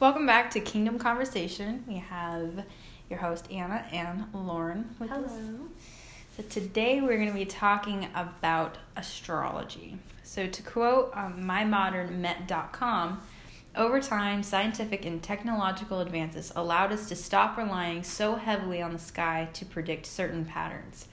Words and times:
Welcome 0.00 0.26
back 0.26 0.52
to 0.52 0.60
Kingdom 0.60 0.96
Conversation. 1.00 1.82
We 1.88 1.96
have 1.96 2.64
your 3.10 3.18
host 3.18 3.50
Anna 3.50 3.84
and 3.90 4.26
Lauren 4.32 4.94
with 5.00 5.10
us. 5.10 5.32
Hello. 5.32 5.58
So 6.36 6.44
today 6.44 7.00
we're 7.00 7.16
going 7.16 7.26
to 7.26 7.34
be 7.34 7.44
talking 7.44 8.06
about 8.14 8.78
astrology. 8.94 9.98
So 10.22 10.46
to 10.46 10.62
quote 10.62 11.10
um, 11.14 11.42
mymodernmet.com, 11.42 13.22
over 13.74 14.00
time, 14.00 14.44
scientific 14.44 15.04
and 15.04 15.20
technological 15.20 15.98
advances 15.98 16.52
allowed 16.54 16.92
us 16.92 17.08
to 17.08 17.16
stop 17.16 17.58
relying 17.58 18.04
so 18.04 18.36
heavily 18.36 18.80
on 18.80 18.92
the 18.92 19.00
sky 19.00 19.48
to 19.52 19.64
predict 19.64 20.06
certain 20.06 20.44
patterns. 20.44 21.08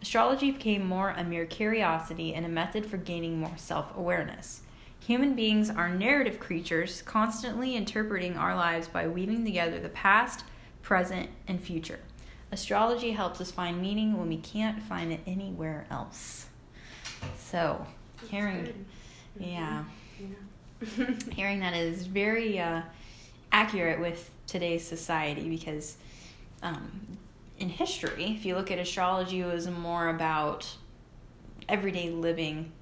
Astrology 0.00 0.52
became 0.52 0.86
more 0.86 1.10
a 1.10 1.24
mere 1.24 1.44
curiosity 1.44 2.34
and 2.34 2.46
a 2.46 2.48
method 2.48 2.86
for 2.86 2.98
gaining 2.98 3.40
more 3.40 3.56
self 3.56 3.96
awareness. 3.96 4.60
Human 5.00 5.34
beings 5.34 5.70
are 5.70 5.88
narrative 5.88 6.38
creatures, 6.38 7.02
constantly 7.02 7.74
interpreting 7.76 8.36
our 8.36 8.54
lives 8.54 8.88
by 8.88 9.08
weaving 9.08 9.44
together 9.44 9.80
the 9.80 9.88
past, 9.88 10.44
present, 10.82 11.30
and 11.46 11.60
future. 11.60 12.00
Astrology 12.52 13.12
helps 13.12 13.40
us 13.40 13.50
find 13.50 13.80
meaning 13.80 14.16
when 14.18 14.28
we 14.28 14.38
can't 14.38 14.82
find 14.82 15.12
it 15.12 15.20
anywhere 15.26 15.86
else. 15.90 16.46
So, 17.38 17.86
hearing, 18.28 18.86
yeah, 19.38 19.84
yeah. 20.20 21.06
hearing 21.32 21.60
that 21.60 21.74
is 21.74 22.06
very 22.06 22.58
uh, 22.58 22.82
accurate 23.52 24.00
with 24.00 24.30
today's 24.46 24.86
society 24.86 25.48
because 25.48 25.96
um, 26.62 26.90
in 27.58 27.68
history, 27.68 28.34
if 28.38 28.44
you 28.44 28.54
look 28.54 28.70
at 28.70 28.78
astrology, 28.78 29.40
it 29.40 29.46
was 29.46 29.68
more 29.68 30.08
about 30.08 30.68
everyday 31.68 32.10
living. 32.10 32.72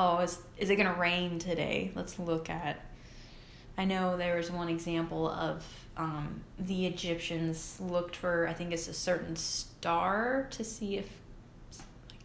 Oh, 0.00 0.18
is 0.20 0.38
is 0.56 0.70
it 0.70 0.76
going 0.76 0.86
to 0.86 1.00
rain 1.00 1.40
today? 1.40 1.90
Let's 1.96 2.20
look 2.20 2.48
at. 2.48 2.80
I 3.76 3.84
know 3.84 4.16
there 4.16 4.36
was 4.36 4.48
one 4.48 4.68
example 4.68 5.28
of 5.28 5.64
um, 5.96 6.42
the 6.56 6.86
Egyptians 6.86 7.80
looked 7.80 8.14
for 8.14 8.46
I 8.46 8.52
think 8.52 8.72
it's 8.72 8.86
a 8.86 8.94
certain 8.94 9.34
star 9.34 10.46
to 10.50 10.62
see 10.62 10.98
if 10.98 11.08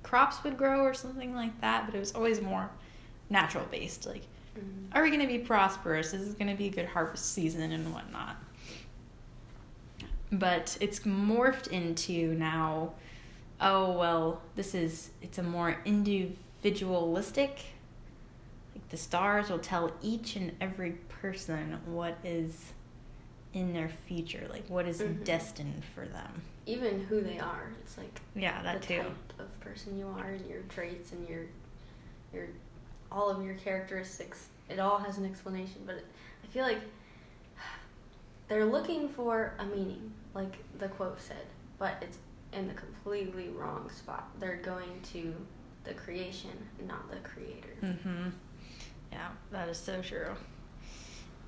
crops 0.04 0.44
would 0.44 0.56
grow 0.56 0.82
or 0.82 0.94
something 0.94 1.34
like 1.34 1.62
that, 1.62 1.88
but 1.88 1.96
it 1.96 2.00
was 2.00 2.14
always 2.14 2.42
more 2.42 2.70
natural 3.32 3.66
based. 3.72 4.06
Like, 4.06 4.28
mm-hmm. 4.56 4.96
are 4.96 5.02
we 5.02 5.10
going 5.10 5.22
to 5.22 5.28
be 5.28 5.40
prosperous? 5.40 6.14
Is 6.14 6.28
this 6.28 6.36
going 6.36 6.52
to 6.52 6.58
be 6.58 6.68
a 6.68 6.72
good 6.72 6.86
harvest 6.86 7.34
season 7.34 7.72
and 7.72 7.92
whatnot? 7.92 8.38
but 10.34 10.76
it's 10.82 11.02
morphed 11.02 11.68
into 11.68 12.34
now 12.34 12.92
oh 13.62 13.92
well 13.92 14.42
this 14.56 14.74
is 14.74 15.12
it's 15.22 15.38
a 15.38 15.44
more 15.44 15.78
individualistic. 16.64 17.60
Like 18.76 18.90
the 18.90 18.98
stars 18.98 19.50
will 19.50 19.60
tell 19.60 19.92
each 20.02 20.36
and 20.36 20.52
every 20.62 20.92
person 21.22 21.80
what 21.86 22.18
is 22.24 22.74
in 23.54 23.72
their 23.72 23.90
future 24.08 24.48
like 24.50 24.68
what 24.68 24.88
is 24.88 25.00
mm-hmm. 25.00 25.24
destined 25.24 25.84
for 25.94 26.06
them. 26.06 26.42
Even 26.66 27.04
who 27.06 27.22
they 27.22 27.40
are. 27.40 27.72
It's 27.82 27.98
like 27.98 28.20
yeah 28.36 28.62
that 28.64 28.82
the 28.82 28.88
too. 28.88 28.98
type 28.98 29.34
of 29.40 29.60
person 29.60 29.98
you 29.98 30.08
are 30.08 30.30
and 30.32 30.50
your 30.50 30.62
traits 30.70 31.12
and 31.12 31.28
your 31.30 31.44
your 32.34 32.48
all 33.12 33.30
of 33.30 33.46
your 33.46 33.56
characteristics. 33.56 34.48
It 34.70 34.80
all 34.80 34.98
has 34.98 35.18
an 35.18 35.26
explanation 35.26 35.82
but 35.86 35.98
i 36.44 36.48
feel 36.48 36.64
like 36.64 36.80
they're 38.48 38.66
looking 38.66 39.08
for 39.10 39.54
a 39.60 39.66
meaning 39.66 40.12
like 40.34 40.58
the 40.80 40.88
quote 40.88 41.22
said, 41.22 41.46
but 41.78 41.98
it's 42.02 42.18
in 42.54 42.68
the 42.68 42.74
completely 42.74 43.50
wrong 43.50 43.88
spot. 43.92 44.28
They're 44.40 44.58
going 44.58 45.00
to 45.14 45.36
the 45.84 45.94
creation, 45.94 46.52
not 46.88 47.10
the 47.10 47.18
creator. 47.18 47.76
Mm-hmm. 47.82 48.30
Yeah, 49.12 49.30
that 49.52 49.70
is 49.70 49.78
so 49.78 50.02
true. 50.02 50.36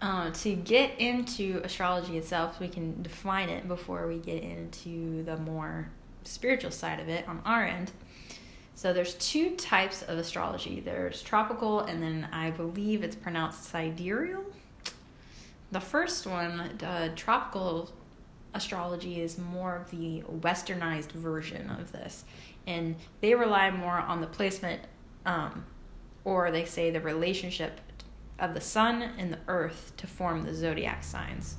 Uh, 0.01 0.29
to 0.31 0.53
get 0.55 0.99
into 0.99 1.61
astrology 1.63 2.17
itself, 2.17 2.59
we 2.59 2.67
can 2.67 3.01
define 3.01 3.49
it 3.49 3.67
before 3.67 4.07
we 4.07 4.17
get 4.19 4.43
into 4.43 5.23
the 5.23 5.37
more 5.37 5.89
spiritual 6.23 6.71
side 6.71 6.99
of 6.99 7.07
it 7.07 7.27
on 7.27 7.41
our 7.45 7.65
end. 7.65 7.91
So 8.75 8.91
there's 8.91 9.13
two 9.15 9.55
types 9.55 10.01
of 10.01 10.17
astrology. 10.17 10.81
There's 10.81 11.23
tropical, 11.23 11.79
and 11.79 12.03
then 12.03 12.27
I 12.33 12.51
believe 12.51 13.03
it's 13.03 13.15
pronounced 13.15 13.63
sidereal. 13.63 14.43
The 15.71 15.79
first 15.79 16.27
one, 16.27 16.59
uh, 16.83 17.09
tropical 17.15 17.91
astrology 18.53 19.21
is 19.21 19.37
more 19.37 19.77
of 19.77 19.91
the 19.91 20.23
westernized 20.29 21.11
version 21.13 21.69
of 21.69 21.91
this. 21.93 22.25
And 22.67 22.95
they 23.21 23.35
rely 23.35 23.69
more 23.69 23.97
on 23.97 24.21
the 24.21 24.27
placement, 24.27 24.81
um, 25.25 25.65
or 26.23 26.51
they 26.51 26.65
say 26.65 26.89
the 26.89 27.01
relationship 27.01 27.79
of 28.39 28.53
the 28.53 28.61
sun 28.61 29.01
and 29.01 29.31
the 29.31 29.39
earth 29.47 29.93
to 29.97 30.07
form 30.07 30.43
the 30.43 30.53
zodiac 30.53 31.03
signs. 31.03 31.55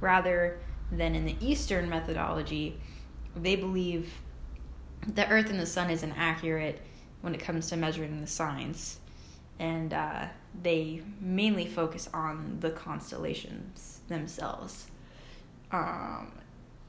Rather 0.00 0.60
than 0.90 1.14
in 1.14 1.24
the 1.24 1.36
Eastern 1.40 1.88
methodology, 1.88 2.78
they 3.36 3.56
believe 3.56 4.12
the 5.06 5.28
earth 5.28 5.50
and 5.50 5.60
the 5.60 5.66
sun 5.66 5.90
is 5.90 6.02
inaccurate 6.02 6.80
when 7.20 7.34
it 7.34 7.40
comes 7.40 7.68
to 7.68 7.76
measuring 7.76 8.20
the 8.20 8.26
signs. 8.26 8.98
And 9.58 9.92
uh, 9.92 10.26
they 10.62 11.02
mainly 11.20 11.66
focus 11.66 12.08
on 12.14 12.58
the 12.60 12.70
constellations 12.70 14.00
themselves. 14.08 14.86
Um, 15.72 16.32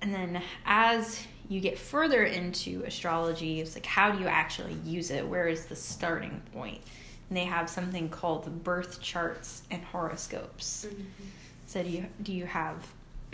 and 0.01 0.13
then 0.13 0.41
as 0.65 1.25
you 1.47 1.59
get 1.59 1.77
further 1.77 2.23
into 2.23 2.83
astrology, 2.85 3.59
it's 3.59 3.75
like 3.75 3.85
how 3.85 4.11
do 4.11 4.19
you 4.19 4.27
actually 4.27 4.75
use 4.85 5.11
it? 5.11 5.27
Where 5.27 5.47
is 5.47 5.65
the 5.65 5.75
starting 5.75 6.41
point? 6.53 6.81
And 7.29 7.37
they 7.37 7.45
have 7.45 7.69
something 7.69 8.09
called 8.09 8.43
the 8.43 8.49
birth 8.49 9.01
charts 9.01 9.63
and 9.71 9.83
horoscopes. 9.83 10.87
Mm-hmm. 10.87 11.03
So 11.65 11.83
do 11.83 11.89
you 11.89 12.05
do 12.23 12.33
you 12.33 12.45
have 12.45 12.87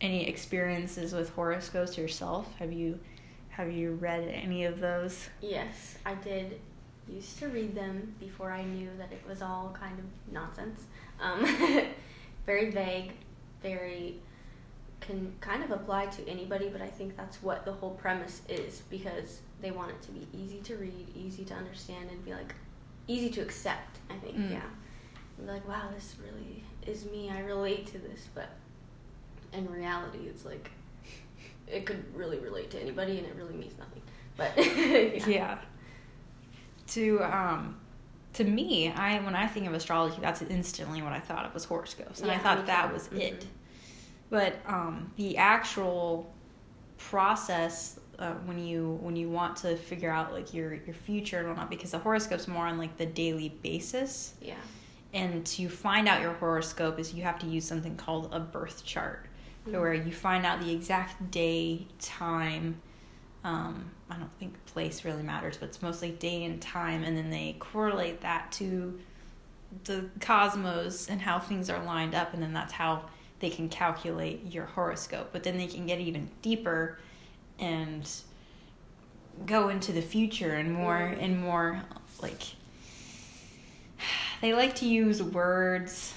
any 0.00 0.28
experiences 0.28 1.12
with 1.12 1.30
horoscopes 1.30 1.96
yourself? 1.98 2.52
Have 2.58 2.72
you 2.72 2.98
have 3.50 3.70
you 3.70 3.94
read 3.94 4.28
any 4.28 4.64
of 4.64 4.80
those? 4.80 5.28
Yes, 5.40 5.96
I 6.06 6.14
did. 6.14 6.58
Used 7.08 7.38
to 7.40 7.48
read 7.48 7.74
them 7.74 8.14
before 8.20 8.50
I 8.50 8.62
knew 8.62 8.88
that 8.96 9.12
it 9.12 9.22
was 9.28 9.42
all 9.42 9.76
kind 9.78 9.98
of 9.98 10.04
nonsense. 10.32 10.84
Um, 11.20 11.44
very 12.46 12.70
vague, 12.70 13.12
very 13.62 14.20
can 15.02 15.32
kind 15.40 15.62
of 15.62 15.70
apply 15.70 16.06
to 16.06 16.28
anybody, 16.28 16.68
but 16.68 16.80
I 16.80 16.86
think 16.86 17.16
that's 17.16 17.42
what 17.42 17.64
the 17.64 17.72
whole 17.72 17.90
premise 17.90 18.42
is 18.48 18.82
because 18.88 19.40
they 19.60 19.70
want 19.70 19.90
it 19.90 20.00
to 20.02 20.12
be 20.12 20.26
easy 20.32 20.60
to 20.60 20.76
read, 20.76 21.06
easy 21.14 21.44
to 21.44 21.54
understand, 21.54 22.10
and 22.10 22.24
be 22.24 22.32
like 22.32 22.54
easy 23.08 23.28
to 23.30 23.42
accept. 23.42 23.98
I 24.08 24.14
think, 24.14 24.36
mm. 24.36 24.50
yeah. 24.52 24.60
And 25.36 25.46
be 25.46 25.52
like, 25.52 25.68
wow, 25.68 25.88
this 25.94 26.16
really 26.22 26.64
is 26.86 27.04
me. 27.06 27.30
I 27.30 27.40
relate 27.40 27.86
to 27.88 27.98
this, 27.98 28.28
but 28.34 28.48
in 29.52 29.70
reality, 29.70 30.20
it's 30.26 30.44
like 30.44 30.70
it 31.66 31.84
could 31.84 32.02
really 32.14 32.38
relate 32.38 32.70
to 32.70 32.80
anybody, 32.80 33.18
and 33.18 33.26
it 33.26 33.34
really 33.36 33.54
means 33.54 33.74
nothing. 33.78 34.02
But 34.36 34.52
yeah. 34.56 35.28
yeah. 35.28 35.58
To 36.88 37.22
um, 37.22 37.80
to 38.34 38.44
me, 38.44 38.92
I 38.92 39.18
when 39.20 39.34
I 39.34 39.46
think 39.46 39.66
of 39.66 39.74
astrology, 39.74 40.18
that's 40.20 40.42
instantly 40.42 41.02
what 41.02 41.12
I 41.12 41.20
thought 41.20 41.44
of 41.44 41.54
was 41.54 41.64
horoscopes, 41.64 42.20
and 42.20 42.28
yeah, 42.28 42.36
I 42.36 42.38
thought 42.38 42.66
that 42.66 42.92
was 42.92 43.08
mm-hmm. 43.08 43.18
But 44.32 44.54
um, 44.66 45.12
the 45.16 45.36
actual 45.36 46.32
process 46.96 48.00
uh, 48.18 48.32
when 48.46 48.58
you 48.58 48.98
when 49.02 49.14
you 49.14 49.28
want 49.28 49.56
to 49.56 49.76
figure 49.76 50.10
out 50.10 50.32
like 50.32 50.54
your 50.54 50.72
your 50.72 50.94
future 50.94 51.38
and 51.38 51.48
whatnot 51.48 51.68
because 51.68 51.90
the 51.90 51.98
horoscope's 51.98 52.48
more 52.48 52.66
on 52.66 52.78
like 52.78 52.96
the 52.96 53.06
daily 53.06 53.50
basis 53.62 54.34
yeah 54.40 54.54
and 55.12 55.44
to 55.44 55.68
find 55.68 56.08
out 56.08 56.22
your 56.22 56.32
horoscope 56.32 56.98
is 56.98 57.12
you 57.12 57.22
have 57.22 57.38
to 57.38 57.46
use 57.46 57.64
something 57.64 57.94
called 57.96 58.30
a 58.32 58.40
birth 58.40 58.84
chart 58.86 59.26
mm-hmm. 59.66 59.78
where 59.78 59.92
you 59.92 60.12
find 60.12 60.46
out 60.46 60.60
the 60.60 60.72
exact 60.72 61.30
day 61.30 61.86
time 62.00 62.80
um, 63.44 63.90
i 64.08 64.16
don't 64.16 64.32
think 64.38 64.54
place 64.66 65.04
really 65.04 65.22
matters 65.22 65.58
but 65.58 65.68
it's 65.68 65.82
mostly 65.82 66.10
day 66.10 66.44
and 66.44 66.62
time 66.62 67.02
and 67.02 67.16
then 67.18 67.28
they 67.28 67.54
correlate 67.58 68.22
that 68.22 68.50
to 68.50 68.98
the 69.84 70.08
cosmos 70.20 71.08
and 71.10 71.20
how 71.20 71.38
things 71.38 71.68
are 71.68 71.84
lined 71.84 72.14
up 72.14 72.32
and 72.32 72.42
then 72.42 72.54
that's 72.54 72.72
how 72.72 73.04
they 73.42 73.50
can 73.50 73.68
calculate 73.68 74.40
your 74.52 74.64
horoscope, 74.64 75.30
but 75.32 75.42
then 75.42 75.58
they 75.58 75.66
can 75.66 75.84
get 75.84 76.00
even 76.00 76.30
deeper 76.42 76.96
and 77.58 78.08
go 79.44 79.68
into 79.68 79.92
the 79.92 80.00
future 80.00 80.54
and 80.54 80.72
more 80.72 80.94
mm-hmm. 80.94 81.20
and 81.20 81.40
more 81.40 81.82
like 82.22 82.40
they 84.40 84.54
like 84.54 84.76
to 84.76 84.86
use 84.86 85.20
words 85.20 86.14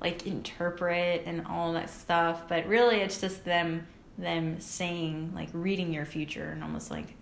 like 0.00 0.26
interpret 0.26 1.22
and 1.24 1.46
all 1.46 1.72
that 1.72 1.88
stuff, 1.88 2.46
but 2.48 2.66
really 2.66 2.96
it's 2.96 3.20
just 3.20 3.44
them 3.44 3.86
them 4.18 4.60
saying 4.60 5.32
like 5.34 5.48
reading 5.54 5.90
your 5.90 6.04
future 6.04 6.50
and 6.50 6.62
almost 6.62 6.90
like 6.90 7.14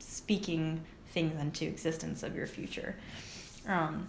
speaking 0.00 0.80
things 1.10 1.40
into 1.40 1.66
existence 1.66 2.24
of 2.24 2.34
your 2.34 2.48
future. 2.48 2.96
Um, 3.68 4.08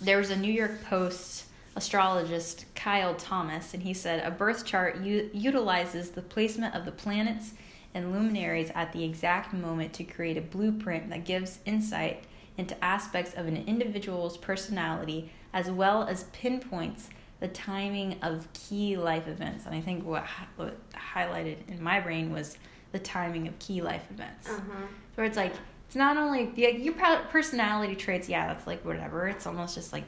there 0.00 0.16
was 0.16 0.30
a 0.30 0.36
New 0.36 0.52
York 0.52 0.82
Post 0.84 1.45
astrologist 1.76 2.64
Kyle 2.74 3.14
Thomas, 3.14 3.74
and 3.74 3.82
he 3.82 3.94
said 3.94 4.26
a 4.26 4.30
birth 4.30 4.64
chart 4.64 5.00
u- 5.00 5.30
utilizes 5.32 6.10
the 6.10 6.22
placement 6.22 6.74
of 6.74 6.84
the 6.84 6.92
planets 6.92 7.52
and 7.94 8.12
luminaries 8.12 8.70
at 8.74 8.92
the 8.92 9.04
exact 9.04 9.52
moment 9.52 9.92
to 9.94 10.04
create 10.04 10.36
a 10.36 10.40
blueprint 10.40 11.10
that 11.10 11.24
gives 11.24 11.60
insight 11.64 12.24
into 12.58 12.82
aspects 12.82 13.34
of 13.34 13.46
an 13.46 13.56
individual's 13.66 14.36
personality 14.36 15.30
as 15.52 15.70
well 15.70 16.02
as 16.02 16.24
pinpoints 16.24 17.10
the 17.40 17.48
timing 17.48 18.16
of 18.22 18.48
key 18.52 18.96
life 18.96 19.28
events. 19.28 19.66
And 19.66 19.74
I 19.74 19.80
think 19.80 20.04
what, 20.04 20.26
what 20.56 20.76
highlighted 20.92 21.56
in 21.68 21.82
my 21.82 22.00
brain 22.00 22.32
was 22.32 22.56
the 22.92 22.98
timing 22.98 23.46
of 23.46 23.58
key 23.58 23.82
life 23.82 24.06
events. 24.10 24.48
Uh-huh. 24.48 24.86
Where 25.14 25.26
it's 25.26 25.36
like, 25.36 25.52
it's 25.86 25.96
not 25.96 26.16
only 26.16 26.50
yeah, 26.56 26.68
your 26.68 26.94
personality 27.28 27.94
traits, 27.94 28.28
yeah, 28.28 28.46
that's 28.46 28.66
like 28.66 28.84
whatever. 28.84 29.28
It's 29.28 29.46
almost 29.46 29.74
just 29.74 29.92
like, 29.92 30.04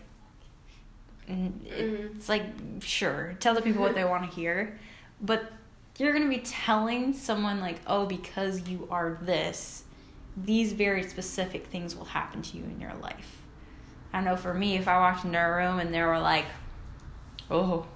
Mm-hmm. 1.29 2.17
it's 2.17 2.29
like, 2.29 2.45
sure, 2.81 3.37
tell 3.41 3.55
the 3.55 3.61
people 3.61 3.83
what 3.83 3.95
they 3.95 4.05
want 4.05 4.29
to 4.29 4.35
hear. 4.35 4.79
But 5.21 5.53
you're 5.99 6.13
going 6.13 6.25
to 6.25 6.35
be 6.35 6.43
telling 6.43 7.13
someone, 7.13 7.61
like, 7.61 7.81
oh, 7.87 8.07
because 8.07 8.69
you 8.69 8.89
are 8.91 9.19
this, 9.23 9.85
these 10.37 10.73
very 10.73 11.03
specific 11.03 11.67
things 11.67 11.95
will 11.95 12.07
happen 12.07 12.41
to 12.43 12.57
you 12.57 12.65
in 12.65 12.81
your 12.81 12.95
life. 12.95 13.43
I 14.13 14.23
know 14.23 14.37
for 14.37 14.55
me, 14.55 14.77
if 14.77 14.89
I 14.89 14.99
walked 14.99 15.25
into 15.25 15.39
a 15.39 15.55
room 15.55 15.81
and 15.81 15.93
they 15.93 16.03
were 16.03 16.19
like, 16.19 16.47
oh, 17.51 17.87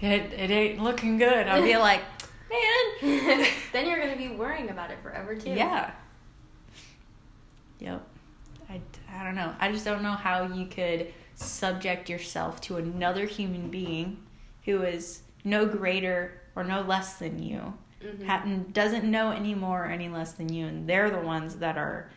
it, 0.00 0.32
it 0.32 0.50
ain't 0.50 0.82
looking 0.82 1.18
good, 1.18 1.48
I'd 1.48 1.64
be 1.64 1.76
like, 1.76 2.02
man. 2.50 3.46
then 3.72 3.86
you're 3.86 3.98
going 3.98 4.12
to 4.12 4.18
be 4.18 4.28
worrying 4.28 4.70
about 4.70 4.90
it 4.90 4.98
forever, 5.02 5.34
too. 5.34 5.50
Yeah. 5.50 5.90
Yep. 7.80 8.06
I, 8.68 8.80
I 9.12 9.24
don't 9.24 9.34
know. 9.34 9.52
I 9.58 9.72
just 9.72 9.84
don't 9.84 10.02
know 10.02 10.12
how 10.12 10.46
you 10.46 10.66
could 10.66 11.12
subject 11.42 12.08
yourself 12.08 12.60
to 12.62 12.76
another 12.76 13.26
human 13.26 13.68
being 13.70 14.18
who 14.64 14.82
is 14.82 15.22
no 15.44 15.66
greater 15.66 16.40
or 16.56 16.64
no 16.64 16.80
less 16.82 17.14
than 17.14 17.42
you 17.42 17.74
Mm-hmm. 18.02 18.72
doesn't 18.72 19.04
know 19.08 19.30
any 19.30 19.54
more 19.54 19.84
or 19.84 19.88
any 19.88 20.08
less 20.08 20.32
than 20.32 20.52
you 20.52 20.66
and 20.66 20.88
they're 20.88 21.08
the 21.08 21.20
ones 21.20 21.54
that 21.56 21.78
are 21.78 22.10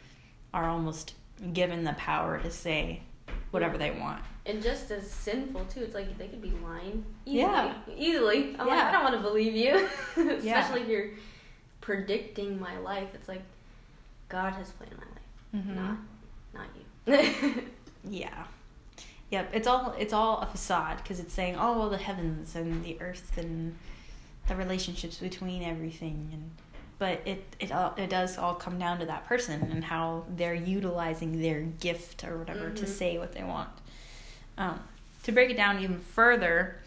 are 0.51 0.68
almost 0.68 1.13
given 1.54 1.83
the 1.83 1.94
power 1.94 2.39
to 2.39 2.50
say 2.50 3.01
whatever 3.51 3.77
they 3.77 3.92
want 3.92 4.19
and 4.48 4.63
just 4.63 4.89
as 4.89 5.07
sinful 5.12 5.63
too 5.66 5.81
it's 5.81 5.94
like 5.94 6.18
they 6.18 6.28
could 6.28 6.42
be 6.42 6.51
lying 6.63 7.06
easily 7.25 7.42
Yeah. 7.42 7.74
easily 7.95 8.56
i'm 8.57 8.68
like 8.68 8.78
Yeah. 8.80 8.88
i 8.88 8.92
don't 8.92 9.04
want 9.04 9.16
to 9.16 9.21
believe 9.21 9.54
you 9.56 9.75
especially 10.18 10.42
Yeah. 10.48 10.83
if 10.86 10.88
you're 10.88 11.10
predicting 11.81 12.60
my 12.60 12.80
life 12.80 13.10
it's 13.13 13.28
like 13.28 13.44
god 14.28 14.54
has 14.54 14.71
planned 14.71 14.95
my 14.98 15.04
life 15.04 15.66
Mhm. 15.68 15.75
not 15.75 15.98
not 16.56 16.68
you 17.06 17.62
yeah 18.10 18.45
yep 19.30 19.50
it's 19.54 19.68
all 19.68 19.94
it's 19.98 20.13
all 20.13 20.39
a 20.39 20.45
facade 20.45 20.98
because 20.98 21.19
it's 21.19 21.33
saying 21.33 21.56
oh 21.57 21.77
well 21.80 21.89
the 21.89 21.98
heavens 21.98 22.56
and 22.56 22.83
the 22.83 22.98
earth 23.01 23.38
and 23.38 23.75
the 24.48 24.56
relationships 24.56 25.18
between 25.18 25.63
everything 25.63 26.30
and 26.31 26.51
but 27.00 27.22
it 27.25 27.44
it 27.60 27.72
all 27.72 27.94
it 27.98 28.10
does 28.10 28.38
all 28.38 28.54
come 28.56 28.77
down 28.80 29.00
to 29.00 29.06
that 29.06 29.25
person 29.25 29.62
and 29.72 29.83
how 29.86 30.24
they're 30.30 30.54
utilizing 30.54 31.42
their 31.42 31.62
gift 31.62 32.24
or 32.24 32.38
whatever 32.38 32.69
to 32.69 32.86
Mhm. 32.86 32.88
say 32.88 33.18
what 33.18 33.33
they 33.33 33.44
want 33.44 33.69
um, 34.57 34.80
to 35.24 35.31
break 35.31 35.50
it 35.50 35.57
down 35.57 35.80
even 35.83 36.00
further 36.00 36.78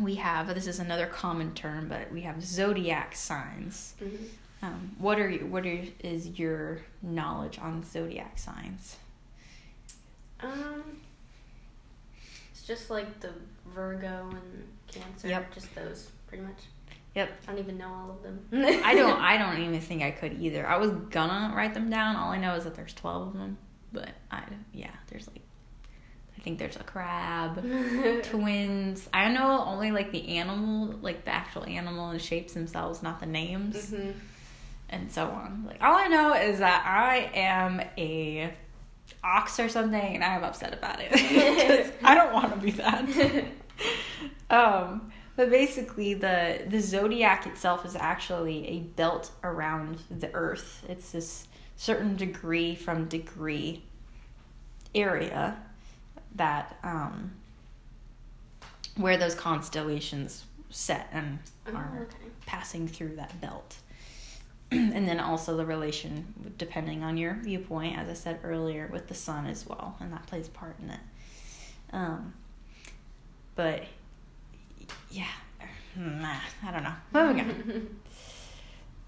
we 0.00 0.16
have 0.16 0.52
this 0.54 0.66
is 0.66 0.80
another 0.80 1.06
common 1.06 1.54
term 1.54 1.88
but 1.88 2.10
we 2.12 2.22
have 2.22 2.42
zodiac 2.44 3.14
signs 3.14 3.94
Mhm. 4.02 4.28
um, 4.62 4.96
what 4.98 5.18
are 5.20 5.30
you, 5.30 5.46
what 5.46 5.64
are, 5.64 5.82
is 6.00 6.38
your 6.38 6.80
knowledge 7.00 7.58
on 7.60 7.84
zodiac 7.84 8.38
signs 8.38 8.96
um 10.44 10.82
it's 12.50 12.62
just 12.66 12.90
like 12.90 13.20
the 13.20 13.30
virgo 13.74 14.28
and 14.30 14.64
cancer 14.86 15.28
Yep. 15.28 15.54
just 15.54 15.74
those 15.74 16.10
pretty 16.28 16.44
much 16.44 16.58
Yep. 17.14 17.30
i 17.46 17.50
don't 17.52 17.60
even 17.60 17.78
know 17.78 17.88
all 17.88 18.10
of 18.10 18.22
them 18.22 18.40
I 18.84 18.94
don't. 18.96 19.20
I 19.20 19.38
don't 19.38 19.62
even 19.62 19.80
think 19.80 20.02
I 20.02 20.10
could 20.10 20.40
either. 20.40 20.66
I 20.66 20.76
was 20.78 20.90
gonna 21.10 21.54
write 21.54 21.72
them 21.74 21.88
down. 21.90 22.16
All 22.16 22.30
I 22.32 22.38
know 22.38 22.54
is 22.56 22.64
that 22.64 22.74
there's 22.74 22.92
twelve 22.92 23.28
of 23.28 23.32
them. 23.34 23.56
But 23.92 24.08
I, 24.32 24.42
yeah, 24.72 24.90
there's 25.08 25.28
like, 25.28 25.40
I 26.36 26.40
think 26.40 26.58
there's 26.58 26.74
a 26.74 26.82
crab, 26.82 27.62
twins. 28.24 29.08
I 29.14 29.28
know 29.28 29.62
only 29.64 29.92
like 29.92 30.10
the 30.10 30.36
animal, 30.38 30.96
like 31.02 31.24
the 31.24 31.30
actual 31.32 31.64
animal 31.66 32.08
and 32.10 32.20
shapes 32.20 32.54
themselves, 32.54 33.00
not 33.02 33.20
the 33.20 33.26
names, 33.26 33.92
Mhm. 33.92 34.14
and 34.88 35.12
so 35.12 35.26
on. 35.28 35.64
Like 35.68 35.80
all 35.80 35.94
I 35.94 36.08
know 36.08 36.34
is 36.34 36.58
that 36.58 36.84
I 36.84 37.30
am 37.38 37.80
a 37.96 38.52
ox 39.24 39.58
or 39.58 39.68
something, 39.68 40.14
and 40.14 40.22
I'm 40.22 40.44
upset 40.44 40.72
about 40.74 40.98
it 41.00 41.94
I 42.02 42.14
don't 42.14 42.32
want 42.32 42.52
to 42.54 42.60
be 42.60 42.70
that. 42.72 43.44
um, 44.50 45.10
but 45.36 45.50
basically, 45.50 46.14
the 46.14 46.62
the 46.68 46.80
zodiac 46.80 47.46
itself 47.46 47.84
is 47.84 47.96
actually 47.96 48.68
a 48.68 48.78
belt 48.80 49.32
around 49.42 49.98
the 50.10 50.32
Earth. 50.34 50.84
It's 50.88 51.10
this 51.12 51.48
certain 51.76 52.14
degree 52.16 52.74
from 52.74 53.06
degree 53.06 53.82
area 54.94 55.56
that 56.36 56.78
um, 56.84 57.32
where 58.96 59.16
those 59.16 59.34
constellations 59.34 60.44
set 60.70 61.08
and 61.12 61.38
Oh, 61.66 61.74
are 61.76 61.98
okay. 62.02 62.30
passing 62.46 62.86
through 62.86 63.16
that 63.16 63.40
belt. 63.40 63.76
and 64.94 65.08
then 65.08 65.20
also 65.20 65.56
the 65.56 65.66
relation, 65.66 66.54
depending 66.58 67.02
on 67.02 67.16
your 67.16 67.34
viewpoint, 67.34 67.98
as 67.98 68.08
I 68.08 68.14
said 68.14 68.40
earlier, 68.42 68.88
with 68.92 69.08
the 69.08 69.14
sun 69.14 69.46
as 69.46 69.66
well, 69.66 69.96
and 70.00 70.12
that 70.12 70.26
plays 70.26 70.48
part 70.48 70.76
in 70.82 70.90
it. 70.90 71.00
Um, 71.92 72.34
but 73.54 73.84
yeah, 75.10 75.26
I 75.96 76.70
don't 76.72 76.82
know. 76.82 76.94
Moving 77.12 77.40
on. 77.40 77.96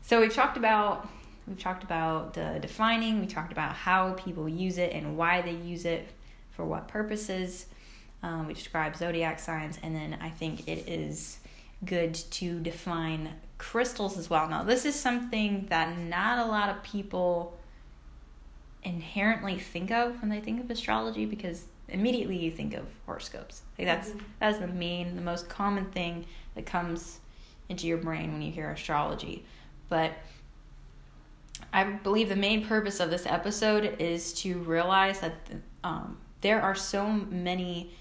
So 0.03 0.21
we've 0.21 0.33
talked 0.33 0.57
about 0.57 1.09
we've 1.49 1.59
talked 1.59 1.83
about 1.83 2.35
the 2.35 2.61
defining. 2.63 3.21
We 3.21 3.27
talked 3.27 3.51
about 3.51 3.75
how 3.75 4.13
people 4.13 4.49
use 4.49 4.79
it 4.79 4.93
and 4.93 5.17
why 5.17 5.43
they 5.43 5.51
use 5.51 5.85
it 5.85 6.07
for 6.53 6.65
what 6.65 6.87
purposes. 6.87 7.67
Um, 8.23 8.47
we 8.47 8.55
describe 8.55 8.95
zodiac 8.95 9.41
signs, 9.41 9.81
and 9.83 9.97
then 9.97 10.17
I 10.21 10.31
think 10.31 10.69
it 10.69 10.89
is 10.89 11.41
good 11.85 12.15
to 12.15 12.61
define 12.61 13.31
crystals 13.59 14.19
as 14.19 14.29
well. 14.31 14.49
Now, 14.49 14.63
this 14.63 14.85
is 14.85 14.95
something 14.95 15.67
that 15.71 15.97
not 15.99 16.39
a 16.47 16.49
lot 16.49 16.69
of 16.69 16.83
people 16.83 17.57
inherently 18.83 19.59
think 19.59 19.91
of 19.91 20.21
when 20.21 20.31
they 20.31 20.41
think 20.41 20.61
of 20.61 20.71
astrology 20.71 21.27
because 21.27 21.65
immediately 21.89 22.37
you 22.37 22.51
think 22.51 22.75
of 22.75 22.87
horoscopes. 23.07 23.63
Like 23.79 23.87
that's 23.87 24.11
Mhm. 24.11 24.21
that's 24.39 24.59
the 24.59 24.67
main, 24.69 25.17
the 25.17 25.23
most 25.23 25.49
common 25.49 25.87
thing 25.91 26.27
that 26.55 26.67
comes 26.67 27.21
into 27.69 27.87
your 27.87 27.99
brain 27.99 28.33
when 28.33 28.43
you 28.43 28.53
hear 28.53 28.71
astrology. 28.71 29.45
But 29.89 30.13
I 31.73 31.85
believe 31.85 32.29
the 32.29 32.37
main 32.37 32.67
purpose 32.67 33.01
of 33.01 33.11
this 33.11 33.27
episode 33.27 33.97
is 34.01 34.33
to 34.43 34.59
realize 34.59 35.21
that 35.21 35.35
um, 35.83 36.19
there 36.41 36.61
are 36.61 36.75
so 36.75 37.09
many. 37.09 37.95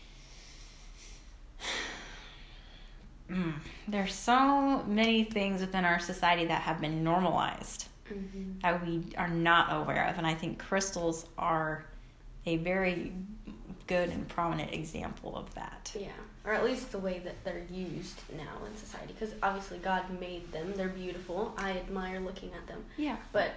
Mm, 3.29 3.53
there's 3.87 4.13
so 4.13 4.83
many 4.83 5.23
things 5.23 5.61
within 5.61 5.83
our 5.85 5.99
society 5.99 6.45
that 6.45 6.61
have 6.61 6.79
been 6.79 7.03
normalized 7.03 7.87
Mhm. 8.09 8.61
that 8.61 8.85
we 8.85 9.03
are 9.17 9.27
not 9.27 9.73
aware 9.81 10.07
of, 10.07 10.17
and 10.19 10.27
I 10.27 10.35
think 10.35 10.59
crystals 10.59 11.25
are 11.37 11.85
a 12.45 12.57
very 12.57 13.13
good 13.87 14.09
and 14.09 14.27
prominent 14.27 14.73
example 14.73 15.35
of 15.35 15.53
that. 15.55 15.91
Yeah, 15.99 16.09
or 16.43 16.53
at 16.53 16.63
least 16.63 16.91
the 16.91 16.99
way 16.99 17.19
that 17.19 17.43
they're 17.43 17.65
used 17.71 18.21
now 18.35 18.63
in 18.65 18.75
society. 18.77 19.13
Because 19.13 19.33
obviously 19.41 19.79
God 19.79 20.03
made 20.19 20.51
them; 20.51 20.73
they're 20.75 20.87
beautiful. 20.89 21.53
I 21.57 21.71
admire 21.71 22.19
looking 22.19 22.51
at 22.53 22.67
them. 22.67 22.85
Yeah. 22.97 23.17
But 23.31 23.51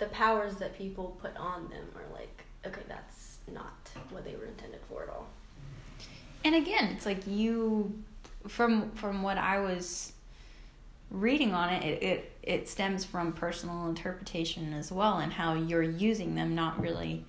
the 0.00 0.06
powers 0.06 0.56
that 0.56 0.76
people 0.76 1.16
put 1.20 1.36
on 1.36 1.68
them 1.68 1.84
are 1.96 2.12
like, 2.12 2.44
okay, 2.66 2.82
that's 2.88 3.38
not 3.52 3.90
what 4.10 4.24
they 4.24 4.34
were 4.36 4.46
intended 4.46 4.80
for 4.88 5.02
at 5.04 5.08
all. 5.08 5.26
And 6.44 6.54
again, 6.56 6.86
it's 6.92 7.06
like 7.06 7.24
you 7.26 8.02
from 8.48 8.90
from 8.92 9.22
what 9.22 9.38
I 9.38 9.58
was 9.60 10.12
reading 11.12 11.52
on 11.52 11.68
it, 11.68 11.84
it, 11.84 12.02
it, 12.02 12.32
it 12.42 12.68
stems 12.68 13.04
from 13.04 13.32
personal 13.32 13.86
interpretation 13.86 14.72
as 14.72 14.90
well 14.90 15.18
and 15.18 15.34
how 15.34 15.54
you're 15.54 15.82
using 15.82 16.34
them, 16.34 16.54
not 16.54 16.80
really 16.80 17.24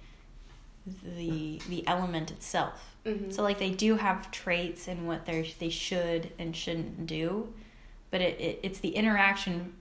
the 1.17 1.61
the 1.69 1.85
element 1.87 2.31
itself. 2.31 2.95
Mm-hmm. 3.05 3.31
So 3.31 3.43
like 3.43 3.59
they 3.59 3.69
do 3.69 3.95
have 3.95 4.31
traits 4.31 4.87
and 4.87 5.07
what 5.07 5.25
they 5.25 5.53
they 5.59 5.69
should 5.69 6.31
and 6.39 6.55
shouldn't 6.55 7.05
do, 7.05 7.53
but 8.11 8.21
it, 8.21 8.39
it 8.39 8.59
it's 8.63 8.79
the 8.79 8.89
interaction 8.89 9.73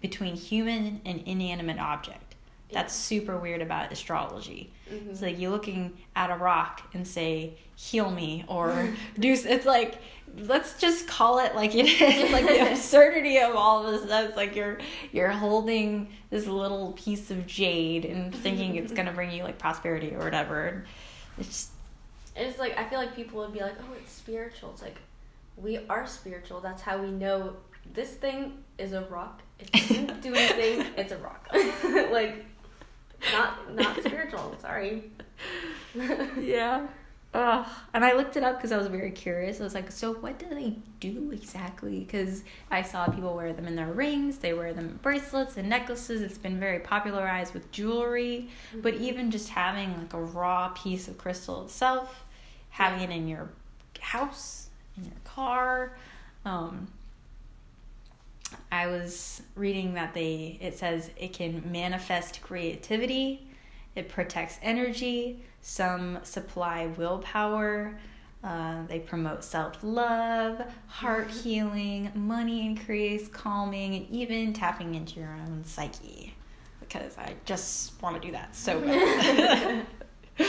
between 0.00 0.36
human 0.36 1.00
and 1.04 1.22
inanimate 1.26 1.78
object. 1.78 2.34
That's 2.70 2.94
super 2.94 3.38
weird 3.38 3.62
about 3.62 3.92
astrology. 3.92 4.70
mm-hmm. 4.90 5.10
It's 5.10 5.22
like 5.22 5.38
you're 5.38 5.50
looking 5.50 5.96
at 6.14 6.30
a 6.30 6.36
rock 6.36 6.82
and 6.92 7.06
say, 7.06 7.54
"Heal 7.76 8.10
me," 8.10 8.44
or 8.46 8.94
do. 9.18 9.32
It's 9.32 9.66
like 9.66 10.00
let's 10.46 10.78
just 10.80 11.06
call 11.06 11.38
it 11.40 11.54
like 11.54 11.74
it 11.74 11.86
is. 12.00 12.32
like 12.32 12.46
the 12.46 12.70
absurdity 12.72 13.38
of 13.38 13.54
all 13.56 13.86
of 13.86 13.92
this. 14.00 14.08
That's 14.08 14.36
like 14.36 14.54
you're 14.56 14.78
you're 15.12 15.30
holding 15.30 16.08
this 16.30 16.46
little 16.46 16.92
piece 16.92 17.30
of 17.30 17.46
jade 17.46 18.04
and 18.04 18.34
thinking 18.44 18.76
it's 18.76 18.92
gonna 18.92 19.12
bring 19.12 19.30
you 19.30 19.42
like 19.42 19.58
prosperity 19.58 20.14
or 20.14 20.18
whatever. 20.18 20.84
It's 21.38 21.48
just, 21.48 21.70
It's 22.36 22.58
like 22.58 22.76
I 22.78 22.84
feel 22.88 22.98
like 22.98 23.14
people 23.14 23.40
would 23.40 23.52
be 23.52 23.60
like, 23.60 23.74
"Oh, 23.80 23.94
it's 24.00 24.12
spiritual." 24.12 24.70
It's 24.72 24.82
like 24.82 24.96
we 25.56 25.78
are 25.88 26.06
spiritual. 26.06 26.60
That's 26.60 26.82
how 26.82 26.98
we 27.02 27.10
know 27.10 27.56
this 27.94 28.10
thing 28.10 28.62
is 28.78 28.92
a 28.92 29.02
rock. 29.02 29.40
It 29.58 29.72
doesn't 29.72 30.20
do 30.22 30.34
anything. 30.34 30.86
It's 30.96 31.12
a 31.12 31.18
rock. 31.18 31.48
like 32.12 32.44
not 33.32 33.74
not 33.74 33.98
spiritual. 34.00 34.56
Sorry. 34.60 35.10
yeah. 36.40 36.86
Ugh. 37.34 37.66
And 37.92 38.04
I 38.04 38.14
looked 38.14 38.36
it 38.36 38.42
up 38.42 38.56
because 38.56 38.72
I 38.72 38.78
was 38.78 38.86
very 38.86 39.10
curious. 39.10 39.60
I 39.60 39.64
was 39.64 39.74
like, 39.74 39.90
so 39.92 40.14
what 40.14 40.38
do 40.38 40.46
they 40.46 40.76
do 40.98 41.30
exactly? 41.30 42.00
Because 42.00 42.42
I 42.70 42.82
saw 42.82 43.06
people 43.06 43.34
wear 43.34 43.52
them 43.52 43.66
in 43.66 43.76
their 43.76 43.92
rings, 43.92 44.38
they 44.38 44.54
wear 44.54 44.72
them 44.72 44.88
in 44.88 44.96
bracelets 44.96 45.56
and 45.56 45.68
necklaces. 45.68 46.22
It's 46.22 46.38
been 46.38 46.58
very 46.58 46.78
popularized 46.78 47.52
with 47.52 47.70
jewelry. 47.70 48.48
Mm-hmm. 48.70 48.80
But 48.80 48.94
even 48.94 49.30
just 49.30 49.50
having 49.50 49.96
like 49.98 50.14
a 50.14 50.20
raw 50.20 50.68
piece 50.68 51.06
of 51.06 51.18
crystal 51.18 51.64
itself, 51.64 52.24
having 52.70 53.00
it 53.00 53.14
in 53.14 53.28
your 53.28 53.50
house, 54.00 54.68
in 54.96 55.04
your 55.04 55.12
car. 55.24 55.96
Um, 56.44 56.88
I 58.72 58.86
was 58.86 59.42
reading 59.54 59.94
that 59.94 60.14
they 60.14 60.58
it 60.60 60.78
says 60.78 61.10
it 61.16 61.32
can 61.32 61.70
manifest 61.70 62.40
creativity, 62.40 63.46
it 63.94 64.08
protects 64.08 64.58
energy, 64.62 65.42
some 65.60 66.18
supply 66.22 66.86
willpower. 66.86 67.98
Uh, 68.42 68.86
they 68.86 69.00
promote 69.00 69.42
self 69.42 69.78
love, 69.82 70.62
heart 70.86 71.28
mm-hmm. 71.28 71.38
healing, 71.40 72.12
money 72.14 72.64
increase, 72.64 73.26
calming, 73.28 73.94
and 73.96 74.08
even 74.10 74.52
tapping 74.52 74.94
into 74.94 75.18
your 75.18 75.30
own 75.30 75.64
psyche. 75.64 76.34
Because 76.80 77.18
I 77.18 77.34
just 77.44 78.00
want 78.00 78.20
to 78.20 78.26
do 78.26 78.32
that 78.32 78.54
so 78.54 78.80
bad. 78.80 79.86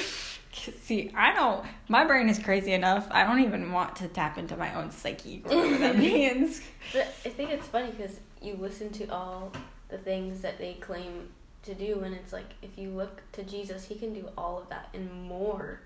See, 0.81 1.11
I 1.15 1.33
don't. 1.33 1.65
My 1.87 2.05
brain 2.05 2.29
is 2.29 2.37
crazy 2.37 2.73
enough. 2.73 3.07
I 3.11 3.23
don't 3.23 3.39
even 3.41 3.71
want 3.71 3.95
to 3.97 4.07
tap 4.07 4.37
into 4.37 4.55
my 4.57 4.73
own 4.75 4.91
psyche. 4.91 5.41
Whatever 5.43 5.77
that 5.77 5.97
means. 5.99 6.61
But 6.93 7.07
I 7.25 7.29
think 7.29 7.51
it's 7.51 7.67
funny 7.67 7.91
because 7.91 8.19
you 8.41 8.55
listen 8.55 8.91
to 8.93 9.07
all 9.07 9.51
the 9.89 9.97
things 9.97 10.41
that 10.41 10.57
they 10.57 10.73
claim 10.75 11.29
to 11.63 11.73
do 11.73 12.01
and 12.03 12.15
it's 12.15 12.31
like 12.31 12.51
if 12.61 12.77
you 12.77 12.89
look 12.89 13.21
to 13.33 13.43
Jesus 13.43 13.85
he 13.85 13.95
can 13.95 14.13
do 14.13 14.29
all 14.37 14.57
of 14.57 14.69
that 14.69 14.89
and 14.93 15.11
more 15.27 15.81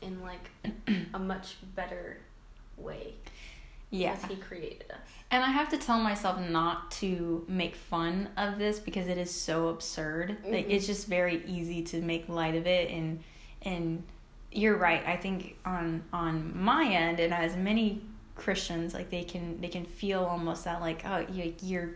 in 0.00 0.22
like 0.22 0.50
a 1.14 1.18
much 1.18 1.56
better 1.74 2.18
way. 2.76 3.14
Yeah. 3.90 4.16
He 4.28 4.36
created 4.36 4.90
us. 4.90 4.98
And 5.30 5.42
I 5.42 5.48
have 5.48 5.68
to 5.70 5.78
tell 5.78 5.98
myself 5.98 6.40
not 6.40 6.90
to 6.92 7.44
make 7.48 7.76
fun 7.76 8.28
of 8.36 8.58
this 8.58 8.78
because 8.78 9.06
it 9.06 9.18
is 9.18 9.30
so 9.30 9.68
absurd. 9.68 10.30
Mm-hmm. 10.30 10.52
like 10.52 10.66
it's 10.68 10.86
just 10.86 11.06
very 11.06 11.44
easy 11.46 11.82
to 11.82 12.00
make 12.00 12.28
light 12.28 12.54
of 12.54 12.66
it 12.66 12.90
and 12.90 13.22
and 13.62 14.02
you're 14.52 14.76
right. 14.76 15.02
I 15.06 15.16
think 15.16 15.56
on 15.64 16.04
on 16.12 16.52
my 16.56 16.86
end 16.86 17.20
and 17.20 17.32
as 17.32 17.56
many 17.56 18.02
Christians 18.36 18.94
like 18.94 19.10
they 19.10 19.24
can 19.24 19.60
they 19.60 19.68
can 19.68 19.84
feel 19.84 20.24
almost 20.24 20.64
that 20.64 20.80
like 20.80 21.02
oh 21.04 21.24
you, 21.32 21.54
you're 21.62 21.90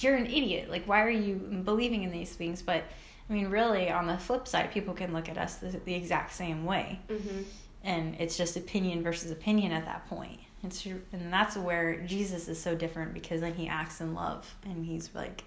you're 0.00 0.16
an 0.16 0.26
idiot. 0.26 0.70
Like, 0.70 0.86
why 0.86 1.02
are 1.02 1.10
you 1.10 1.34
believing 1.64 2.02
in 2.02 2.10
these 2.10 2.32
things? 2.32 2.62
But 2.62 2.84
I 3.28 3.32
mean, 3.32 3.48
really, 3.48 3.90
on 3.90 4.06
the 4.06 4.18
flip 4.18 4.46
side, 4.46 4.70
people 4.72 4.94
can 4.94 5.12
look 5.12 5.28
at 5.28 5.38
us 5.38 5.56
the, 5.56 5.68
the 5.68 5.94
exact 5.94 6.32
same 6.32 6.64
way. 6.64 7.00
Mm-hmm. 7.08 7.42
And 7.82 8.16
it's 8.18 8.36
just 8.36 8.56
opinion 8.56 9.02
versus 9.02 9.30
opinion 9.30 9.72
at 9.72 9.84
that 9.86 10.08
point. 10.08 10.40
It's, 10.62 10.86
and 10.86 11.32
that's 11.32 11.56
where 11.56 12.00
Jesus 12.00 12.48
is 12.48 12.60
so 12.60 12.74
different 12.74 13.12
because 13.12 13.40
then 13.40 13.54
he 13.54 13.68
acts 13.68 14.00
in 14.00 14.14
love. 14.14 14.54
And 14.64 14.84
he's 14.84 15.10
like, 15.14 15.44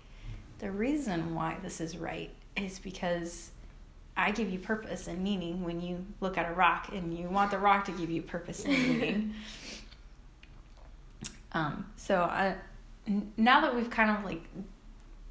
the 0.59 0.71
reason 0.71 1.33
why 1.33 1.57
this 1.61 1.81
is 1.81 1.97
right 1.97 2.29
is 2.55 2.79
because 2.79 3.51
I 4.15 4.31
give 4.31 4.51
you 4.51 4.59
purpose 4.59 5.07
and 5.07 5.23
meaning 5.23 5.63
when 5.63 5.81
you 5.81 6.05
look 6.21 6.37
at 6.37 6.49
a 6.49 6.53
rock 6.53 6.89
and 6.91 7.15
you 7.15 7.29
want 7.29 7.51
the 7.51 7.59
rock 7.59 7.85
to 7.85 7.91
give 7.91 8.09
you 8.09 8.21
purpose 8.21 8.65
and 8.65 8.73
meaning. 8.73 9.33
um, 11.51 11.85
so 11.95 12.21
I, 12.21 12.55
now 13.37 13.61
that 13.61 13.75
we've 13.75 13.89
kind 13.89 14.11
of 14.11 14.25
like 14.25 14.43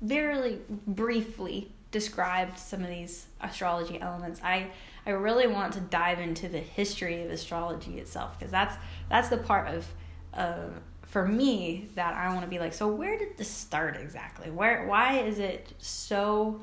very 0.00 0.58
briefly 0.86 1.70
described 1.90 2.58
some 2.58 2.82
of 2.82 2.88
these 2.88 3.26
astrology 3.40 4.00
elements, 4.00 4.40
I 4.42 4.70
I 5.06 5.10
really 5.10 5.46
want 5.46 5.72
to 5.74 5.80
dive 5.80 6.18
into 6.18 6.48
the 6.48 6.58
history 6.58 7.22
of 7.22 7.30
astrology 7.30 7.98
itself 7.98 8.38
because 8.38 8.50
that's 8.50 8.76
that's 9.08 9.28
the 9.28 9.38
part 9.38 9.68
of 9.68 9.86
uh, 10.34 10.68
for 11.02 11.26
me 11.26 11.88
that 11.94 12.14
I 12.14 12.28
want 12.28 12.42
to 12.42 12.48
be 12.48 12.58
like. 12.58 12.74
So 12.74 12.88
where 12.88 13.16
did 13.18 13.36
this 13.36 13.48
start 13.48 13.96
exactly? 13.96 14.50
Where 14.50 14.86
why 14.86 15.18
is 15.18 15.38
it 15.38 15.72
so 15.78 16.60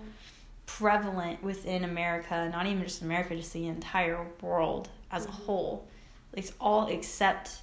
prevalent 0.66 1.42
within 1.42 1.84
America? 1.84 2.50
Not 2.52 2.66
even 2.68 2.84
just 2.84 3.02
America, 3.02 3.36
just 3.36 3.54
the 3.54 3.68
entire 3.68 4.28
world 4.42 4.90
as 5.12 5.26
a 5.26 5.30
mm-hmm. 5.30 5.44
whole. 5.44 5.88
It's 6.34 6.52
all 6.60 6.88
except 6.88 7.62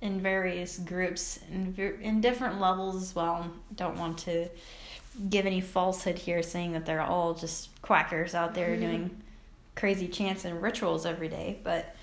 in 0.00 0.20
various 0.20 0.78
groups 0.78 1.40
and 1.50 1.78
in 1.78 2.20
different 2.20 2.60
levels 2.60 2.96
as 2.96 3.14
well. 3.14 3.50
Don't 3.74 3.98
want 3.98 4.18
to 4.18 4.48
give 5.28 5.46
any 5.46 5.60
falsehood 5.60 6.18
here 6.18 6.42
saying 6.42 6.72
that 6.72 6.86
they're 6.86 7.02
all 7.02 7.34
just 7.34 7.70
quackers 7.82 8.34
out 8.34 8.54
there 8.54 8.70
mm-hmm. 8.70 8.80
doing 8.80 9.22
crazy 9.74 10.08
chants 10.08 10.44
and 10.44 10.62
rituals 10.62 11.06
every 11.06 11.28
day, 11.28 11.58
but 11.62 11.94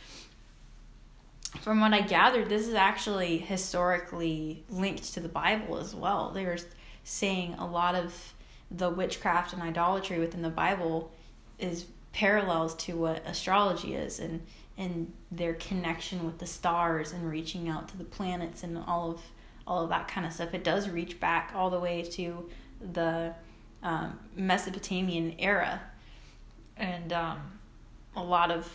from 1.61 1.79
what 1.79 1.93
I 1.93 2.01
gathered, 2.01 2.49
this 2.49 2.67
is 2.67 2.73
actually 2.73 3.37
historically 3.37 4.63
linked 4.69 5.13
to 5.13 5.19
the 5.19 5.29
Bible 5.29 5.77
as 5.77 5.95
well. 5.95 6.31
They 6.31 6.45
were 6.45 6.57
saying 7.03 7.55
a 7.55 7.65
lot 7.65 7.95
of 7.95 8.33
the 8.71 8.89
witchcraft 8.89 9.53
and 9.53 9.61
idolatry 9.61 10.19
within 10.19 10.41
the 10.41 10.49
Bible 10.49 11.11
is 11.59 11.85
parallels 12.13 12.75
to 12.75 12.95
what 12.97 13.25
astrology 13.25 13.93
is 13.93 14.19
and 14.19 14.41
and 14.77 15.11
their 15.31 15.53
connection 15.55 16.25
with 16.25 16.39
the 16.39 16.45
stars 16.45 17.13
and 17.13 17.29
reaching 17.29 17.69
out 17.69 17.87
to 17.89 17.97
the 17.97 18.03
planets 18.03 18.63
and 18.63 18.77
all 18.77 19.11
of 19.11 19.21
all 19.67 19.83
of 19.83 19.89
that 19.89 20.07
kind 20.07 20.27
of 20.27 20.33
stuff. 20.33 20.53
It 20.53 20.63
does 20.63 20.89
reach 20.89 21.19
back 21.19 21.51
all 21.55 21.69
the 21.69 21.79
way 21.79 22.03
to 22.03 22.47
the 22.93 23.33
um, 23.81 24.19
Mesopotamian 24.35 25.35
era, 25.39 25.81
and 26.77 27.11
um, 27.13 27.39
a 28.15 28.23
lot 28.23 28.51
of 28.51 28.71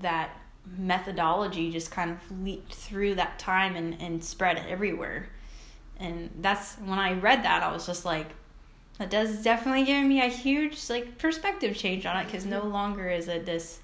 that 0.00 0.30
methodology 0.76 1.70
just 1.70 1.90
kind 1.90 2.10
of 2.10 2.42
leaped 2.42 2.74
through 2.74 3.16
that 3.16 3.38
time 3.38 3.76
and, 3.76 4.00
and 4.00 4.24
spread 4.24 4.64
everywhere. 4.68 5.28
And 5.98 6.30
that's 6.40 6.74
when 6.76 6.98
I 6.98 7.12
read 7.14 7.44
that, 7.44 7.62
I 7.62 7.72
was 7.72 7.86
just 7.86 8.04
like, 8.04 8.26
that 8.98 9.10
does 9.10 9.42
definitely 9.42 9.84
give 9.84 10.04
me 10.04 10.20
a 10.20 10.28
huge 10.28 10.88
like 10.88 11.18
perspective 11.18 11.76
change 11.76 12.06
on 12.06 12.16
it 12.16 12.26
because 12.26 12.46
no 12.46 12.62
longer 12.64 13.08
is 13.08 13.28
it 13.28 13.44
this 13.44 13.80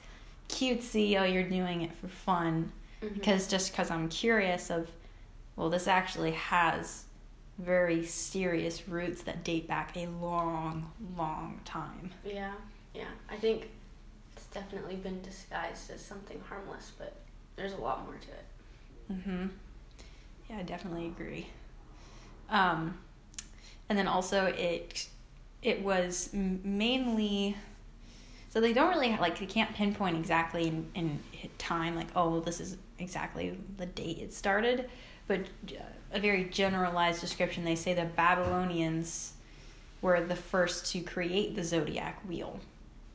cutesy, 0.50 1.18
oh, 1.20 1.24
you're 1.24 1.48
doing 1.48 1.82
it 1.82 1.94
for 1.94 2.08
fun. 2.08 2.72
Mm-hmm. 3.02 3.14
Because 3.14 3.46
just 3.46 3.72
because 3.72 3.90
I'm 3.90 4.08
curious 4.08 4.70
of, 4.70 4.88
well, 5.56 5.70
this 5.70 5.88
actually 5.88 6.32
has 6.32 7.04
very 7.58 8.04
serious 8.04 8.88
roots 8.88 9.22
that 9.22 9.44
date 9.44 9.68
back 9.68 9.96
a 9.96 10.06
long, 10.06 10.90
long 11.16 11.60
time. 11.64 12.10
Yeah, 12.24 12.52
yeah. 12.94 13.04
I 13.30 13.36
think 13.36 13.68
it's 14.34 14.46
definitely 14.46 14.96
been 14.96 15.20
disguised 15.22 15.90
as 15.90 16.00
something 16.00 16.40
harmless, 16.48 16.92
but 16.98 17.16
there's 17.56 17.72
a 17.72 17.76
lot 17.76 18.04
more 18.04 18.14
to 18.14 18.28
it. 18.28 19.12
Mm-hmm. 19.12 19.46
Yeah, 20.48 20.58
I 20.58 20.62
definitely 20.62 21.06
agree. 21.06 21.46
Um, 22.48 22.98
and 23.88 23.98
then 23.98 24.08
also 24.08 24.46
it 24.46 25.08
it 25.62 25.82
was 25.82 26.30
mainly 26.32 27.56
so 28.50 28.60
they 28.60 28.72
don't 28.72 28.90
really 28.90 29.16
like 29.16 29.38
they 29.38 29.46
can't 29.46 29.72
pinpoint 29.74 30.16
exactly 30.16 30.68
in, 30.68 30.90
in 30.94 31.20
time 31.56 31.94
like 31.96 32.08
oh 32.14 32.40
this 32.40 32.60
is 32.60 32.76
exactly 33.00 33.58
the 33.78 33.86
date 33.86 34.18
it 34.18 34.32
started, 34.32 34.88
but 35.26 35.40
uh, 35.68 35.82
a 36.12 36.20
very 36.20 36.44
generalized 36.44 37.20
description. 37.20 37.64
They 37.64 37.76
say 37.76 37.94
the 37.94 38.04
Babylonians 38.04 39.32
were 40.02 40.20
the 40.20 40.36
first 40.36 40.92
to 40.92 41.00
create 41.00 41.54
the 41.54 41.64
zodiac 41.64 42.20
wheel 42.28 42.60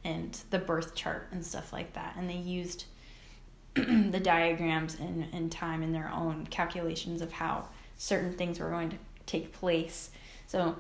and 0.04 0.38
the 0.50 0.60
birth 0.60 0.96
chart 0.96 1.28
and 1.32 1.46
stuff 1.46 1.74
like 1.74 1.94
that, 1.94 2.16
and 2.18 2.30
they 2.30 2.36
used 2.36 2.86
the 3.74 4.20
diagrams 4.22 4.96
in, 4.96 5.28
in 5.34 5.50
time 5.50 5.84
in 5.84 5.92
their 5.92 6.10
own 6.14 6.48
calculations 6.48 7.22
of 7.22 7.32
how 7.34 7.68
certain 7.98 8.34
things 8.34 8.60
were 8.60 8.70
going 8.70 8.90
to 8.90 8.98
take 9.26 9.52
place. 9.52 10.12
So 10.48 10.76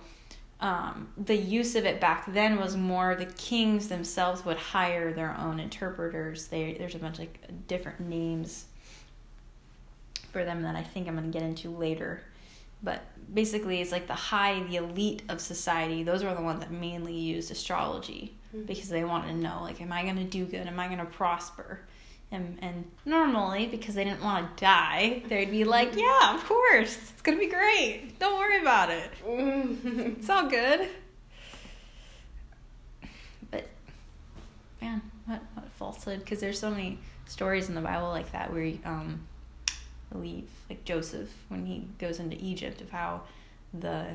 um, 0.61 1.09
the 1.17 1.35
use 1.35 1.75
of 1.75 1.85
it 1.85 1.99
back 1.99 2.31
then 2.31 2.59
was 2.59 2.77
more 2.77 3.15
the 3.15 3.25
kings 3.25 3.89
themselves 3.89 4.45
would 4.45 4.57
hire 4.57 5.11
their 5.13 5.35
own 5.37 5.59
interpreters. 5.59 6.47
They, 6.47 6.75
there's 6.79 6.95
a 6.95 6.99
bunch 6.99 7.19
of 7.19 7.27
different 7.67 7.99
names 7.99 8.65
for 10.31 10.45
them 10.45 10.61
that 10.63 10.75
I 10.75 10.83
think 10.83 11.07
I'm 11.07 11.15
going 11.15 11.31
to 11.31 11.37
get 11.37 11.45
into 11.45 11.69
later. 11.69 12.21
But 12.83 13.03
basically, 13.33 13.81
it's 13.81 13.91
like 13.91 14.07
the 14.07 14.13
high, 14.13 14.61
the 14.63 14.77
elite 14.77 15.23
of 15.29 15.41
society. 15.41 16.03
Those 16.03 16.23
are 16.23 16.33
the 16.35 16.41
ones 16.41 16.59
that 16.59 16.71
mainly 16.71 17.13
used 17.13 17.51
astrology 17.51 18.35
mm-hmm. 18.55 18.65
because 18.65 18.89
they 18.89 19.03
wanted 19.03 19.27
to 19.29 19.35
know, 19.35 19.59
like, 19.61 19.81
am 19.81 19.91
I 19.91 20.03
going 20.03 20.17
to 20.17 20.23
do 20.23 20.45
good? 20.45 20.67
Am 20.67 20.79
I 20.79 20.87
going 20.87 20.99
to 20.99 21.05
prosper? 21.05 21.81
And, 22.31 22.57
and 22.61 22.91
normally, 23.05 23.67
because 23.67 23.95
they 23.95 24.03
didn't 24.03 24.23
want 24.23 24.57
to 24.57 24.61
die, 24.61 25.23
they'd 25.29 25.51
be 25.51 25.63
like, 25.63 25.95
Yeah, 25.95 26.35
of 26.35 26.43
course, 26.45 26.97
it's 26.97 27.21
gonna 27.21 27.37
be 27.37 27.47
great. 27.47 28.17
Don't 28.19 28.37
worry 28.37 28.59
about 28.59 28.89
it. 28.89 29.11
it's 29.25 30.29
all 30.29 30.49
good. 30.49 30.89
But, 33.51 33.67
man, 34.81 35.01
what, 35.25 35.41
what 35.53 35.69
falsehood? 35.73 36.19
Because 36.19 36.39
there's 36.39 36.59
so 36.59 36.69
many 36.71 36.99
stories 37.27 37.69
in 37.69 37.75
the 37.75 37.81
Bible 37.81 38.09
like 38.09 38.31
that 38.31 38.51
where, 38.51 38.73
um, 38.83 39.27
believe, 40.11 40.49
like 40.69 40.83
Joseph, 40.83 41.31
when 41.49 41.65
he 41.65 41.87
goes 41.99 42.19
into 42.19 42.37
Egypt, 42.43 42.81
of 42.81 42.89
how 42.89 43.21
the 43.73 44.07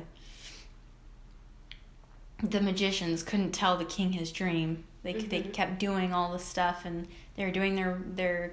the 2.43 2.61
magicians 2.61 3.23
couldn't 3.23 3.51
tell 3.51 3.77
the 3.77 3.85
king 3.85 4.13
his 4.13 4.31
dream 4.31 4.83
They 5.03 5.13
Mhm. 5.15 5.29
they 5.29 5.41
kept 5.41 5.79
doing 5.79 6.13
all 6.13 6.31
this 6.31 6.45
stuff, 6.45 6.85
and 6.85 7.07
they 7.35 7.43
were 7.43 7.51
doing 7.51 7.75
their 7.75 7.99
their 8.05 8.51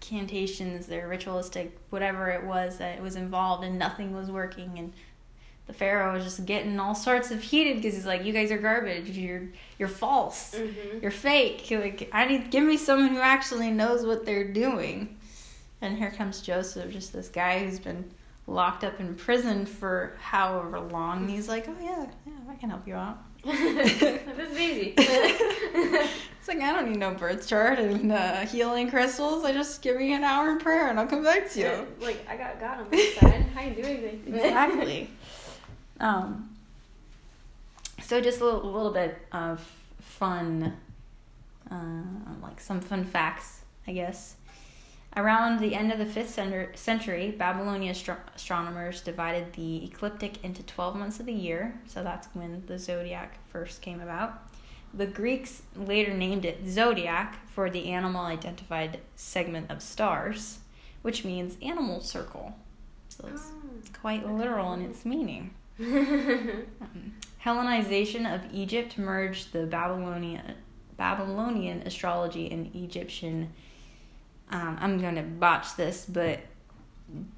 cantations, 0.00 0.86
their 0.86 1.08
ritualistic 1.08 1.78
whatever 1.90 2.28
it 2.28 2.44
was 2.44 2.78
that 2.78 3.00
was 3.00 3.16
involved, 3.16 3.64
and 3.64 3.78
nothing 3.78 4.12
was 4.14 4.30
working. 4.30 4.78
And 4.78 4.92
the 5.66 5.72
pharaoh 5.72 6.12
was 6.12 6.24
just 6.24 6.44
getting 6.44 6.78
all 6.80 6.94
sorts 6.94 7.30
of 7.30 7.40
heated 7.42 7.76
because 7.76 7.94
he's 7.94 8.04
like, 8.06 8.24
"You 8.24 8.32
guys 8.32 8.50
are 8.50 8.58
garbage. 8.58 9.08
You're 9.10 9.48
you're 9.78 9.88
false. 9.88 10.54
Mm-hmm. 10.54 10.98
You're 11.00 11.10
fake. 11.10 11.66
Like 11.70 12.10
I 12.12 12.26
need 12.26 12.50
give 12.50 12.64
me 12.64 12.76
someone 12.76 13.08
who 13.10 13.20
actually 13.20 13.70
knows 13.70 14.04
what 14.04 14.24
they're 14.26 14.52
doing." 14.52 15.16
And 15.80 15.96
here 15.98 16.10
comes 16.10 16.42
Joseph, 16.42 16.92
just 16.92 17.12
this 17.12 17.28
guy 17.28 17.60
who's 17.64 17.78
been 17.80 18.10
locked 18.46 18.84
up 18.84 19.00
in 19.00 19.14
prison 19.14 19.66
for 19.66 20.16
however 20.20 20.80
long. 20.80 21.18
And 21.18 21.30
he's 21.30 21.48
like, 21.48 21.68
"Oh 21.68 21.76
yeah, 21.80 22.06
yeah, 22.26 22.32
I 22.50 22.54
can 22.56 22.70
help 22.70 22.86
you 22.86 22.94
out." 22.94 23.18
this 23.44 24.50
is 24.52 24.58
easy. 24.58 24.94
It's 26.42 26.48
like 26.48 26.58
I 26.58 26.72
don't 26.72 26.90
need 26.90 26.98
no 26.98 27.14
birth 27.14 27.46
chart 27.46 27.78
and 27.78 28.10
uh, 28.10 28.40
healing 28.40 28.90
crystals. 28.90 29.44
I 29.44 29.52
just 29.52 29.80
give 29.80 29.96
me 29.96 30.12
an 30.12 30.24
hour 30.24 30.50
in 30.50 30.58
prayer 30.58 30.88
and 30.88 30.98
I'll 30.98 31.06
come 31.06 31.22
back 31.22 31.48
to 31.52 31.60
you. 31.60 31.86
like 32.00 32.26
I 32.28 32.36
got 32.36 32.58
God 32.58 32.80
on 32.80 32.90
my 32.90 33.14
side. 33.20 33.46
How 33.54 33.62
you 33.62 33.80
doing? 33.80 34.24
exactly. 34.26 35.08
Um, 36.00 36.56
so 38.02 38.20
just 38.20 38.40
a 38.40 38.44
little, 38.44 38.72
little 38.72 38.90
bit 38.90 39.16
of 39.30 39.60
fun, 40.00 40.76
uh, 41.70 42.02
like 42.42 42.58
some 42.58 42.80
fun 42.80 43.04
facts, 43.04 43.60
I 43.86 43.92
guess. 43.92 44.34
Around 45.14 45.60
the 45.60 45.74
end 45.74 45.92
of 45.92 45.98
the 45.98 46.06
fifth 46.06 46.30
center- 46.30 46.74
century, 46.74 47.30
Babylonian 47.30 47.90
astro- 47.90 48.16
astronomers 48.34 49.02
divided 49.02 49.52
the 49.52 49.84
ecliptic 49.84 50.42
into 50.42 50.62
twelve 50.62 50.96
months 50.96 51.20
of 51.20 51.26
the 51.26 51.32
year. 51.34 51.78
So 51.86 52.02
that's 52.02 52.28
when 52.32 52.64
the 52.66 52.78
zodiac 52.78 53.38
first 53.48 53.82
came 53.82 54.00
about. 54.00 54.40
The 54.94 55.06
Greeks 55.06 55.62
later 55.76 56.12
named 56.14 56.44
it 56.44 56.66
zodiac 56.66 57.46
for 57.48 57.68
the 57.70 57.88
animal 57.90 58.24
identified 58.24 59.00
segment 59.16 59.70
of 59.70 59.82
stars, 59.82 60.60
which 61.02 61.24
means 61.24 61.56
animal 61.62 62.00
circle. 62.00 62.54
So 63.08 63.28
it's 63.28 63.50
quite 64.00 64.26
literal 64.30 64.72
in 64.72 64.82
its 64.82 65.04
meaning. 65.04 65.54
Um, 65.80 67.14
Hellenization 67.44 68.32
of 68.32 68.42
Egypt 68.52 68.96
merged 68.98 69.52
the 69.52 69.66
Babylonian 69.66 70.54
Babylonian 70.96 71.82
astrology 71.82 72.50
and 72.50 72.74
Egyptian. 72.74 73.52
Um, 74.52 74.78
I'm 74.80 75.00
going 75.00 75.16
to 75.16 75.22
botch 75.22 75.76
this, 75.76 76.06
but 76.06 76.40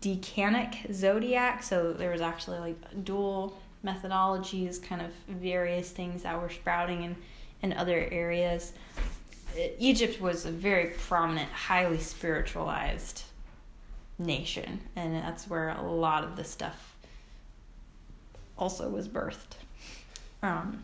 decanic 0.02 0.92
zodiac. 0.92 1.62
So 1.62 1.92
there 1.92 2.11
was 2.11 2.21
actually 2.21 2.59
like 2.59 3.04
dual 3.04 3.56
methodologies, 3.85 4.83
kind 4.83 5.00
of 5.00 5.11
various 5.28 5.90
things 5.90 6.25
that 6.25 6.40
were 6.40 6.50
sprouting 6.50 7.02
in 7.04 7.16
in 7.62 7.73
other 7.73 8.06
areas. 8.11 8.73
Egypt 9.78 10.21
was 10.21 10.44
a 10.44 10.50
very 10.50 10.90
prominent, 11.09 11.50
highly 11.50 11.99
spiritualized 11.99 13.23
nation, 14.18 14.80
and 14.97 15.14
that's 15.14 15.49
where 15.49 15.71
a 15.71 15.83
lot 15.83 16.25
of 16.25 16.37
the 16.37 16.44
stuff 16.44 16.94
also 18.59 18.88
was 18.88 19.09
birthed. 19.09 19.56
Um, 20.42 20.83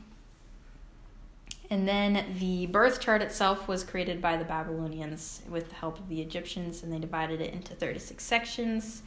and 1.71 1.87
then 1.87 2.37
the 2.39 2.67
birth 2.67 3.01
chart 3.01 3.23
itself 3.23 3.69
was 3.69 3.85
created 3.85 4.21
by 4.21 4.37
the 4.37 4.45
Babylonians 4.45 5.43
with 5.49 5.69
the 5.69 5.77
help 5.77 5.99
of 5.99 6.09
the 6.09 6.21
Egyptians, 6.21 6.83
and 6.83 6.93
they 6.93 6.99
divided 6.99 7.41
it 7.41 7.53
into 7.55 7.75
36 7.75 8.23
sections. 8.23 9.03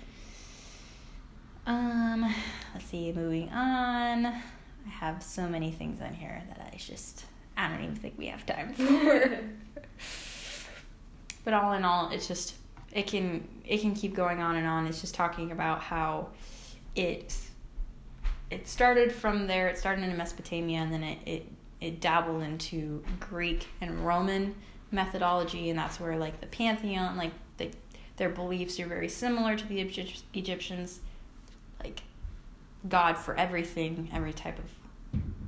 Um, 1.68 2.34
let's 2.74 2.86
see, 2.86 3.12
moving 3.12 3.50
on. 3.50 4.26
I 4.26 4.42
have 4.90 5.22
so 5.22 5.48
many 5.48 5.72
things 5.72 6.02
on 6.02 6.14
here 6.14 6.42
that 6.48 6.72
I 6.74 6.78
just, 6.78 7.26
I 7.58 7.70
don't 7.70 7.84
even 7.84 7.96
think 7.96 8.16
we 8.18 8.28
have 8.28 8.46
time 8.46 8.74
for. 8.74 9.40
but 11.44 11.54
all 11.54 11.74
in 11.74 11.84
all, 11.84 12.10
it's 12.12 12.28
just, 12.28 12.56
it 12.94 13.08
can, 13.08 13.46
it 13.66 13.82
can 13.82 13.94
keep 13.94 14.14
going 14.14 14.42
on 14.42 14.56
and 14.56 14.66
on. 14.66 14.88
It's 14.88 15.02
just 15.02 15.16
talking 15.16 15.52
about 15.52 15.82
how 15.82 16.30
it 16.96 17.36
it 18.54 18.68
started 18.68 19.12
from 19.12 19.48
there. 19.48 19.68
It 19.68 19.78
started 19.78 20.04
in 20.04 20.16
Mesopotamia, 20.16 20.80
and 20.80 20.94
then 20.94 21.04
it, 21.04 21.18
it 21.26 21.48
it 21.84 22.00
dabbled 22.00 22.42
into 22.42 23.04
Greek 23.20 23.68
and 23.82 24.06
Roman 24.06 24.56
methodology, 24.90 25.70
and 25.70 25.78
that's 25.78 26.00
where 26.00 26.18
like 26.18 26.40
the 26.40 26.48
pantheon, 26.48 27.18
like 27.18 27.32
the, 27.58 27.70
their 28.16 28.30
beliefs 28.30 28.80
are 28.80 28.88
very 28.88 29.10
similar 29.10 29.58
to 29.58 29.68
the 29.68 29.82
Egypt- 29.82 30.24
Egyptians, 30.34 31.02
like 31.84 32.04
God 32.88 33.18
for 33.18 33.36
everything, 33.36 34.10
every 34.14 34.32
type 34.32 34.58
of 34.60 34.66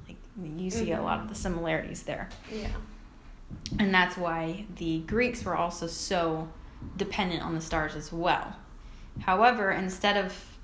like 0.10 0.18
you 0.44 0.70
see 0.70 0.92
a 0.92 1.02
lot 1.02 1.22
of 1.22 1.30
the 1.30 1.36
similarities 1.36 2.04
there, 2.04 2.28
yeah. 2.52 2.68
and 3.80 3.94
that's 3.94 4.18
why 4.18 4.66
the 4.76 5.00
Greeks 5.02 5.46
were 5.46 5.56
also 5.56 5.88
so 5.88 6.50
dependent 6.98 7.44
on 7.44 7.56
the 7.56 7.62
stars 7.62 7.96
as 7.96 8.12
well. 8.12 8.58
However, 9.22 9.72
instead 9.72 10.18
of 10.18 10.55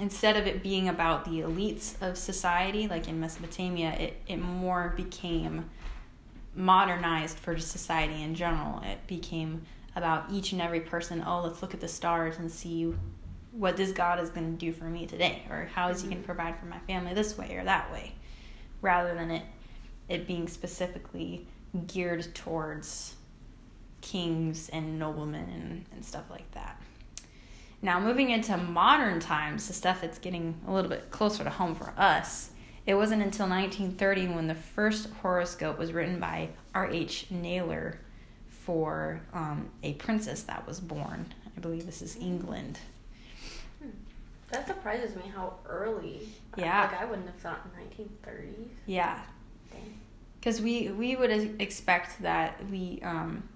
instead 0.00 0.36
of 0.36 0.46
it 0.46 0.62
being 0.62 0.88
about 0.88 1.24
the 1.24 1.40
elites 1.40 2.00
of 2.02 2.16
society, 2.16 2.88
like 2.88 3.08
in 3.08 3.18
Mesopotamia, 3.20 3.92
it, 3.92 4.22
it 4.26 4.36
more 4.36 4.92
became 4.96 5.70
modernized 6.54 7.38
for 7.38 7.56
society 7.58 8.22
in 8.22 8.34
general. 8.34 8.80
It 8.82 9.06
became 9.06 9.62
about 9.94 10.30
each 10.30 10.52
and 10.52 10.60
every 10.60 10.80
person. 10.80 11.22
Oh, 11.26 11.42
let's 11.42 11.62
look 11.62 11.74
at 11.74 11.80
the 11.80 11.88
stars 11.88 12.38
and 12.38 12.50
see 12.50 12.94
what 13.52 13.76
this 13.76 13.92
God 13.92 14.20
is 14.20 14.30
going 14.30 14.52
to 14.52 14.58
do 14.58 14.72
for 14.72 14.84
me 14.84 15.06
today, 15.06 15.42
or 15.50 15.68
how 15.74 15.88
is 15.88 16.02
He 16.02 16.08
going 16.08 16.22
to 16.22 16.28
mm-hmm. 16.28 16.36
provide 16.36 16.58
for 16.58 16.66
my 16.66 16.78
family 16.80 17.14
this 17.14 17.38
way 17.38 17.56
or 17.56 17.64
that 17.64 17.90
way, 17.90 18.12
rather 18.82 19.14
than 19.14 19.30
it 19.30 19.42
it 20.08 20.26
being 20.26 20.46
specifically 20.46 21.46
geared 21.86 22.32
towards 22.34 23.16
kings 24.00 24.68
and 24.68 24.98
noblemen 24.98 25.48
and, 25.50 25.84
and 25.92 26.04
stuff 26.04 26.24
like 26.30 26.48
that. 26.52 26.80
Now, 27.86 28.00
moving 28.00 28.30
into 28.30 28.56
modern 28.56 29.20
times, 29.20 29.68
the 29.68 29.72
stuff 29.72 30.00
that's 30.00 30.18
getting 30.18 30.60
a 30.66 30.72
little 30.72 30.90
bit 30.90 31.12
closer 31.12 31.44
to 31.44 31.50
home 31.50 31.76
for 31.76 31.94
us, 31.96 32.50
it 32.84 32.96
wasn't 32.96 33.22
until 33.22 33.48
1930 33.48 34.26
when 34.34 34.48
the 34.48 34.56
first 34.56 35.08
horoscope 35.22 35.78
was 35.78 35.92
written 35.92 36.18
by 36.18 36.48
R.H. 36.74 37.28
Naylor 37.30 38.00
for 38.48 39.20
um, 39.32 39.70
a 39.84 39.92
princess 39.92 40.42
that 40.42 40.66
was 40.66 40.80
born. 40.80 41.32
I 41.56 41.60
believe 41.60 41.86
this 41.86 42.02
is 42.02 42.16
England. 42.16 42.80
That 44.50 44.66
surprises 44.66 45.14
me 45.14 45.30
how 45.32 45.54
early. 45.64 46.28
Yeah. 46.56 46.88
Like 46.90 47.00
I 47.00 47.04
wouldn't 47.04 47.28
have 47.28 47.36
thought 47.36 47.60
in 47.66 48.04
1930s. 48.04 48.66
Yeah, 48.86 49.20
because 50.40 50.60
we 50.60 50.88
we 50.88 51.14
would 51.14 51.30
expect 51.60 52.20
that 52.22 52.68
we 52.68 53.00
um, 53.04 53.48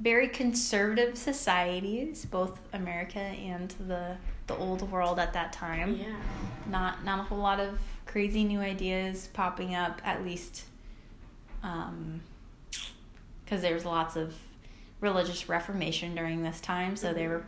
very 0.00 0.28
conservative 0.28 1.18
societies, 1.18 2.24
both 2.24 2.60
America 2.72 3.18
and 3.18 3.70
the 3.86 4.16
the 4.46 4.56
old 4.56 4.90
world 4.90 5.18
at 5.18 5.34
that 5.34 5.52
time. 5.52 5.96
Yeah. 5.96 6.16
not 6.70 7.04
not 7.04 7.20
a 7.20 7.22
whole 7.24 7.38
lot 7.38 7.60
of 7.60 7.78
crazy 8.06 8.44
new 8.44 8.60
ideas 8.60 9.28
popping 9.34 9.74
up 9.74 10.00
at 10.04 10.24
least 10.24 10.64
um 11.62 12.20
because 13.44 13.60
there's 13.60 13.84
lots 13.84 14.16
of 14.16 14.34
religious 15.00 15.48
reformation 15.48 16.14
during 16.14 16.42
this 16.42 16.60
time 16.60 16.96
so 16.96 17.12
there 17.12 17.28
were 17.28 17.44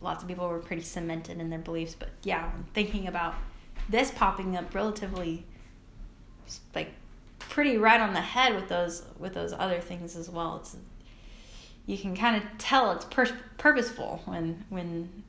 lots 0.00 0.22
of 0.22 0.28
people 0.28 0.48
were 0.48 0.58
pretty 0.58 0.82
cemented 0.82 1.38
in 1.40 1.50
their 1.50 1.58
beliefs 1.58 1.94
but 1.98 2.08
yeah 2.22 2.50
thinking 2.72 3.06
about 3.06 3.34
this 3.90 4.10
popping 4.10 4.56
up 4.56 4.74
relatively 4.74 5.44
like 6.74 6.90
pretty 7.38 7.76
right 7.76 8.00
on 8.00 8.14
the 8.14 8.20
head 8.20 8.54
with 8.54 8.68
those 8.68 9.02
with 9.18 9.34
those 9.34 9.52
other 9.52 9.80
things 9.80 10.16
as 10.16 10.30
well 10.30 10.56
it's 10.56 10.76
you 11.88 11.96
can 11.98 12.14
kind 12.14 12.36
of 12.36 12.42
tell 12.58 12.92
it's 12.92 13.06
pur- 13.06 13.36
purposeful 13.56 14.20
when 14.26 14.64
when 14.68 15.24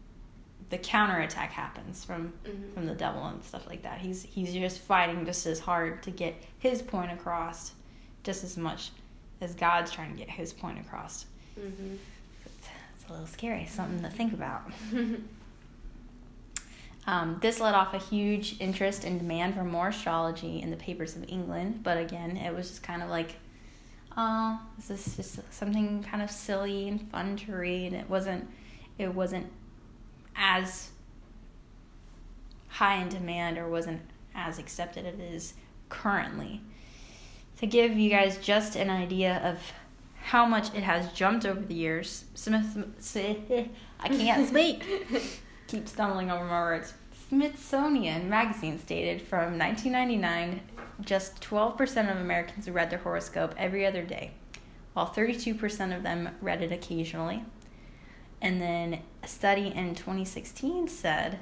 the 0.70 0.78
counterattack 0.78 1.52
happens 1.52 2.06
from 2.06 2.34
Mhm. 2.46 2.74
from 2.76 2.86
the 2.86 2.94
devil 2.94 3.26
and 3.26 3.44
stuff 3.44 3.66
like 3.68 3.82
that. 3.84 4.00
He's 4.00 4.22
he's 4.24 4.54
just 4.54 4.80
fighting 4.80 5.26
just 5.26 5.48
as 5.48 5.60
hard 5.62 6.04
to 6.04 6.12
get 6.12 6.36
his 6.60 6.82
point 6.84 7.12
across, 7.12 7.72
just 8.24 8.44
as 8.44 8.56
much 8.58 8.92
as 9.42 9.56
God's 9.56 9.90
trying 9.92 10.12
to 10.12 10.18
get 10.20 10.30
his 10.30 10.52
point 10.54 10.80
across. 10.80 11.26
Mhm. 11.60 11.98
It's, 12.46 12.68
it's 13.00 13.10
a 13.10 13.12
little 13.14 13.26
scary, 13.28 13.66
something 13.66 14.02
to 14.04 14.10
think 14.10 14.34
about. 14.34 14.62
Um, 17.08 17.38
this 17.42 17.60
led 17.60 17.74
off 17.74 17.94
a 17.96 17.98
huge 17.98 18.58
interest 18.60 19.04
and 19.04 19.18
demand 19.20 19.56
for 19.56 19.64
more 19.64 19.88
astrology 19.88 20.62
in 20.62 20.70
the 20.70 20.76
papers 20.78 21.16
of 21.16 21.26
England, 21.28 21.80
but 21.82 21.98
again, 21.98 22.38
it 22.38 22.54
was 22.54 22.70
just 22.70 22.84
kind 22.84 23.02
of 23.02 23.10
like, 23.10 23.38
oh, 24.20 24.60
this 24.76 25.08
is 25.08 25.16
just 25.16 25.54
something 25.54 26.04
kind 26.04 26.22
of 26.22 26.30
silly 26.30 26.90
and 26.90 27.02
fun 27.10 27.38
to 27.38 27.56
read. 27.56 27.94
It 27.94 28.10
wasn't, 28.10 28.50
it 28.98 29.16
wasn't 29.16 29.48
as 30.36 30.90
high 32.68 33.02
in 33.02 33.08
demand 33.08 33.58
or 33.58 33.70
wasn't 33.70 34.02
as 34.36 34.60
accepted 34.60 35.06
as 35.06 35.16
it 35.16 35.22
is 35.22 35.54
currently. 35.88 36.62
To 37.60 37.68
give 37.68 37.98
you 37.98 38.10
guys 38.10 38.38
just 38.38 38.76
an 38.76 38.90
idea 38.90 39.42
of 39.44 39.60
how 40.22 40.46
much 40.46 40.74
it 40.76 40.84
has 40.84 41.12
jumped 41.14 41.46
over 41.46 41.62
the 41.62 41.74
years, 41.74 42.26
Smith, 42.36 42.78
I 44.00 44.10
can't 44.10 44.48
speak 44.50 44.84
keep 45.68 45.88
stumbling 45.88 46.30
over 46.30 46.44
my 46.44 46.60
words. 46.60 46.94
Smithsonian 47.30 48.28
Magazine 48.28 48.80
stated 48.80 49.22
from 49.22 49.60
1999, 49.60 50.62
just 51.02 51.40
12% 51.42 52.12
of 52.12 52.18
Americans 52.18 52.68
read 52.68 52.90
their 52.90 52.98
horoscope 52.98 53.54
every 53.56 53.86
other 53.86 54.02
day, 54.02 54.32
while 54.94 55.06
32% 55.08 55.96
of 55.96 56.02
them 56.02 56.30
read 56.42 56.64
it 56.64 56.72
occasionally. 56.72 57.44
And 58.42 58.60
then 58.60 59.02
a 59.22 59.28
study 59.28 59.68
in 59.68 59.94
2016 59.94 60.88
said 60.88 61.38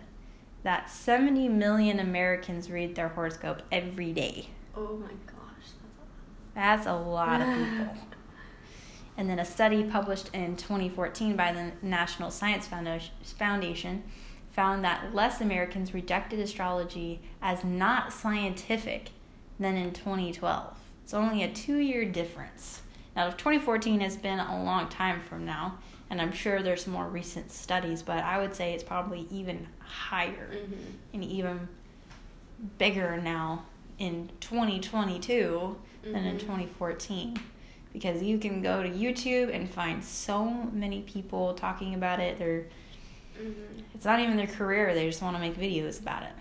that 0.63 0.89
70 0.89 1.47
million 1.47 2.02
Americans 2.02 2.69
read 2.69 2.95
their 2.95 3.08
horoscope 3.08 3.62
every 3.71 4.12
day. 4.12 4.50
Oh 4.76 4.97
my 4.97 5.13
gosh, 5.26 5.69
that's 6.54 6.86
a 6.86 6.95
lot. 6.95 7.39
That's 7.39 7.47
a 7.47 7.54
lot 7.54 7.80
of 7.80 7.84
people. 7.93 8.08
And 9.15 9.30
then 9.30 9.39
a 9.39 9.45
study 9.45 9.86
published 9.86 10.32
in 10.34 10.58
2014 10.58 11.38
by 11.38 11.54
the 11.54 11.71
National 11.82 12.30
Science 12.30 12.67
Foundation 12.67 14.04
found 14.58 14.84
that 14.84 15.13
less 15.13 15.39
Americans 15.39 15.93
rejected 15.93 16.39
astrology 16.39 17.22
as 17.43 17.63
not 17.63 18.12
scientific 18.12 19.12
than 19.60 19.78
in 19.78 19.93
2012. 19.93 20.76
It's 21.04 21.13
only 21.13 21.43
a 21.43 21.54
two 21.54 21.78
year 21.78 22.04
difference. 22.04 22.82
Now, 23.15 23.30
2014 23.30 24.00
has 24.00 24.17
been 24.17 24.39
a 24.39 24.63
long 24.63 24.89
time 24.89 25.22
from 25.22 25.46
now, 25.46 25.78
and 26.10 26.20
I'm 26.20 26.32
sure 26.32 26.63
there's 26.63 26.88
more 26.88 27.08
recent 27.08 27.52
studies, 27.52 28.02
but 28.02 28.24
I 28.24 28.39
would 28.39 28.56
say 28.56 28.74
it's 28.74 28.84
probably 28.84 29.28
even 29.30 29.67
higher 29.78 30.50
mm-hmm. 30.52 30.74
and 31.13 31.24
even 31.24 31.67
bigger 32.80 33.22
now 33.22 33.63
in 34.00 34.32
2022 34.39 35.34
mm-hmm. 35.34 36.12
than 36.12 36.26
in 36.26 36.39
2014 36.39 37.39
because 37.93 38.24
you 38.24 38.39
can 38.39 38.63
go 38.63 38.82
to 38.82 38.89
YouTube 38.89 39.54
and 39.54 39.70
find 39.70 40.04
so 40.04 40.50
many 40.50 41.02
people 41.02 41.54
talking 41.54 41.93
about 41.93 42.20
it. 42.20 42.39
They're 42.39 42.65
mm-hmm. 43.39 43.82
it's 43.93 44.06
not 44.06 44.19
even 44.19 44.38
their 44.38 44.47
career; 44.47 44.93
they 44.93 45.08
just 45.08 45.21
want 45.21 45.36
to 45.36 45.39
make 45.39 45.58
videos 45.58 46.00
about 46.00 46.23
it. 46.23 46.34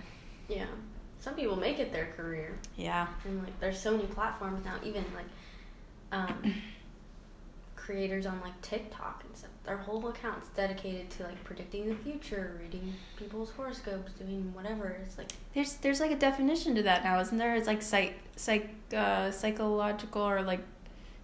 Yeah, 0.48 0.66
some 1.20 1.34
people 1.34 1.56
make 1.56 1.78
it 1.78 1.92
their 1.92 2.12
career. 2.16 2.54
Yeah, 2.76 3.06
and 3.24 3.42
like 3.42 3.58
there's 3.60 3.78
so 3.78 3.92
many 3.92 4.06
platforms 4.06 4.64
now. 4.64 4.74
Even 4.84 5.04
like 5.14 5.26
um, 6.12 6.54
creators 7.76 8.26
on 8.26 8.40
like 8.40 8.60
TikTok 8.62 9.22
and 9.26 9.36
stuff. 9.36 9.50
Their 9.64 9.76
whole 9.76 10.08
account's 10.08 10.48
dedicated 10.50 11.10
to 11.10 11.24
like 11.24 11.42
predicting 11.44 11.88
the 11.88 11.94
future, 11.94 12.58
reading 12.60 12.94
people's 13.16 13.50
horoscopes, 13.50 14.12
doing 14.12 14.52
whatever. 14.54 14.96
It's 15.04 15.18
like 15.18 15.30
there's 15.54 15.74
there's 15.76 16.00
like 16.00 16.10
a 16.10 16.16
definition 16.16 16.74
to 16.74 16.82
that 16.82 17.04
now, 17.04 17.20
isn't 17.20 17.38
there? 17.38 17.54
It's 17.54 17.66
like 17.66 17.82
psych 17.82 18.14
psych 18.36 18.70
uh, 18.94 19.30
psychological 19.30 20.22
or 20.22 20.42
like 20.42 20.60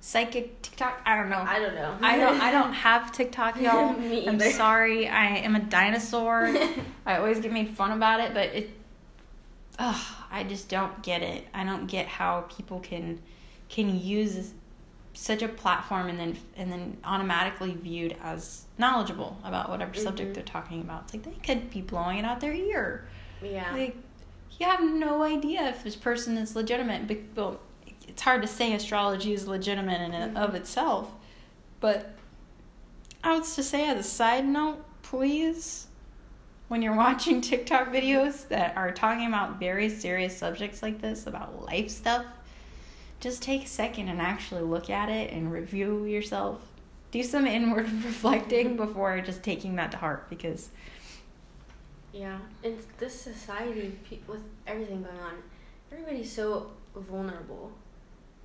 psychic 0.03 0.61
TikTok. 0.62 1.01
I 1.07 1.17
don't 1.17 1.31
know. 1.31 1.38
I 1.38 1.61
don't 1.61 1.75
know. 1.75 1.97
I 2.03 2.19
don't. 2.19 2.41
I 2.41 2.51
don't 2.51 2.73
have 2.87 3.12
TikTok, 3.12 3.59
y'all. 3.59 3.95
Me 3.95 4.29
I'm 4.29 4.38
sorry. 4.38 5.09
I 5.09 5.38
am 5.38 5.57
a 5.57 5.61
dinosaur. 5.61 6.55
I 7.07 7.17
always 7.17 7.41
get 7.41 7.53
made 7.53 7.71
fun 7.71 7.93
about 7.93 8.21
it, 8.21 8.35
but 8.35 8.49
it. 8.49 8.71
Ugh, 9.79 10.15
I 10.31 10.45
just 10.45 10.69
don't 10.69 11.03
get 11.03 11.23
it. 11.23 11.47
I 11.55 11.65
don't 11.65 11.87
get 11.87 12.07
how 12.07 12.43
people 12.55 12.81
can 12.81 13.21
can 13.71 13.99
use 13.99 14.53
such 15.15 15.43
a 15.43 15.49
platform 15.49 16.09
and 16.09 16.19
then 16.19 16.37
and 16.57 16.71
then 16.71 16.99
automatically 17.05 17.75
viewed 17.75 18.17
as 18.23 18.65
knowledgeable 18.79 19.38
about 19.45 19.71
whatever 19.71 19.93
mm-hmm. 19.93 20.03
subject 20.03 20.35
they're 20.35 20.43
talking 20.43 20.81
about. 20.81 21.05
It's 21.05 21.15
like 21.15 21.23
they 21.23 21.55
could 21.55 21.71
be 21.71 21.81
blowing 21.81 22.19
it 22.19 22.25
out 22.25 22.41
their 22.41 22.53
ear. 22.53 23.07
Yeah. 23.41 23.73
Like 23.73 23.97
you 24.59 24.67
have 24.67 24.83
no 24.83 25.23
idea 25.23 25.69
if 25.69 25.85
this 25.85 25.97
person 25.97 26.37
is 26.37 26.57
legitimate. 26.57 27.07
But 27.35 27.61
it's 28.12 28.20
hard 28.20 28.42
to 28.42 28.48
say 28.48 28.75
astrology 28.75 29.33
is 29.33 29.48
legitimate 29.48 30.03
in 30.03 30.12
and 30.12 30.37
of 30.37 30.48
mm-hmm. 30.48 30.57
itself, 30.57 31.11
but 31.81 32.14
I 33.25 33.35
would 33.35 33.44
just 33.44 33.70
say 33.70 33.88
as 33.88 33.98
a 33.98 34.09
side 34.09 34.46
note, 34.46 34.85
please, 35.01 35.87
when 36.68 36.83
you're 36.83 36.94
watching 37.07 37.40
TikTok 37.40 37.88
videos 37.88 38.46
that 38.48 38.77
are 38.77 38.92
talking 38.92 39.27
about 39.27 39.59
very 39.59 39.88
serious 39.88 40.37
subjects 40.37 40.83
like 40.83 41.01
this, 41.01 41.27
about 41.27 41.64
life 41.64 41.88
stuff, 41.88 42.27
just 43.18 43.40
take 43.40 43.64
a 43.64 43.68
second 43.68 44.09
and 44.09 44.20
actually 44.20 44.62
look 44.62 44.90
at 44.90 45.09
it 45.09 45.33
and 45.33 45.51
review 45.51 46.05
yourself. 46.05 46.61
Do 47.12 47.22
some 47.22 47.46
inward 47.46 47.90
reflecting 48.05 48.68
mm-hmm. 48.68 48.77
before 48.77 49.18
just 49.22 49.42
taking 49.42 49.77
that 49.77 49.90
to 49.92 49.96
heart 49.96 50.29
because. 50.29 50.68
Yeah, 52.12 52.37
in 52.62 52.77
this 52.98 53.18
society, 53.18 53.98
with 54.29 54.42
everything 54.66 55.03
going 55.03 55.18
on, 55.18 55.42
everybody's 55.90 56.31
so 56.31 56.72
vulnerable 56.94 57.72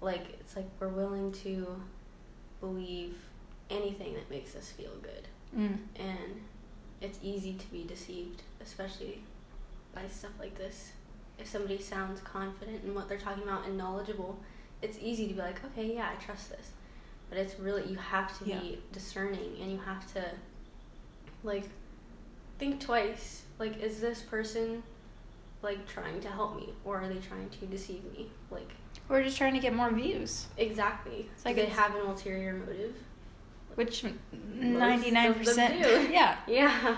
like 0.01 0.37
it's 0.39 0.55
like 0.55 0.67
we're 0.79 0.87
willing 0.87 1.31
to 1.31 1.81
believe 2.59 3.17
anything 3.69 4.13
that 4.13 4.29
makes 4.29 4.55
us 4.55 4.71
feel 4.71 4.91
good. 5.01 5.27
Mm. 5.57 5.77
and 5.95 6.41
it's 6.99 7.19
easy 7.23 7.53
to 7.53 7.65
be 7.71 7.85
deceived 7.85 8.41
especially 8.61 9.21
by 9.95 10.07
stuff 10.09 10.31
like 10.39 10.57
this. 10.57 10.91
If 11.39 11.47
somebody 11.47 11.79
sounds 11.79 12.19
confident 12.21 12.83
in 12.83 12.93
what 12.93 13.07
they're 13.07 13.17
talking 13.17 13.43
about 13.43 13.65
and 13.65 13.77
knowledgeable 13.77 14.39
it's 14.81 14.97
easy 15.01 15.27
to 15.27 15.33
be 15.33 15.39
like 15.39 15.63
okay 15.65 15.93
yeah 15.95 16.09
i 16.11 16.23
trust 16.23 16.49
this. 16.49 16.71
But 17.29 17.39
it's 17.39 17.59
really 17.59 17.87
you 17.87 17.97
have 17.97 18.37
to 18.39 18.45
yeah. 18.45 18.59
be 18.59 18.79
discerning 18.91 19.57
and 19.61 19.71
you 19.71 19.79
have 19.79 20.11
to 20.13 20.23
like 21.43 21.69
think 22.59 22.79
twice. 22.79 23.43
Like 23.59 23.81
is 23.81 23.99
this 23.99 24.21
person 24.21 24.83
like 25.61 25.87
trying 25.87 26.19
to 26.21 26.29
help 26.29 26.55
me 26.55 26.69
or 26.85 27.01
are 27.01 27.07
they 27.07 27.19
trying 27.19 27.49
to 27.49 27.65
deceive 27.65 28.03
me? 28.13 28.29
Like 28.51 28.69
we're 29.09 29.23
just 29.23 29.37
trying 29.37 29.53
to 29.53 29.59
get 29.59 29.73
more 29.73 29.91
views. 29.91 30.47
Exactly. 30.57 31.29
It's 31.33 31.45
like 31.45 31.55
they 31.55 31.65
have 31.65 31.95
an 31.95 32.01
ulterior 32.01 32.53
motive. 32.53 32.95
Which 33.75 34.03
ninety 34.31 35.11
nine 35.11 35.33
percent. 35.33 35.79
Yeah. 36.11 36.37
Yeah. 36.47 36.97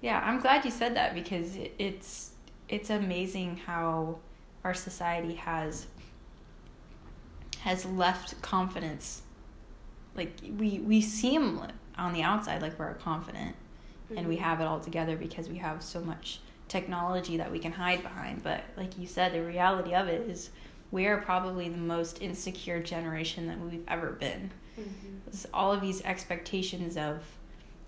Yeah, 0.00 0.22
I'm 0.24 0.38
glad 0.40 0.64
you 0.64 0.70
said 0.70 0.94
that 0.94 1.14
because 1.14 1.56
it's 1.78 2.30
it's 2.68 2.90
amazing 2.90 3.56
how 3.56 4.18
our 4.62 4.74
society 4.74 5.34
has 5.34 5.86
has 7.60 7.84
left 7.84 8.40
confidence. 8.42 9.22
Like 10.14 10.34
we 10.56 10.78
we 10.78 11.00
seem 11.00 11.60
on 11.96 12.12
the 12.12 12.22
outside 12.22 12.62
like 12.62 12.78
we're 12.78 12.94
confident, 12.94 13.56
mm-hmm. 14.06 14.18
and 14.18 14.28
we 14.28 14.36
mm-hmm. 14.36 14.44
have 14.44 14.60
it 14.60 14.64
all 14.64 14.80
together 14.80 15.16
because 15.16 15.48
we 15.48 15.56
have 15.56 15.82
so 15.82 16.00
much 16.00 16.40
technology 16.68 17.38
that 17.38 17.50
we 17.50 17.58
can 17.58 17.72
hide 17.72 18.02
behind. 18.02 18.42
But 18.42 18.62
like 18.76 18.98
you 18.98 19.06
said, 19.06 19.32
the 19.32 19.42
reality 19.42 19.94
of 19.94 20.06
it 20.06 20.28
is 20.28 20.50
we 20.90 21.06
are 21.06 21.18
probably 21.18 21.68
the 21.68 21.78
most 21.78 22.22
insecure 22.22 22.82
generation 22.82 23.46
that 23.48 23.60
we've 23.60 23.84
ever 23.88 24.12
been. 24.12 24.50
Mm-hmm. 24.78 25.54
All 25.54 25.72
of 25.72 25.80
these 25.80 26.02
expectations 26.02 26.96
of 26.96 27.22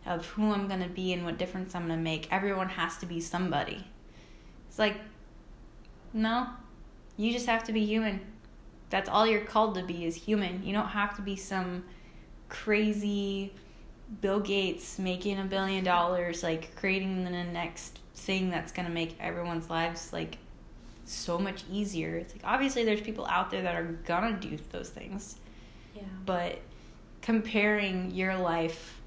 of 0.07 0.27
who 0.27 0.53
I'm 0.53 0.67
gonna 0.67 0.89
be 0.89 1.13
and 1.13 1.25
what 1.25 1.39
difference 1.39 1.75
I'm 1.75 1.83
gonna 1.83 2.01
make. 2.01 2.33
Everyone 2.33 2.71
has 2.71 2.97
to 2.99 3.07
be 3.07 3.21
somebody. 3.21 3.87
It's 4.69 4.79
like, 4.79 4.97
no, 6.13 6.49
you 7.17 7.33
just 7.33 7.47
have 7.47 7.65
to 7.65 7.73
be 7.73 7.85
human. 7.85 8.21
That's 8.89 9.09
all 9.09 9.27
you're 9.27 9.43
called 9.43 9.75
to 9.77 9.83
be 9.83 10.05
is 10.05 10.17
human. 10.17 10.65
You 10.65 10.73
don't 10.73 10.89
have 10.89 11.15
to 11.17 11.23
be 11.23 11.37
some 11.37 11.85
crazy 12.49 13.53
Bill 14.21 14.41
Gates 14.41 14.99
making 14.99 15.39
a 15.39 15.45
billion 15.45 15.85
dollars, 15.85 16.43
like 16.43 16.75
creating 16.77 17.25
the 17.25 17.31
next 17.31 18.01
thing 18.15 18.51
that's 18.51 18.73
gonna 18.73 18.91
make 18.91 19.17
everyone's 19.21 19.71
lives 19.71 20.13
like 20.13 20.39
so 21.13 21.39
much 21.39 21.65
easier. 21.71 22.17
It's 22.17 22.35
like 22.35 22.45
obviously 22.45 22.85
there's 22.85 23.01
people 23.01 23.27
out 23.27 23.51
there 23.51 23.63
that 23.63 23.75
are 23.75 23.99
gonna 24.05 24.39
do 24.39 24.59
those 24.71 24.91
things. 24.91 25.37
Yeah. 25.95 26.03
But 26.25 26.61
comparing 27.23 28.11
your 28.13 28.37
life 28.37 29.01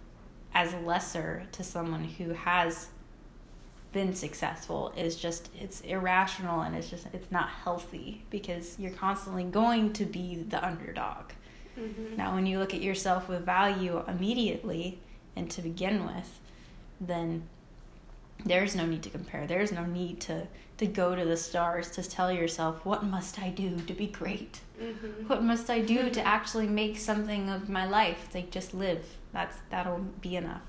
as 0.53 0.73
lesser 0.85 1.43
to 1.53 1.63
someone 1.63 2.03
who 2.03 2.33
has 2.33 2.87
been 3.91 4.13
successful 4.13 4.91
is 4.97 5.15
just 5.15 5.49
it's 5.59 5.81
irrational 5.81 6.61
and 6.61 6.75
it's 6.75 6.89
just 6.89 7.07
it's 7.13 7.31
not 7.31 7.47
healthy 7.49 8.23
because 8.29 8.77
you're 8.79 8.91
constantly 8.91 9.43
going 9.43 9.93
to 9.93 10.05
be 10.05 10.35
the 10.49 10.63
underdog. 10.65 11.31
Mm-hmm. 11.79 12.17
Now 12.17 12.33
when 12.33 12.45
you 12.45 12.59
look 12.59 12.73
at 12.73 12.81
yourself 12.81 13.29
with 13.29 13.45
value 13.45 14.03
immediately 14.07 14.99
and 15.35 15.49
to 15.51 15.61
begin 15.61 16.05
with, 16.05 16.39
then 16.99 17.47
there's 18.45 18.75
no 18.75 18.85
need 18.85 19.03
to 19.03 19.09
compare. 19.09 19.47
There's 19.47 19.71
no 19.71 19.85
need 19.85 20.19
to 20.21 20.47
to 20.77 20.87
go 20.87 21.15
to 21.15 21.23
the 21.23 21.37
stars 21.37 21.91
to 21.91 22.03
tell 22.03 22.31
yourself 22.31 22.83
what 22.83 23.03
must 23.03 23.39
I 23.39 23.49
do 23.49 23.77
to 23.77 23.93
be 23.93 24.07
great. 24.07 24.59
Mm-hmm. 24.81 25.27
What 25.27 25.43
must 25.43 25.69
I 25.69 25.81
do 25.81 26.09
to 26.09 26.25
actually 26.25 26.67
make 26.67 26.97
something 26.97 27.49
of 27.49 27.69
my 27.69 27.85
life? 27.85 28.23
It's 28.25 28.35
like 28.35 28.51
just 28.51 28.73
live. 28.73 29.05
That's 29.31 29.57
that'll 29.69 30.05
be 30.21 30.35
enough. 30.35 30.61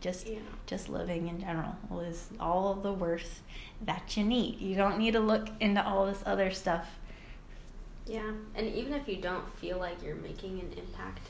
Just 0.00 0.28
yeah. 0.28 0.40
just 0.66 0.88
living 0.88 1.28
in 1.28 1.40
general 1.40 1.76
is 2.00 2.28
all 2.38 2.74
the 2.74 2.92
worth 2.92 3.42
that 3.82 4.16
you 4.16 4.24
need. 4.24 4.60
You 4.60 4.76
don't 4.76 4.98
need 4.98 5.12
to 5.12 5.20
look 5.20 5.48
into 5.60 5.86
all 5.86 6.06
this 6.06 6.22
other 6.26 6.50
stuff. 6.50 6.98
Yeah, 8.06 8.32
and 8.54 8.66
even 8.66 8.92
if 8.92 9.08
you 9.08 9.16
don't 9.16 9.48
feel 9.58 9.78
like 9.78 10.02
you're 10.02 10.16
making 10.16 10.60
an 10.60 10.74
impact, 10.76 11.28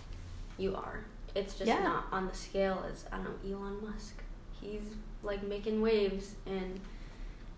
you 0.58 0.74
are. 0.74 1.04
It's 1.36 1.54
just 1.54 1.68
yeah. 1.68 1.82
not 1.84 2.06
on 2.10 2.26
the 2.26 2.34
scale 2.34 2.84
as 2.90 3.04
I 3.12 3.18
don't 3.18 3.44
know 3.44 3.58
Elon 3.58 3.84
Musk. 3.84 4.14
He's 4.60 4.82
like 5.22 5.42
making 5.42 5.80
waves 5.80 6.34
and 6.46 6.80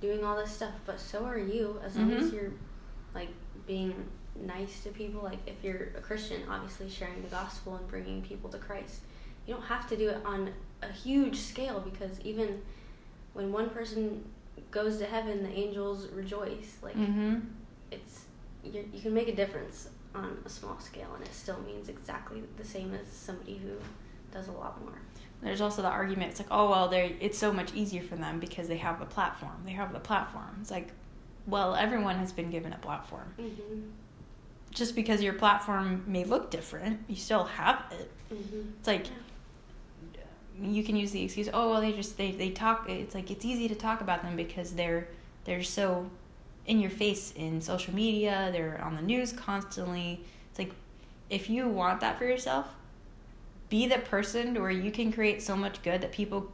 doing 0.01 0.25
all 0.25 0.37
this 0.37 0.51
stuff, 0.51 0.75
but 0.85 1.01
so 1.01 1.25
are 1.25 1.39
you 1.39 1.81
as 1.85 1.97
long 1.97 2.11
mm-hmm. 2.11 2.25
as 2.25 2.33
you're 2.33 2.53
like 3.15 3.29
being 3.67 3.95
nice 4.45 4.83
to 4.85 4.91
people. 4.91 5.23
Like 5.23 5.39
if 5.47 5.63
you're 5.63 5.89
a 5.97 6.01
Christian, 6.01 6.43
obviously 6.49 6.89
sharing 6.89 7.23
the 7.23 7.29
gospel 7.29 7.77
and 7.77 7.87
bringing 7.89 8.23
people 8.23 8.51
to 8.51 8.59
Christ. 8.59 9.01
You 9.47 9.55
don't 9.55 9.65
have 9.65 9.89
to 9.89 9.97
do 9.97 10.09
it 10.11 10.19
on 10.25 10.51
a 10.83 10.93
huge 10.93 11.39
scale 11.39 11.81
because 11.81 12.21
even 12.21 12.61
when 13.33 13.53
one 13.53 13.71
person 13.71 14.25
goes 14.71 14.99
to 14.99 15.07
heaven, 15.07 15.43
the 15.43 15.51
angels 15.51 16.09
rejoice. 16.09 16.77
Like 16.83 16.97
Mm-hmm. 16.97 17.39
it's 17.91 18.25
you 18.65 18.85
you 18.93 19.01
can 19.01 19.15
make 19.15 19.29
a 19.29 19.35
difference 19.35 19.89
on 20.15 20.39
a 20.45 20.49
small 20.49 20.79
scale, 20.81 21.13
and 21.15 21.25
it 21.25 21.35
still 21.35 21.61
means 21.61 21.89
exactly 21.89 22.43
the 22.57 22.65
same 22.65 22.95
as 22.95 23.07
somebody 23.09 23.59
who 23.59 23.73
does 24.33 24.49
a 24.49 24.53
lot 24.53 24.81
more. 24.83 24.99
There's 25.42 25.61
also 25.61 25.83
the 25.83 25.88
argument. 25.88 26.31
It's 26.31 26.40
like, 26.40 26.49
oh 26.51 26.70
well, 26.70 26.88
they 26.88 27.16
it's 27.20 27.38
so 27.38 27.53
much 27.53 27.75
easier 27.75 28.03
for 28.03 28.16
them 28.16 28.40
because 28.40 28.68
they 28.68 28.79
have 28.79 29.01
a 29.01 29.07
platform. 29.07 29.62
They 29.64 29.72
have 29.72 29.92
the 29.92 30.01
platform. 30.01 30.59
It's 30.61 30.70
like, 30.70 30.88
well, 31.46 31.75
everyone 31.75 32.16
has 32.16 32.33
been 32.33 32.51
given 32.51 32.72
a 32.72 32.79
platform. 32.79 33.33
Mm-hmm. 33.38 33.81
Just 34.70 34.94
because 34.94 35.22
your 35.22 35.35
platform 35.35 36.05
may 36.07 36.25
look 36.25 36.51
different, 36.51 37.01
you 37.09 37.16
still 37.16 37.44
have 37.44 37.85
it. 37.92 38.11
Mm-hmm. 38.33 38.61
It's 38.79 38.87
like 38.87 39.07
you 40.61 40.83
can 40.83 40.96
use 40.96 41.11
the 41.11 41.22
excuse, 41.22 41.49
oh 41.53 41.70
well, 41.70 41.81
they 41.81 41.92
just 41.92 42.16
they 42.16 42.33
they 42.33 42.51
talk. 42.51 42.88
It's 42.88 43.14
like 43.14 43.31
it's 43.31 43.44
easy 43.44 43.68
to 43.68 43.75
talk 43.75 44.01
about 44.01 44.22
them 44.22 44.37
because 44.37 44.72
they're 44.72 45.09
they're 45.44 45.62
so 45.62 46.11
in 46.66 46.81
your 46.81 46.90
face 46.90 47.33
in 47.33 47.61
social 47.61 47.94
media. 47.94 48.51
They're 48.53 48.81
on 48.83 48.96
the 48.96 49.03
news 49.03 49.33
constantly. 49.33 50.25
It's 50.51 50.59
like 50.59 50.72
if 51.31 51.51
you 51.51 51.68
want 51.68 52.01
that 52.01 52.18
for 52.18 52.25
yourself, 52.25 52.75
be 53.69 53.87
the 53.87 53.99
person 53.99 54.55
where 54.55 54.71
you 54.71 54.91
can 54.91 55.13
create 55.13 55.43
so 55.43 55.57
much 55.57 55.83
good 55.83 56.01
that 56.03 56.13
people 56.13 56.53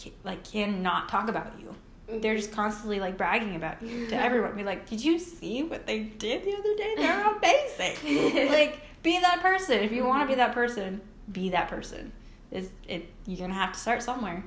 ca- 0.00 0.12
like 0.24 0.44
cannot 0.44 1.08
talk 1.08 1.28
about 1.28 1.52
you. 1.58 1.74
They're 2.20 2.36
just 2.36 2.52
constantly 2.52 3.00
like 3.00 3.16
bragging 3.16 3.56
about 3.56 3.82
you 3.82 4.06
to 4.08 4.16
everyone. 4.22 4.54
Be 4.56 4.64
like, 4.64 4.88
did 4.88 5.02
you 5.02 5.18
see 5.18 5.62
what 5.62 5.86
they 5.86 6.00
did 6.00 6.44
the 6.44 6.54
other 6.54 6.74
day? 6.76 6.94
They're 6.96 7.36
amazing. 7.36 8.48
like, 8.50 8.80
be 9.02 9.18
that 9.20 9.40
person. 9.40 9.80
If 9.80 9.92
you 9.92 10.04
want 10.04 10.22
to 10.22 10.26
be 10.26 10.34
that 10.36 10.52
person, 10.52 11.00
be 11.30 11.50
that 11.50 11.68
person. 11.68 12.12
Is 12.50 12.70
it? 12.86 13.08
You're 13.26 13.38
gonna 13.38 13.54
have 13.54 13.72
to 13.72 13.78
start 13.78 14.02
somewhere. 14.02 14.44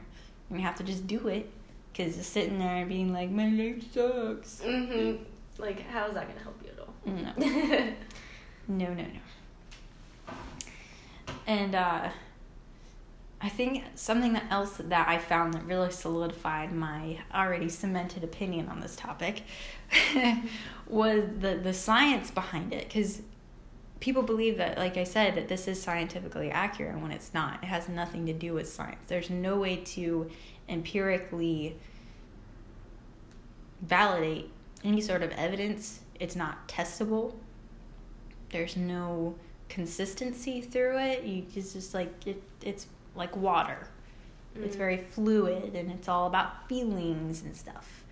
You're 0.49 0.57
gonna 0.57 0.67
have 0.67 0.77
to 0.77 0.83
just 0.83 1.07
do 1.07 1.27
it. 1.27 1.49
Cause 1.95 2.17
just 2.17 2.33
sitting 2.33 2.59
there 2.59 2.75
and 2.75 2.89
being 2.89 3.13
like, 3.13 3.31
my 3.31 3.47
life 3.49 3.81
sucks. 3.93 4.61
Mm-hmm. 4.61 5.23
Like, 5.57 5.79
how 5.89 6.07
is 6.07 6.13
that 6.15 6.27
gonna 6.27 6.41
help 6.41 6.61
you 6.61 6.71
at 6.71 6.79
all? 6.79 6.93
No, 7.05 7.93
no, 8.67 8.93
no, 8.93 9.01
no. 9.01 9.19
And 11.47 11.75
uh, 11.75 12.09
I 13.41 13.49
think 13.49 13.83
something 13.95 14.35
else 14.49 14.77
that 14.77 15.07
I 15.07 15.17
found 15.17 15.53
that 15.53 15.65
really 15.65 15.91
solidified 15.91 16.71
my 16.71 17.19
already 17.33 17.69
cemented 17.69 18.23
opinion 18.23 18.69
on 18.69 18.79
this 18.79 18.95
topic 18.95 19.43
was 20.87 21.23
the 21.39 21.55
the 21.55 21.73
science 21.73 22.31
behind 22.31 22.73
it. 22.73 22.87
Because 22.87 23.21
people 23.99 24.23
believe 24.23 24.57
that, 24.57 24.77
like 24.77 24.97
I 24.97 25.03
said, 25.03 25.35
that 25.35 25.47
this 25.47 25.67
is 25.67 25.81
scientifically 25.81 26.49
accurate 26.49 26.99
when 26.99 27.11
it's 27.11 27.33
not. 27.33 27.63
It 27.63 27.67
has 27.67 27.87
nothing 27.87 28.25
to 28.25 28.33
do 28.33 28.53
with 28.53 28.67
science. 28.67 29.01
There's 29.07 29.29
no 29.29 29.57
way 29.57 29.77
to 29.77 30.29
empirically 30.67 31.77
validate 33.81 34.49
any 34.83 35.01
sort 35.01 35.21
of 35.21 35.31
evidence. 35.31 35.99
It's 36.19 36.35
not 36.35 36.67
testable. 36.67 37.35
There's 38.49 38.77
no 38.77 39.35
consistency 39.69 40.61
through 40.61 40.97
it. 40.99 41.23
You 41.23 41.45
it's 41.55 41.73
just 41.73 41.93
like 41.93 42.27
it. 42.27 42.41
It's 42.61 42.87
like 43.15 43.35
water. 43.35 43.87
It's 44.55 44.75
Mm. 44.75 44.79
very 44.79 44.97
fluid 44.97 45.75
and 45.75 45.91
it's 45.91 46.07
all 46.07 46.27
about 46.27 46.67
feelings 46.69 47.41
and 47.41 47.55
stuff. 47.55 48.03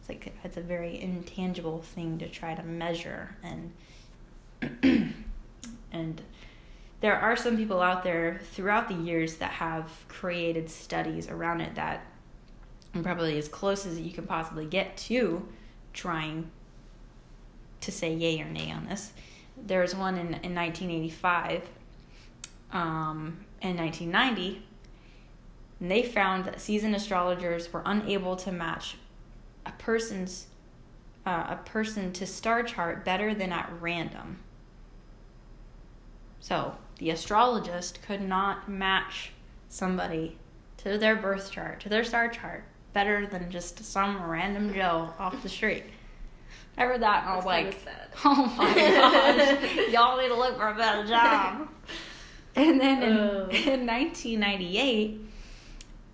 It's 0.00 0.08
like 0.08 0.32
it's 0.42 0.56
a 0.56 0.60
very 0.62 1.00
intangible 1.00 1.80
thing 1.82 2.18
to 2.18 2.28
try 2.28 2.54
to 2.54 2.62
measure 2.62 3.36
and 3.42 3.72
and 5.92 6.22
there 7.00 7.18
are 7.18 7.36
some 7.36 7.56
people 7.56 7.80
out 7.82 8.02
there 8.04 8.40
throughout 8.52 8.88
the 8.88 8.94
years 8.94 9.36
that 9.36 9.50
have 9.52 9.90
created 10.08 10.70
studies 10.70 11.28
around 11.28 11.60
it 11.60 11.74
that 11.74 12.06
are 12.94 13.02
probably 13.02 13.36
as 13.38 13.48
close 13.48 13.84
as 13.86 13.98
you 14.00 14.12
can 14.12 14.24
possibly 14.26 14.64
get 14.66 14.96
to 14.96 15.46
trying 15.92 16.50
to 17.80 17.90
say 17.90 18.14
yay 18.14 18.40
or 18.40 18.44
nay 18.44 18.70
on 18.70 18.86
this. 18.86 19.12
There 19.56 19.80
was 19.80 19.94
one 19.94 20.14
in, 20.14 20.34
in 20.42 20.54
1985 20.54 21.62
um, 22.72 23.44
and 23.60 23.78
1990, 23.78 24.62
and 25.80 25.90
they 25.90 26.02
found 26.02 26.44
that 26.44 26.60
seasoned 26.60 26.94
astrologers 26.94 27.72
were 27.72 27.82
unable 27.84 28.36
to 28.36 28.52
match 28.52 28.96
a 29.66 29.72
person's 29.72 30.46
uh, 31.24 31.46
a 31.50 31.56
person 31.64 32.12
to 32.12 32.26
star 32.26 32.64
chart 32.64 33.04
better 33.04 33.32
than 33.34 33.52
at 33.52 33.70
random. 33.80 34.40
So 36.40 36.74
the 36.98 37.10
astrologist 37.10 38.02
could 38.02 38.20
not 38.20 38.68
match 38.68 39.30
somebody 39.68 40.36
to 40.78 40.98
their 40.98 41.14
birth 41.14 41.52
chart, 41.52 41.78
to 41.80 41.88
their 41.88 42.02
star 42.02 42.28
chart, 42.28 42.64
better 42.92 43.26
than 43.26 43.50
just 43.50 43.84
some 43.84 44.22
random 44.22 44.74
Joe 44.74 45.12
off 45.18 45.40
the 45.42 45.48
street. 45.48 45.84
I 46.78 46.84
read 46.86 47.02
that 47.02 47.22
and 47.24 47.32
I 47.32 47.36
was 47.36 47.44
like, 47.44 47.78
oh 48.24 48.54
my 48.56 48.74
gosh, 48.74 49.88
y'all 49.92 50.16
need 50.20 50.28
to 50.28 50.34
look 50.34 50.56
for 50.56 50.68
a 50.68 50.74
better 50.74 51.06
job. 51.06 51.68
And 52.54 52.78
then 52.78 53.02
in, 53.02 53.08
in 53.50 53.86
1998, 53.86 55.20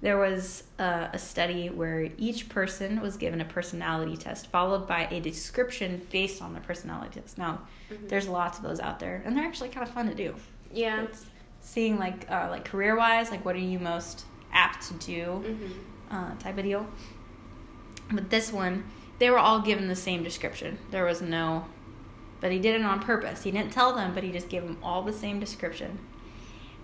there 0.03 0.17
was 0.19 0.63
a, 0.79 1.11
a 1.13 1.19
study 1.19 1.69
where 1.69 2.11
each 2.17 2.49
person 2.49 3.01
was 3.01 3.17
given 3.17 3.41
a 3.41 3.45
personality 3.45 4.17
test 4.17 4.47
followed 4.47 4.87
by 4.87 5.09
a 5.11 5.19
description 5.19 6.07
based 6.13 6.41
on 6.41 6.53
their 6.53 6.63
personality 6.63 7.21
test. 7.21 7.39
Now, 7.39 7.63
Mhm. 7.91 8.09
there's 8.09 8.29
lots 8.29 8.59
of 8.59 8.63
those 8.65 8.79
out 8.79 9.01
there, 9.01 9.21
and 9.25 9.37
they're 9.37 9.45
actually 9.47 9.71
kind 9.71 9.85
of 9.85 9.93
fun 9.93 10.07
to 10.09 10.15
do. 10.15 10.37
yeah. 10.73 11.03
It's 11.03 11.27
seeing 11.61 11.99
like 11.99 12.31
uh, 12.31 12.47
like 12.51 12.65
career 12.65 12.95
wise, 12.97 13.31
like 13.33 13.45
what 13.45 13.57
are 13.57 13.59
you 13.59 13.81
most 13.81 14.25
apt 14.53 14.87
to 14.89 14.95
do, 14.95 15.25
Mm-hmm. 15.45 16.15
uh, 16.17 16.35
type 16.37 16.57
of 16.59 16.65
deal. 16.65 16.87
But 18.13 18.31
this 18.31 18.53
one, 18.53 18.85
they 19.19 19.31
were 19.31 19.39
all 19.39 19.61
given 19.61 19.89
the 19.89 19.97
same 19.97 20.23
description. 20.23 20.79
There 20.91 21.05
was 21.05 21.21
no, 21.21 21.67
but 22.41 22.53
he 22.53 22.59
did 22.59 22.81
it 22.81 22.85
on 22.85 23.01
purpose. 23.01 23.43
He 23.43 23.51
didn't 23.51 23.73
tell 23.73 23.95
them, 23.95 24.15
but 24.15 24.23
he 24.23 24.31
just 24.33 24.49
gave 24.49 24.63
them 24.63 24.79
all 24.83 25.03
the 25.03 25.13
same 25.13 25.41
description. 25.41 25.99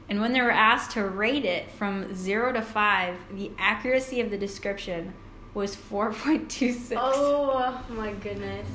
And 0.09 0.21
when 0.21 0.33
they 0.33 0.43
were 0.43 0.51
asked 0.51 0.91
to 0.93 1.05
rate 1.05 1.45
it 1.45 1.71
from 1.71 2.15
zero 2.15 2.53
to 2.53 2.61
five, 2.61 3.17
the 3.33 3.51
accuracy 3.59 4.21
of 4.21 4.31
the 4.31 4.37
description 4.37 5.15
was 5.55 5.75
4.26. 5.77 6.95
Oh 6.99 7.81
my 7.89 8.13
goodness. 8.13 8.69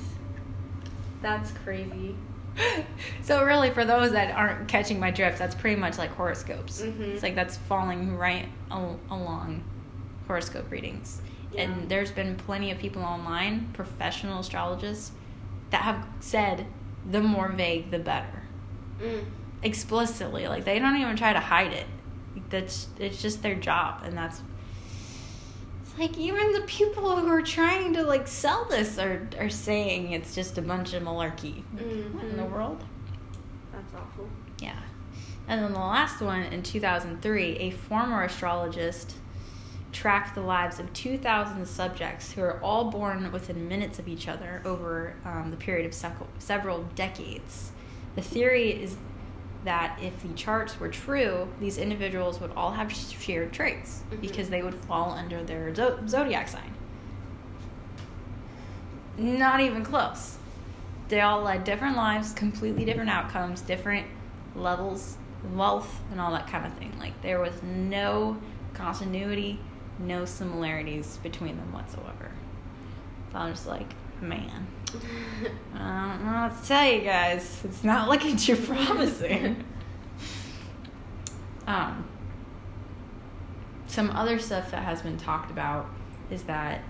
That's 1.21 1.51
crazy. 1.51 2.15
so 3.21 3.43
really, 3.43 3.69
for 3.71 3.85
those 3.85 4.11
that 4.11 4.33
aren't 4.35 4.67
catching 4.67 4.99
my 4.99 5.11
drift, 5.11 5.37
that's 5.37 5.53
pretty 5.55 5.79
much 5.79 5.97
like 5.97 6.09
horoscopes. 6.11 6.81
Mhm. 6.81 6.99
It's 7.01 7.23
like 7.23 7.35
that's 7.35 7.57
falling 7.57 8.17
right 8.17 8.47
al- 8.71 8.99
along 9.11 9.63
horoscope 10.27 10.71
readings. 10.71 11.21
Yeah. 11.51 11.63
And 11.63 11.89
there's 11.89 12.12
been 12.12 12.35
plenty 12.35 12.71
of 12.71 12.77
people 12.77 13.01
online, 13.01 13.69
professional 13.73 14.39
astrologists, 14.39 15.12
that 15.71 15.81
have 15.81 16.07
said 16.19 16.65
the 17.09 17.21
more 17.21 17.49
vague, 17.49 17.91
the 17.91 17.99
better. 17.99 18.43
Mm. 19.01 19.25
Explicitly, 19.63 20.47
like 20.47 20.65
they 20.65 20.79
don't 20.79 20.95
even 20.97 21.15
try 21.15 21.33
to 21.33 21.39
hide 21.39 21.73
it. 21.73 21.88
That's 22.49 22.88
it's 22.97 23.21
just 23.21 23.41
their 23.41 23.55
job, 23.55 24.03
and 24.03 24.17
that's. 24.17 24.41
It's 25.81 25.97
like 25.97 26.17
even 26.17 26.53
the 26.53 26.62
people 26.62 27.15
who 27.17 27.27
are 27.27 27.41
trying 27.41 27.93
to 27.93 28.03
like 28.03 28.27
sell 28.27 28.65
this 28.65 28.97
are 28.97 29.27
are 29.38 29.49
saying 29.49 30.13
it's 30.13 30.33
just 30.33 30.57
a 30.57 30.62
bunch 30.62 30.93
of 30.93 31.03
malarkey. 31.03 31.63
What 32.13 32.25
in 32.25 32.38
the 32.38 32.45
world? 32.45 32.83
That's 33.71 33.93
awful. 33.93 34.29
Yeah. 34.59 34.79
And 35.47 35.63
then 35.63 35.73
the 35.73 35.79
last 35.79 36.21
one 36.21 36.43
in 36.43 36.62
2003, 36.62 37.57
a 37.57 37.71
former 37.71 38.23
astrologist 38.23 39.15
tracked 39.91 40.36
the 40.36 40.41
lives 40.41 40.80
of 40.80 40.91
2,000 40.93 41.65
subjects 41.65 42.32
who 42.34 42.41
are 42.41 42.60
all 42.62 42.91
born 42.91 43.32
within 43.32 43.67
minutes 43.67 43.97
of 43.99 44.08
each 44.08 44.28
other 44.28 44.62
over 44.65 45.15
um, 45.25 45.49
the 45.52 45.58
period 45.58 45.86
of 45.86 45.93
several 46.39 46.84
decades. 46.95 47.71
The 48.15 48.21
theory 48.21 48.71
is 48.71 48.97
that 49.65 49.97
if 50.02 50.21
the 50.21 50.34
charts 50.36 50.80
were 50.80 50.88
true, 50.89 51.47
these 51.60 51.78
individuals 51.78 52.39
would 52.39 52.52
all 52.56 52.71
have 52.71 52.91
shared 52.91 53.52
traits 53.52 54.04
Mhm. 54.12 54.21
because 54.21 54.49
they 54.49 54.62
would 54.62 54.75
fall 54.75 55.12
under 55.12 55.43
their 55.43 55.73
zo- 55.75 55.99
zodiac 56.08 56.47
sign. 56.47 56.73
Not 59.17 59.60
even 59.60 59.84
close. 59.84 60.38
They 61.10 61.21
all 61.21 61.41
led 61.41 61.63
different 61.63 61.97
lives, 61.97 62.32
completely 62.34 62.86
different 62.86 63.10
outcomes, 63.10 63.62
different 63.62 64.08
levels 64.56 65.17
of 65.43 65.56
wealth, 65.58 65.99
and 66.12 66.21
all 66.21 66.32
that 66.32 66.47
kind 66.47 66.65
of 66.65 66.73
thing. 66.73 66.93
Like, 66.99 67.19
there 67.21 67.39
was 67.39 67.62
no 67.63 68.38
continuity, 68.73 69.60
no 69.99 70.25
similarities 70.25 71.17
between 71.17 71.57
them 71.57 71.71
whatsoever. 71.73 72.31
So 73.31 73.38
I'm 73.38 73.53
just 73.53 73.67
like, 73.67 73.93
man, 74.21 74.67
I 75.75 76.17
don't 76.17 76.25
know 76.25 76.41
what 76.49 76.62
to 76.62 76.67
tell 76.67 76.91
you 76.91 77.01
guys. 77.01 77.62
It's 77.63 77.83
not 77.83 78.09
looking 78.09 78.38
too 78.38 78.55
promising. 78.65 79.63
um, 81.67 82.07
some 83.88 84.12
other 84.12 84.39
stuff 84.39 84.71
that 84.71 84.83
has 84.83 85.01
been 85.01 85.17
talked 85.17 85.51
about 85.51 85.89
is 86.29 86.43
that 86.43 86.81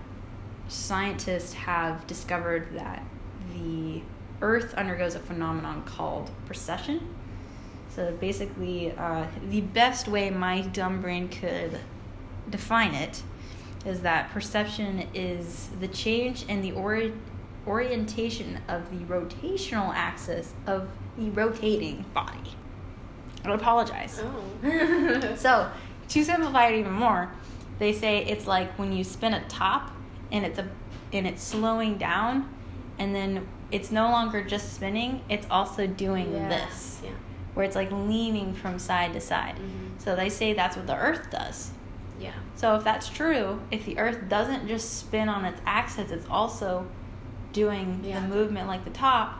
scientists 0.68 1.54
have 1.54 2.06
discovered 2.06 2.74
that 2.74 3.02
the 3.54 4.02
Earth 4.42 4.74
undergoes 4.74 5.14
a 5.14 5.18
phenomenon 5.18 5.82
called 5.84 6.30
precession. 6.46 7.14
So 7.88 8.12
basically, 8.12 8.92
uh, 8.92 9.26
the 9.48 9.60
best 9.62 10.08
way 10.08 10.30
my 10.30 10.62
dumb 10.62 11.02
brain 11.02 11.28
could 11.28 11.78
define 12.50 12.94
it 12.94 13.22
is 13.86 14.00
that 14.02 14.30
precession 14.30 15.06
is 15.14 15.68
the 15.80 15.88
change 15.88 16.44
in 16.46 16.60
the 16.62 16.72
ori- 16.72 17.14
orientation 17.66 18.60
of 18.68 18.90
the 18.90 19.04
rotational 19.06 19.92
axis 19.94 20.52
of 20.66 20.88
the 21.16 21.30
rotating 21.30 22.04
body. 22.14 22.56
I 23.44 23.52
apologize. 23.54 24.20
Oh. 24.22 25.32
So, 25.36 25.70
to 26.08 26.24
simplify 26.24 26.66
it 26.68 26.78
even 26.80 26.92
more, 26.92 27.30
they 27.78 27.92
say 27.92 28.24
it's 28.24 28.46
like 28.46 28.78
when 28.78 28.92
you 28.92 29.04
spin 29.04 29.32
a 29.32 29.42
top 29.48 29.92
and 30.30 30.44
it's 30.44 30.58
a 30.58 30.68
and 31.12 31.26
it's 31.26 31.42
slowing 31.42 31.96
down 31.98 32.48
and 32.98 33.14
then 33.14 33.46
it's 33.72 33.90
no 33.90 34.10
longer 34.10 34.44
just 34.44 34.74
spinning, 34.74 35.22
it's 35.28 35.46
also 35.50 35.86
doing 35.86 36.32
Yeah, 36.34 36.48
this. 36.48 37.00
Yeah. 37.02 37.10
Where 37.54 37.64
it's 37.64 37.74
like 37.76 37.90
leaning 37.90 38.52
from 38.52 38.78
side 38.78 39.12
to 39.14 39.20
side. 39.20 39.56
Mhm. 39.56 40.00
So 40.00 40.14
they 40.14 40.28
say 40.28 40.52
that's 40.52 40.76
what 40.76 40.86
the 40.86 40.96
earth 40.96 41.30
does. 41.30 41.70
Yeah. 42.20 42.32
So 42.54 42.76
if 42.76 42.84
that's 42.84 43.08
true, 43.08 43.60
if 43.70 43.84
the 43.86 43.98
earth 43.98 44.28
doesn't 44.28 44.68
just 44.68 44.98
spin 44.98 45.28
on 45.28 45.44
its 45.44 45.60
axis, 45.64 46.10
it's 46.10 46.26
also 46.30 46.86
doing 47.52 48.02
Yeah. 48.04 48.20
the 48.20 48.28
movement 48.28 48.68
like 48.68 48.84
the 48.84 48.90
top, 48.90 49.38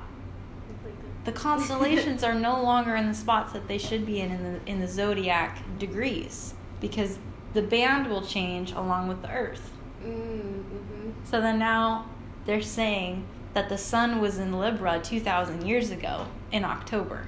the 1.25 1.33
constellations 1.33 2.25
are 2.25 2.35
no 2.35 2.63
longer 2.63 2.97
in 2.97 3.07
the 3.07 3.15
spots 3.15 3.53
that 3.53 3.69
they 3.69 3.77
should 3.79 4.07
be 4.07 4.21
in 4.21 4.31
in 4.33 4.43
the 4.43 4.61
in 4.67 4.81
the 4.81 4.89
zodiac 4.89 5.59
degrees 5.79 6.55
because 6.81 7.19
the 7.53 7.63
band 7.63 8.07
will 8.07 8.23
change 8.23 8.73
along 8.73 9.07
with 9.09 9.21
the 9.21 9.31
earth. 9.31 9.73
Mm-hmm. 10.03 11.11
So 11.25 11.41
then 11.41 11.59
now 11.59 12.07
they're 12.47 12.63
saying 12.63 13.27
that 13.53 13.69
the 13.69 13.77
sun 13.77 14.21
was 14.21 14.39
in 14.39 14.59
Libra 14.59 15.01
2000 15.03 15.67
years 15.67 15.91
ago 15.91 16.27
in 16.53 16.65
October 16.65 17.27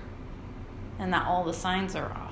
and 0.98 1.12
that 1.12 1.26
all 1.26 1.44
the 1.44 1.52
signs 1.52 1.94
are 1.94 2.10
off. 2.12 2.31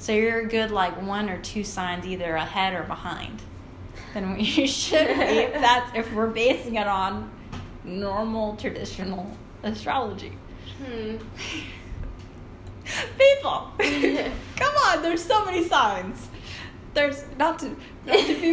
So 0.00 0.12
you're 0.12 0.40
a 0.40 0.46
good 0.46 0.70
like 0.70 1.00
one 1.02 1.28
or 1.28 1.38
two 1.42 1.62
signs 1.62 2.06
either 2.06 2.34
ahead 2.34 2.72
or 2.72 2.84
behind 2.84 3.42
than 4.14 4.30
what 4.30 4.40
you 4.40 4.66
should 4.82 5.06
be 5.06 5.12
if 5.12 5.52
that's 5.60 5.94
if 5.94 6.10
we're 6.14 6.30
basing 6.30 6.76
it 6.76 6.86
on 6.86 7.30
normal 7.84 8.56
traditional 8.56 9.36
astrology. 9.62 10.32
Hmm. 10.82 11.16
People, 13.18 13.70
come 14.56 14.74
on! 14.86 15.02
There's 15.02 15.22
so 15.22 15.44
many 15.44 15.68
signs. 15.68 16.28
There's 16.94 17.22
not 17.38 17.58
to 17.60 17.76
not 18.06 18.18
to 18.26 18.40
be 18.40 18.52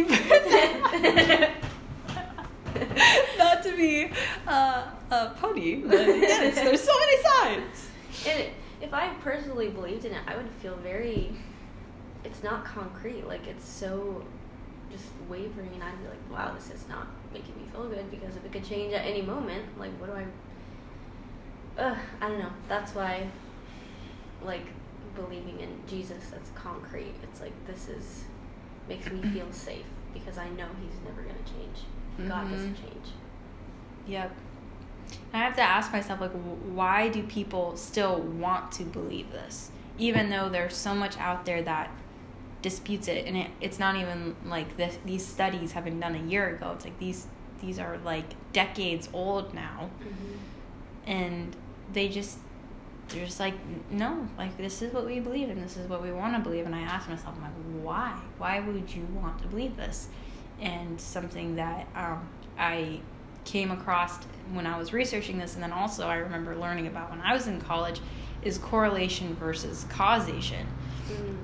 not 3.38 3.62
to 3.64 3.76
be 3.76 4.10
uh, 4.46 4.90
a 5.10 5.30
pony, 5.40 5.76
but 5.76 6.06
yes, 6.06 6.54
there's 6.56 6.82
so 6.82 6.92
many 7.00 7.22
signs. 7.22 7.88
And 8.28 8.44
if 8.80 8.94
I 8.94 9.08
personally 9.22 9.68
believed 9.68 10.04
in 10.04 10.12
it, 10.12 10.22
I 10.26 10.36
would 10.36 10.48
feel 10.60 10.76
very. 10.76 11.32
It's 12.24 12.42
not 12.42 12.64
concrete. 12.64 13.26
Like 13.26 13.46
it's 13.46 13.66
so 13.66 14.24
just 14.90 15.06
wavering, 15.28 15.70
and 15.74 15.82
I'd 15.82 15.98
be 16.02 16.08
like, 16.08 16.30
"Wow, 16.30 16.54
this 16.54 16.70
is 16.70 16.88
not 16.88 17.06
making 17.32 17.56
me 17.56 17.68
feel 17.72 17.88
good 17.88 18.10
because 18.10 18.36
if 18.36 18.44
it 18.44 18.52
could 18.52 18.64
change 18.64 18.92
at 18.92 19.04
any 19.04 19.22
moment, 19.22 19.78
like, 19.78 19.92
what 20.00 20.06
do 20.06 20.12
I?" 20.16 20.26
Ugh, 21.80 21.98
I 22.20 22.28
don't 22.28 22.40
know. 22.40 22.52
That's 22.68 22.94
why, 22.94 23.28
like, 24.42 24.66
believing 25.14 25.60
in 25.60 25.80
Jesus, 25.86 26.30
that's 26.30 26.50
concrete. 26.50 27.14
It's 27.22 27.40
like 27.40 27.52
this 27.66 27.88
is 27.88 28.24
makes 28.88 29.10
me 29.10 29.22
feel 29.30 29.46
safe 29.52 29.86
because 30.14 30.38
I 30.38 30.48
know 30.50 30.68
He's 30.82 31.00
never 31.04 31.22
gonna 31.22 31.34
change. 31.46 32.28
God 32.28 32.44
mm-hmm. 32.44 32.54
doesn't 32.54 32.74
change. 32.74 33.08
Yep. 34.06 34.32
I 35.32 35.38
have 35.38 35.54
to 35.56 35.62
ask 35.62 35.92
myself, 35.92 36.20
like, 36.20 36.32
why 36.32 37.08
do 37.08 37.22
people 37.22 37.76
still 37.76 38.20
want 38.20 38.72
to 38.72 38.84
believe 38.84 39.30
this, 39.32 39.70
even 39.98 40.30
though 40.30 40.48
there's 40.48 40.76
so 40.76 40.94
much 40.94 41.16
out 41.18 41.44
there 41.44 41.62
that 41.62 41.90
disputes 42.62 43.06
it, 43.08 43.26
and 43.26 43.36
it, 43.36 43.50
it's 43.60 43.78
not 43.78 43.96
even 43.96 44.34
like 44.44 44.76
this, 44.76 44.98
these 45.04 45.24
studies 45.26 45.72
have 45.72 45.84
been 45.84 46.00
done 46.00 46.14
a 46.14 46.22
year 46.22 46.48
ago. 46.56 46.72
It's 46.74 46.84
like 46.84 46.98
these 46.98 47.26
these 47.60 47.78
are 47.78 47.98
like 48.04 48.24
decades 48.52 49.08
old 49.12 49.52
now, 49.54 49.90
Mm-hmm. 50.00 51.10
and 51.10 51.56
they 51.92 52.08
just 52.08 52.38
they're 53.08 53.24
just 53.24 53.40
like 53.40 53.54
no, 53.90 54.28
like 54.36 54.56
this 54.58 54.82
is 54.82 54.92
what 54.92 55.06
we 55.06 55.18
believe 55.20 55.48
and 55.48 55.62
this 55.62 55.76
is 55.76 55.88
what 55.88 56.02
we 56.02 56.12
want 56.12 56.34
to 56.36 56.40
believe. 56.40 56.66
And 56.66 56.74
I 56.74 56.80
ask 56.80 57.08
myself, 57.08 57.34
I'm 57.36 57.42
like, 57.42 57.84
why? 57.84 58.20
Why 58.38 58.60
would 58.60 58.94
you 58.94 59.06
want 59.14 59.40
to 59.42 59.48
believe 59.48 59.76
this? 59.76 60.08
And 60.60 61.00
something 61.00 61.56
that 61.56 61.86
um, 61.94 62.28
I 62.58 63.00
came 63.48 63.70
across 63.70 64.18
when 64.52 64.66
I 64.66 64.78
was 64.78 64.92
researching 64.92 65.38
this, 65.38 65.54
and 65.54 65.62
then 65.62 65.72
also 65.72 66.06
I 66.06 66.16
remember 66.16 66.54
learning 66.54 66.86
about 66.86 67.10
when 67.10 67.20
I 67.20 67.32
was 67.32 67.46
in 67.46 67.60
college, 67.60 68.00
is 68.42 68.58
correlation 68.58 69.34
versus 69.34 69.86
causation. 69.88 70.66
Mm. 71.10 71.36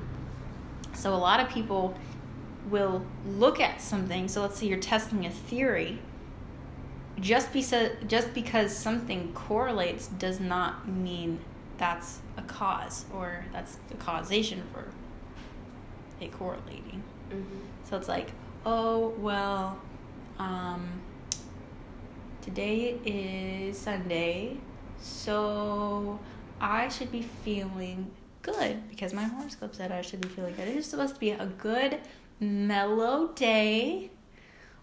So 0.94 1.14
a 1.14 1.16
lot 1.16 1.40
of 1.40 1.48
people 1.48 1.96
will 2.70 3.04
look 3.26 3.60
at 3.60 3.80
something. 3.80 4.28
So 4.28 4.42
let's 4.42 4.58
say 4.58 4.66
you're 4.66 4.78
testing 4.78 5.26
a 5.26 5.30
theory. 5.30 5.98
Just 7.20 7.52
because 7.52 7.92
just 8.08 8.34
because 8.34 8.76
something 8.76 9.32
correlates 9.34 10.08
does 10.08 10.40
not 10.40 10.88
mean 10.88 11.38
that's 11.78 12.18
a 12.36 12.42
cause 12.42 13.04
or 13.12 13.44
that's 13.52 13.76
the 13.88 13.94
causation 13.94 14.62
for 14.72 14.86
it 16.20 16.32
correlating. 16.32 17.02
Mm-hmm. 17.30 17.58
So 17.88 17.96
it's 17.96 18.08
like, 18.08 18.30
oh 18.66 19.14
well, 19.18 19.78
um, 20.38 20.88
today 22.54 22.98
is 23.06 23.78
Sunday, 23.78 24.58
so 25.00 26.18
I 26.60 26.88
should 26.88 27.10
be 27.10 27.22
feeling 27.22 28.10
good 28.42 28.86
because 28.90 29.14
my 29.14 29.24
horoscope 29.24 29.74
said 29.74 29.90
I 29.90 30.02
should 30.02 30.20
be 30.20 30.28
feeling 30.28 30.54
good. 30.54 30.68
It 30.68 30.76
is 30.76 30.84
supposed 30.86 31.14
to 31.14 31.20
be 31.20 31.30
a 31.30 31.46
good, 31.46 31.98
mellow 32.40 33.28
day 33.28 34.10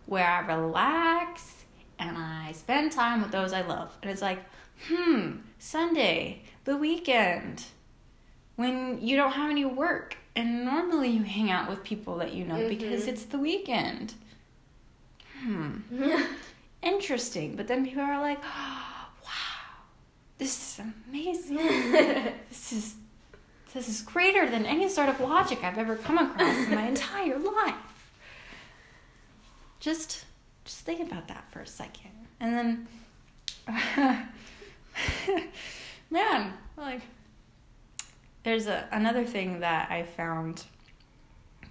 where 0.08 0.26
I 0.26 0.39
relax 0.39 1.65
and 2.00 2.17
I 2.17 2.52
spend 2.54 2.91
time 2.93 3.21
with 3.21 3.32
those 3.32 3.54
I 3.54 3.62
love. 3.62 3.95
And 4.02 4.10
it's 4.10 4.24
like, 4.24 4.39
hmm, 4.88 5.34
Sunday, 5.60 6.41
the 6.65 6.76
weekend, 6.76 7.65
when 8.56 9.00
you 9.06 9.15
don't 9.15 9.34
have 9.34 9.52
any 9.52 9.65
work. 9.65 10.17
And 10.36 10.65
normally 10.65 11.10
you 11.10 11.21
hang 11.24 11.52
out 11.52 11.69
with 11.69 11.84
people 11.84 12.17
that 12.17 12.34
you 12.34 12.45
know 12.45 12.67
because 12.67 13.04
Mhm. 13.04 13.08
it's 13.10 13.26
the 13.26 13.38
weekend. 13.38 14.13
Hmm, 15.43 15.80
interesting. 16.81 17.55
But 17.55 17.67
then 17.67 17.85
people 17.85 18.03
are 18.03 18.19
like, 18.19 18.39
oh, 18.43 19.07
wow, 19.23 19.81
this 20.37 20.79
is 20.79 20.85
amazing. 21.07 21.59
This 22.49 22.73
is 22.73 22.95
this 23.73 23.87
is 23.87 24.01
greater 24.01 24.49
than 24.49 24.65
any 24.65 24.89
sort 24.89 25.07
of 25.07 25.19
logic 25.21 25.63
I've 25.63 25.77
ever 25.77 25.95
come 25.95 26.17
across 26.17 26.57
in 26.57 26.75
my 26.75 26.87
entire 26.95 27.39
life. 27.39 27.75
Just 29.79 30.25
just 30.65 30.79
think 30.81 30.99
about 31.01 31.27
that 31.29 31.49
for 31.51 31.61
a 31.61 31.67
second. 31.67 32.11
And 32.39 32.53
then 32.53 32.87
man, 36.09 36.53
like 36.77 37.01
there's 38.43 38.67
a, 38.67 38.87
another 38.91 39.23
thing 39.23 39.61
that 39.61 39.89
I 39.89 40.03
found 40.03 40.63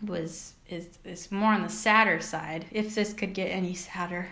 was 0.06 0.54
is 0.70 0.98
is 1.04 1.30
more 1.30 1.52
on 1.52 1.62
the 1.62 1.68
sadder 1.68 2.20
side, 2.20 2.66
if 2.70 2.94
this 2.94 3.12
could 3.12 3.34
get 3.34 3.46
any 3.46 3.74
sadder. 3.74 4.28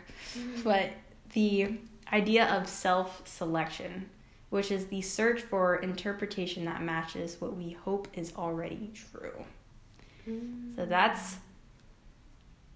But 0.64 0.90
the 1.32 1.78
idea 2.12 2.46
of 2.56 2.68
self-selection, 2.68 4.08
which 4.50 4.70
is 4.70 4.86
the 4.86 5.02
search 5.02 5.42
for 5.42 5.76
interpretation 5.76 6.64
that 6.64 6.82
matches 6.82 7.36
what 7.40 7.56
we 7.56 7.72
hope 7.72 8.08
is 8.14 8.32
already 8.36 8.90
true. 8.94 9.44
So 10.76 10.86
that's 10.86 11.36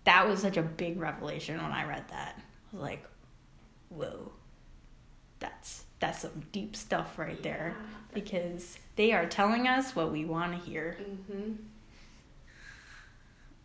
that 0.05 0.27
was 0.27 0.41
such 0.41 0.57
a 0.57 0.63
big 0.63 0.99
revelation 0.99 1.63
when 1.63 1.71
I 1.73 1.87
read 1.87 2.09
that. 2.09 2.37
I 2.39 2.77
was 2.77 2.83
like, 2.83 3.05
whoa. 3.89 4.33
That's 5.39 5.85
that's 5.99 6.21
some 6.21 6.43
deep 6.51 6.75
stuff 6.75 7.19
right 7.19 7.41
there 7.43 7.77
because 8.13 8.79
they 8.97 9.13
are 9.13 9.27
telling 9.27 9.69
us 9.69 9.95
what 9.95 10.11
we 10.11 10.25
want 10.25 10.53
to 10.53 10.71
hear. 10.71 10.99
Mm-hmm. 11.01 11.53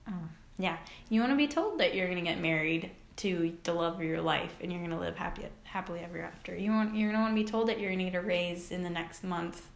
Oh, 0.07 0.29
yeah. 0.57 0.77
You 1.09 1.21
want 1.21 1.33
to 1.33 1.37
be 1.37 1.47
told 1.47 1.79
that 1.79 1.95
you're 1.95 2.07
going 2.07 2.23
to 2.23 2.29
get 2.29 2.39
married 2.39 2.91
to 3.17 3.57
the 3.63 3.73
love 3.73 3.95
of 3.95 4.03
your 4.03 4.21
life 4.21 4.53
and 4.61 4.71
you're 4.71 4.81
going 4.81 4.91
to 4.91 4.99
live 4.99 5.15
happy 5.15 5.45
happily 5.63 6.01
ever 6.01 6.21
after. 6.21 6.55
You 6.55 6.71
want 6.71 6.95
you're 6.95 7.11
going 7.11 7.19
to 7.19 7.21
want 7.21 7.35
to 7.35 7.43
be 7.43 7.49
told 7.49 7.67
that 7.69 7.79
you're 7.79 7.89
going 7.89 8.05
to 8.05 8.11
get 8.11 8.15
a 8.15 8.25
raise 8.25 8.71
in 8.71 8.83
the 8.83 8.89
next 8.89 9.23
month 9.23 9.67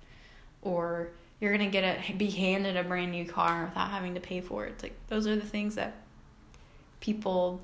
or 0.62 1.10
you're 1.40 1.56
going 1.56 1.70
to 1.70 1.72
get 1.72 2.10
a 2.10 2.14
be 2.14 2.30
handed 2.30 2.78
a 2.78 2.84
brand 2.84 3.12
new 3.12 3.26
car 3.26 3.66
without 3.66 3.90
having 3.90 4.14
to 4.14 4.20
pay 4.20 4.42
for 4.42 4.66
it. 4.66 4.74
It's 4.74 4.84
like 4.84 4.96
those 5.08 5.28
are 5.28 5.36
the 5.36 5.46
things 5.46 5.76
that 5.76 5.96
people 7.00 7.62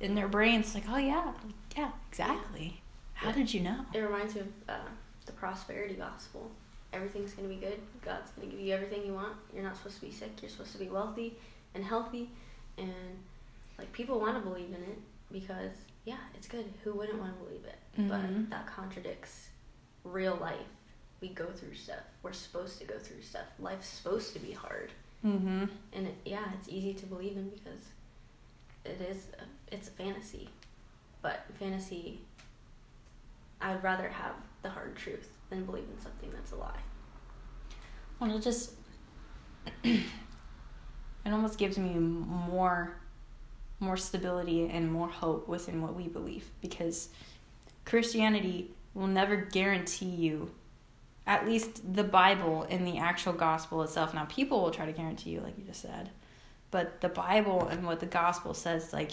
in 0.00 0.14
their 0.14 0.28
brains 0.28 0.74
like, 0.74 0.84
"Oh 0.88 0.96
yeah, 0.96 1.32
yeah, 1.76 1.90
exactly." 2.10 2.80
How 3.12 3.30
did 3.30 3.52
you 3.52 3.60
know? 3.60 3.84
It 3.92 4.00
reminds 4.00 4.34
me 4.34 4.40
of 4.40 4.48
uh, 4.68 4.78
the 5.26 5.32
prosperity 5.32 5.94
gospel. 5.94 6.50
Everything's 6.94 7.32
going 7.32 7.48
to 7.48 7.54
be 7.54 7.60
good. 7.60 7.78
God's 8.04 8.30
going 8.32 8.48
to 8.48 8.56
give 8.56 8.64
you 8.64 8.72
everything 8.72 9.04
you 9.04 9.12
want. 9.14 9.34
You're 9.52 9.64
not 9.64 9.76
supposed 9.76 9.96
to 9.96 10.06
be 10.06 10.12
sick. 10.12 10.30
You're 10.40 10.50
supposed 10.50 10.72
to 10.72 10.78
be 10.78 10.88
wealthy 10.88 11.36
and 11.74 11.84
healthy. 11.84 12.30
And, 12.78 12.92
like, 13.78 13.92
people 13.92 14.20
want 14.20 14.36
to 14.42 14.48
believe 14.48 14.68
in 14.68 14.82
it 14.82 14.98
because, 15.32 15.72
yeah, 16.04 16.18
it's 16.34 16.46
good. 16.46 16.64
Who 16.84 16.92
wouldn't 16.94 17.18
want 17.18 17.36
to 17.36 17.44
believe 17.44 17.64
it? 17.64 17.78
Mhm. 18.00 18.08
But 18.08 18.50
that 18.50 18.66
contradicts 18.66 19.48
real 20.04 20.36
life. 20.36 20.66
We 21.20 21.28
go 21.30 21.46
through 21.46 21.74
stuff. 21.74 22.04
We're 22.22 22.32
supposed 22.32 22.78
to 22.78 22.84
go 22.84 22.98
through 22.98 23.22
stuff. 23.22 23.46
Life's 23.58 23.88
supposed 23.88 24.32
to 24.34 24.38
be 24.38 24.52
hard. 24.52 24.92
Mm-hmm. 25.24 25.64
And 25.94 26.06
it, 26.06 26.14
yeah, 26.24 26.44
it's 26.58 26.68
easy 26.68 26.92
to 26.94 27.06
believe 27.06 27.36
in 27.36 27.48
because 27.48 27.80
it 28.84 29.00
is 29.00 29.28
a, 29.40 29.74
it's 29.74 29.88
a 29.88 29.92
fantasy, 29.92 30.48
but 31.22 31.44
fantasy. 31.58 32.20
I'd 33.60 33.82
rather 33.82 34.08
have 34.08 34.34
the 34.62 34.68
hard 34.68 34.96
truth 34.96 35.30
than 35.54 35.64
believe 35.64 35.84
in 35.90 36.00
something 36.00 36.30
that's 36.32 36.52
a 36.52 36.56
lie. 36.56 36.80
Well, 38.18 38.36
it 38.36 38.42
just 38.42 38.72
it 39.84 40.02
almost 41.26 41.58
gives 41.58 41.78
me 41.78 41.94
more 41.94 42.96
more 43.80 43.96
stability 43.96 44.68
and 44.68 44.90
more 44.90 45.08
hope 45.08 45.48
within 45.48 45.82
what 45.82 45.94
we 45.94 46.08
believe 46.08 46.48
because 46.60 47.08
Christianity 47.84 48.70
will 48.94 49.08
never 49.08 49.36
guarantee 49.36 50.06
you 50.06 50.50
at 51.26 51.46
least 51.46 51.94
the 51.94 52.04
Bible 52.04 52.66
and 52.70 52.86
the 52.86 52.98
actual 52.98 53.32
gospel 53.32 53.82
itself. 53.82 54.14
Now, 54.14 54.26
people 54.26 54.62
will 54.62 54.70
try 54.70 54.86
to 54.86 54.92
guarantee 54.92 55.30
you, 55.30 55.40
like 55.40 55.58
you 55.58 55.64
just 55.64 55.82
said, 55.82 56.10
but 56.70 57.00
the 57.00 57.08
Bible 57.08 57.66
and 57.68 57.84
what 57.84 58.00
the 58.00 58.06
gospel 58.06 58.54
says, 58.54 58.92
like, 58.92 59.12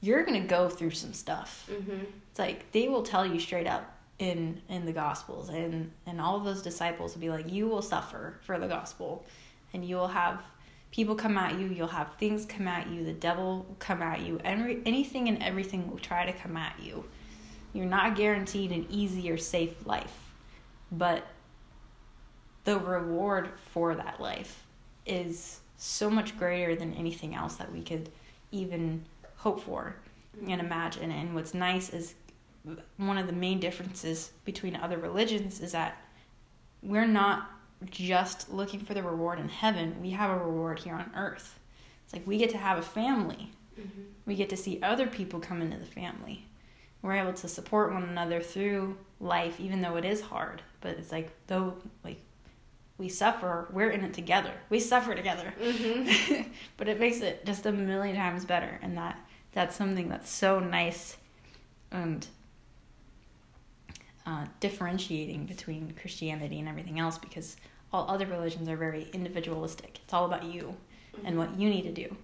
you're 0.00 0.24
going 0.24 0.40
to 0.40 0.48
go 0.48 0.68
through 0.68 0.92
some 0.92 1.12
stuff. 1.12 1.68
Mm-hmm. 1.70 2.04
It's 2.30 2.38
like 2.38 2.70
they 2.72 2.88
will 2.88 3.02
tell 3.02 3.26
you 3.26 3.38
straight 3.40 3.66
up 3.66 3.97
in 4.18 4.60
in 4.68 4.84
the 4.84 4.92
gospels 4.92 5.48
and 5.48 5.90
and 6.06 6.20
all 6.20 6.36
of 6.36 6.44
those 6.44 6.60
disciples 6.62 7.14
will 7.14 7.20
be 7.20 7.30
like 7.30 7.50
you 7.50 7.68
will 7.68 7.82
suffer 7.82 8.38
for 8.42 8.58
the 8.58 8.66
gospel 8.66 9.24
and 9.72 9.84
you 9.84 9.94
will 9.94 10.08
have 10.08 10.42
people 10.90 11.14
come 11.14 11.38
at 11.38 11.58
you 11.58 11.68
you'll 11.68 11.86
have 11.86 12.12
things 12.14 12.44
come 12.44 12.66
at 12.66 12.88
you 12.88 13.04
the 13.04 13.12
devil 13.12 13.58
will 13.58 13.76
come 13.78 14.02
at 14.02 14.20
you 14.20 14.40
every 14.44 14.82
anything 14.84 15.28
and 15.28 15.40
everything 15.42 15.88
will 15.88 15.98
try 15.98 16.26
to 16.26 16.32
come 16.32 16.56
at 16.56 16.74
you 16.82 17.04
you're 17.72 17.86
not 17.86 18.16
guaranteed 18.16 18.72
an 18.72 18.86
easy 18.90 19.30
or 19.30 19.36
safe 19.36 19.86
life 19.86 20.32
but 20.90 21.24
the 22.64 22.78
reward 22.78 23.50
for 23.72 23.94
that 23.94 24.20
life 24.20 24.64
is 25.06 25.60
so 25.78 26.10
much 26.10 26.36
greater 26.36 26.74
than 26.74 26.92
anything 26.94 27.34
else 27.34 27.54
that 27.54 27.72
we 27.72 27.82
could 27.82 28.10
even 28.50 29.04
hope 29.36 29.60
for 29.60 29.96
and 30.46 30.60
imagine. 30.60 31.10
And 31.10 31.34
what's 31.34 31.54
nice 31.54 31.90
is 31.90 32.14
one 32.96 33.18
of 33.18 33.26
the 33.26 33.32
main 33.32 33.60
differences 33.60 34.32
between 34.44 34.76
other 34.76 34.98
religions 34.98 35.60
is 35.60 35.72
that 35.72 35.96
we're 36.82 37.06
not 37.06 37.50
just 37.86 38.50
looking 38.50 38.80
for 38.80 38.94
the 38.94 39.02
reward 39.02 39.38
in 39.38 39.48
heaven, 39.48 40.00
we 40.00 40.10
have 40.10 40.30
a 40.30 40.44
reward 40.44 40.80
here 40.80 40.94
on 40.94 41.10
earth. 41.14 41.58
It's 42.04 42.12
like 42.12 42.26
we 42.26 42.38
get 42.38 42.50
to 42.50 42.58
have 42.58 42.78
a 42.78 42.82
family. 42.82 43.52
Mm-hmm. 43.78 44.02
We 44.26 44.34
get 44.34 44.48
to 44.50 44.56
see 44.56 44.80
other 44.82 45.06
people 45.06 45.40
come 45.40 45.62
into 45.62 45.78
the 45.78 45.86
family. 45.86 46.46
We're 47.02 47.16
able 47.16 47.34
to 47.34 47.48
support 47.48 47.92
one 47.92 48.02
another 48.02 48.40
through 48.40 48.96
life, 49.20 49.60
even 49.60 49.82
though 49.82 49.96
it 49.96 50.04
is 50.04 50.20
hard. 50.20 50.62
But 50.80 50.96
it's 50.98 51.12
like, 51.12 51.30
though, 51.46 51.76
like, 52.02 52.20
we 52.96 53.08
suffer, 53.08 53.68
we're 53.72 53.90
in 53.90 54.02
it 54.02 54.14
together. 54.14 54.52
We 54.70 54.80
suffer 54.80 55.14
together. 55.14 55.54
Mm-hmm. 55.60 56.50
but 56.76 56.88
it 56.88 56.98
makes 56.98 57.20
it 57.20 57.46
just 57.46 57.66
a 57.66 57.72
million 57.72 58.16
times 58.16 58.44
better. 58.44 58.80
And 58.82 58.96
that 58.96 59.18
that's 59.52 59.76
something 59.76 60.08
that's 60.08 60.30
so 60.30 60.60
nice 60.60 61.16
and 61.90 62.26
uh, 64.28 64.44
differentiating 64.60 65.46
between 65.46 65.94
Christianity 65.98 66.58
and 66.58 66.68
everything 66.68 66.98
else 66.98 67.16
because 67.16 67.56
all 67.94 68.10
other 68.10 68.26
religions 68.26 68.68
are 68.68 68.76
very 68.76 69.08
individualistic. 69.14 70.00
It's 70.04 70.12
all 70.12 70.26
about 70.26 70.44
you 70.44 70.76
and 71.24 71.38
what 71.38 71.58
you 71.58 71.70
need 71.70 71.84
to 71.84 71.92
do. 71.92 72.14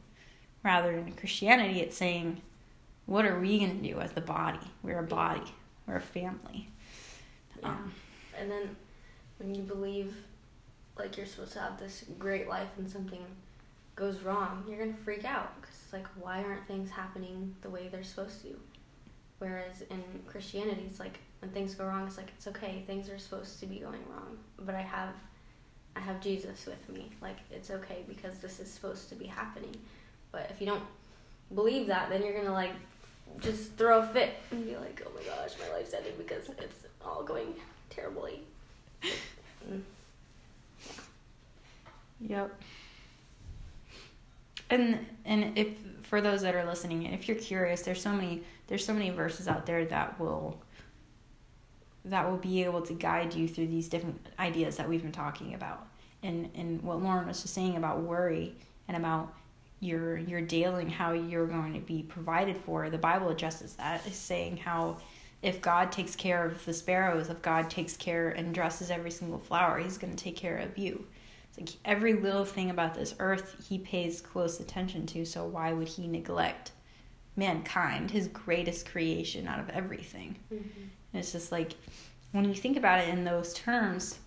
Rather 0.63 0.93
in 0.93 1.13
Christianity, 1.13 1.81
it's 1.81 1.97
saying, 1.97 2.43
what 3.07 3.25
are 3.25 3.41
we 3.41 3.59
going 3.59 3.81
to 3.81 3.89
do 3.89 4.01
as 4.01 4.13
the 4.13 4.21
body? 4.21 4.59
We're 4.83 4.99
a 4.99 5.03
body, 5.03 5.51
we're 5.87 5.97
a 5.97 6.01
family. 6.01 6.69
Yeah. 7.63 7.71
Um, 7.71 7.93
and 8.39 8.51
then 8.51 8.77
when 9.39 9.55
you 9.55 9.63
believe 9.63 10.15
like 10.99 11.17
you're 11.17 11.27
supposed 11.27 11.55
to 11.55 11.61
have 11.61 11.79
this 11.79 12.05
great 12.19 12.49
life 12.49 12.69
and 12.77 12.91
something 12.91 13.25
goes 13.97 14.21
wrong, 14.21 14.63
you're 14.69 14.79
gonna 14.79 14.97
freak 15.05 15.25
out 15.25 15.59
because 15.59 15.75
it's 15.83 15.93
like 15.93 16.07
why 16.21 16.43
aren't 16.43 16.67
things 16.67 16.91
happening 16.91 17.55
the 17.63 17.71
way 17.71 17.89
they're 17.91 18.05
supposed 18.05 18.43
to? 18.43 18.61
Whereas 19.39 19.83
in 19.91 20.03
Christianity, 20.27 20.85
it's 20.89 21.01
like 21.01 21.19
when 21.45 21.53
things 21.53 21.75
go 21.75 21.85
wrong, 21.85 22.07
it's 22.07 22.17
like 22.17 22.31
it's 22.35 22.47
okay. 22.47 22.83
Things 22.87 23.11
are 23.11 23.19
supposed 23.19 23.61
to 23.61 23.67
be 23.67 23.77
going 23.77 24.01
wrong, 24.11 24.39
but 24.65 24.75
I 24.75 24.81
have, 24.81 25.11
I 25.95 26.01
have 26.01 26.19
Jesus 26.23 26.65
with 26.65 26.89
me. 26.89 27.11
Like 27.21 27.37
it's 27.51 27.71
okay 27.71 28.03
because 28.09 28.39
this 28.39 28.61
is 28.61 28.71
supposed 28.71 29.11
to 29.11 29.15
be 29.15 29.27
happening. 29.27 29.77
But 30.33 30.51
if 30.51 30.59
you 30.59 30.67
don't 30.67 30.83
believe 31.55 31.87
that, 31.89 32.09
then 32.09 32.25
you're 32.25 32.35
gonna 32.35 32.55
like 32.55 32.73
just 33.41 33.75
throw 33.75 34.01
a 34.01 34.07
fit 34.07 34.37
and 34.53 34.65
be 34.65 34.75
like, 34.77 35.03
oh 35.07 35.11
my 35.15 35.23
gosh, 35.23 35.51
my 35.61 35.77
life's 35.77 35.93
ending 35.93 36.15
because 36.17 36.49
it's 36.49 36.87
all 37.05 37.23
going 37.23 37.55
terribly. 37.91 38.41
Mm. 39.71 39.83
Yep. 42.21 42.63
And 44.71 45.07
and 45.27 45.59
if 45.59 45.69
for 46.05 46.23
those 46.23 46.41
that 46.41 46.55
are 46.55 46.65
listening, 46.65 47.03
if 47.03 47.29
you're 47.29 47.37
curious, 47.37 47.83
there's 47.83 48.01
so 48.01 48.13
many 48.13 48.43
there's 48.67 48.85
so 48.87 48.95
many 48.95 49.11
verses 49.11 49.47
out 49.47 49.67
there 49.67 49.85
that 49.85 50.19
will 50.19 50.59
that 52.05 52.31
will 52.31 52.39
be 52.39 52.65
able 52.65 52.83
to 52.83 52.93
guide 52.93 53.35
you 53.35 53.49
through 53.49 53.69
these 53.69 53.89
different 53.89 54.29
ideas 54.39 54.77
that 54.77 54.89
we've 54.89 55.03
been 55.03 55.13
talking 55.13 55.55
about. 55.55 55.87
And 56.23 56.51
and 56.55 56.83
what 56.83 57.03
Lauren 57.03 57.27
was 57.27 57.43
just 57.43 57.55
saying 57.55 57.77
about 57.77 58.01
worry 58.01 58.55
and 58.89 58.97
about 58.97 59.35
your 59.81 60.17
your 60.17 60.41
daily 60.41 60.87
how 60.87 61.13
you're 61.13 61.47
going 61.47 61.75
to 61.75 61.81
be 61.81 62.03
provided 62.03 62.57
for, 62.57 62.91
the 62.91 62.99
Bible 62.99 63.29
addresses 63.29 63.75
that, 63.77 64.07
is 64.07 64.15
saying 64.15 64.59
how 64.59 64.99
if 65.43 65.61
God 65.61 65.93
takes 65.93 66.17
care 66.17 66.47
of 66.47 66.65
the 66.65 66.73
sparrows, 66.73 67.29
if 67.29 67.43
God 67.43 67.69
takes 67.69 67.97
care 67.97 68.31
and 68.31 68.55
dresses 68.55 68.91
every 68.91 69.11
single 69.11 69.39
flower, 69.39 69.79
He's 69.79 69.99
going 69.99 70.15
to 70.15 70.25
take 70.25 70.37
care 70.37 70.57
of 70.57 70.79
you. 70.79 71.07
It's 71.49 71.59
like 71.59 71.81
every 71.85 72.15
little 72.15 72.45
thing 72.45 72.71
about 72.71 72.95
this 72.95 73.15
earth 73.21 73.67
he 73.69 73.79
pays 73.79 74.21
close 74.21 74.59
attention 74.59 75.07
to, 75.07 75.25
so 75.25 75.45
why 75.45 75.73
would 75.73 75.89
he 75.89 76.09
neglect 76.09 76.73
mankind, 77.37 78.11
his 78.11 78.29
greatest 78.29 78.89
creation 78.91 79.47
out 79.47 79.61
of 79.61 79.69
everything? 79.71 80.37
Mm-hmm. 80.53 80.85
It's 81.15 81.33
just 81.33 81.53
like 81.53 81.73
when 82.33 82.45
you 82.45 82.55
think 82.55 82.77
about 82.77 83.01
it 83.01 83.09
in 83.09 83.25
those 83.25 83.55
terms, 83.55 84.19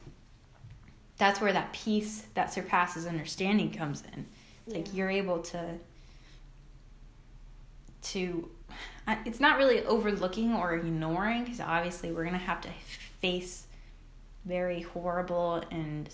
that's 1.18 1.42
where 1.42 1.54
that 1.54 1.74
peace 1.74 2.26
that 2.34 2.54
surpasses 2.54 3.06
understanding 3.06 3.72
comes 3.72 4.04
in. 4.14 4.26
Yeah. 4.68 4.78
like 4.78 4.94
you're 4.94 5.10
able 5.10 5.40
to 5.40 5.76
to 8.02 8.50
it's 9.26 9.40
not 9.40 9.58
really 9.58 9.84
overlooking 9.86 10.54
or 10.54 10.76
ignoring 10.76 11.44
because 11.44 11.62
obviously 11.62 12.12
we're 12.12 12.24
going 12.24 12.34
to 12.34 12.40
have 12.40 12.62
to 12.62 12.70
face 13.22 13.66
very 14.46 14.82
horrible 14.82 15.64
and 15.72 16.10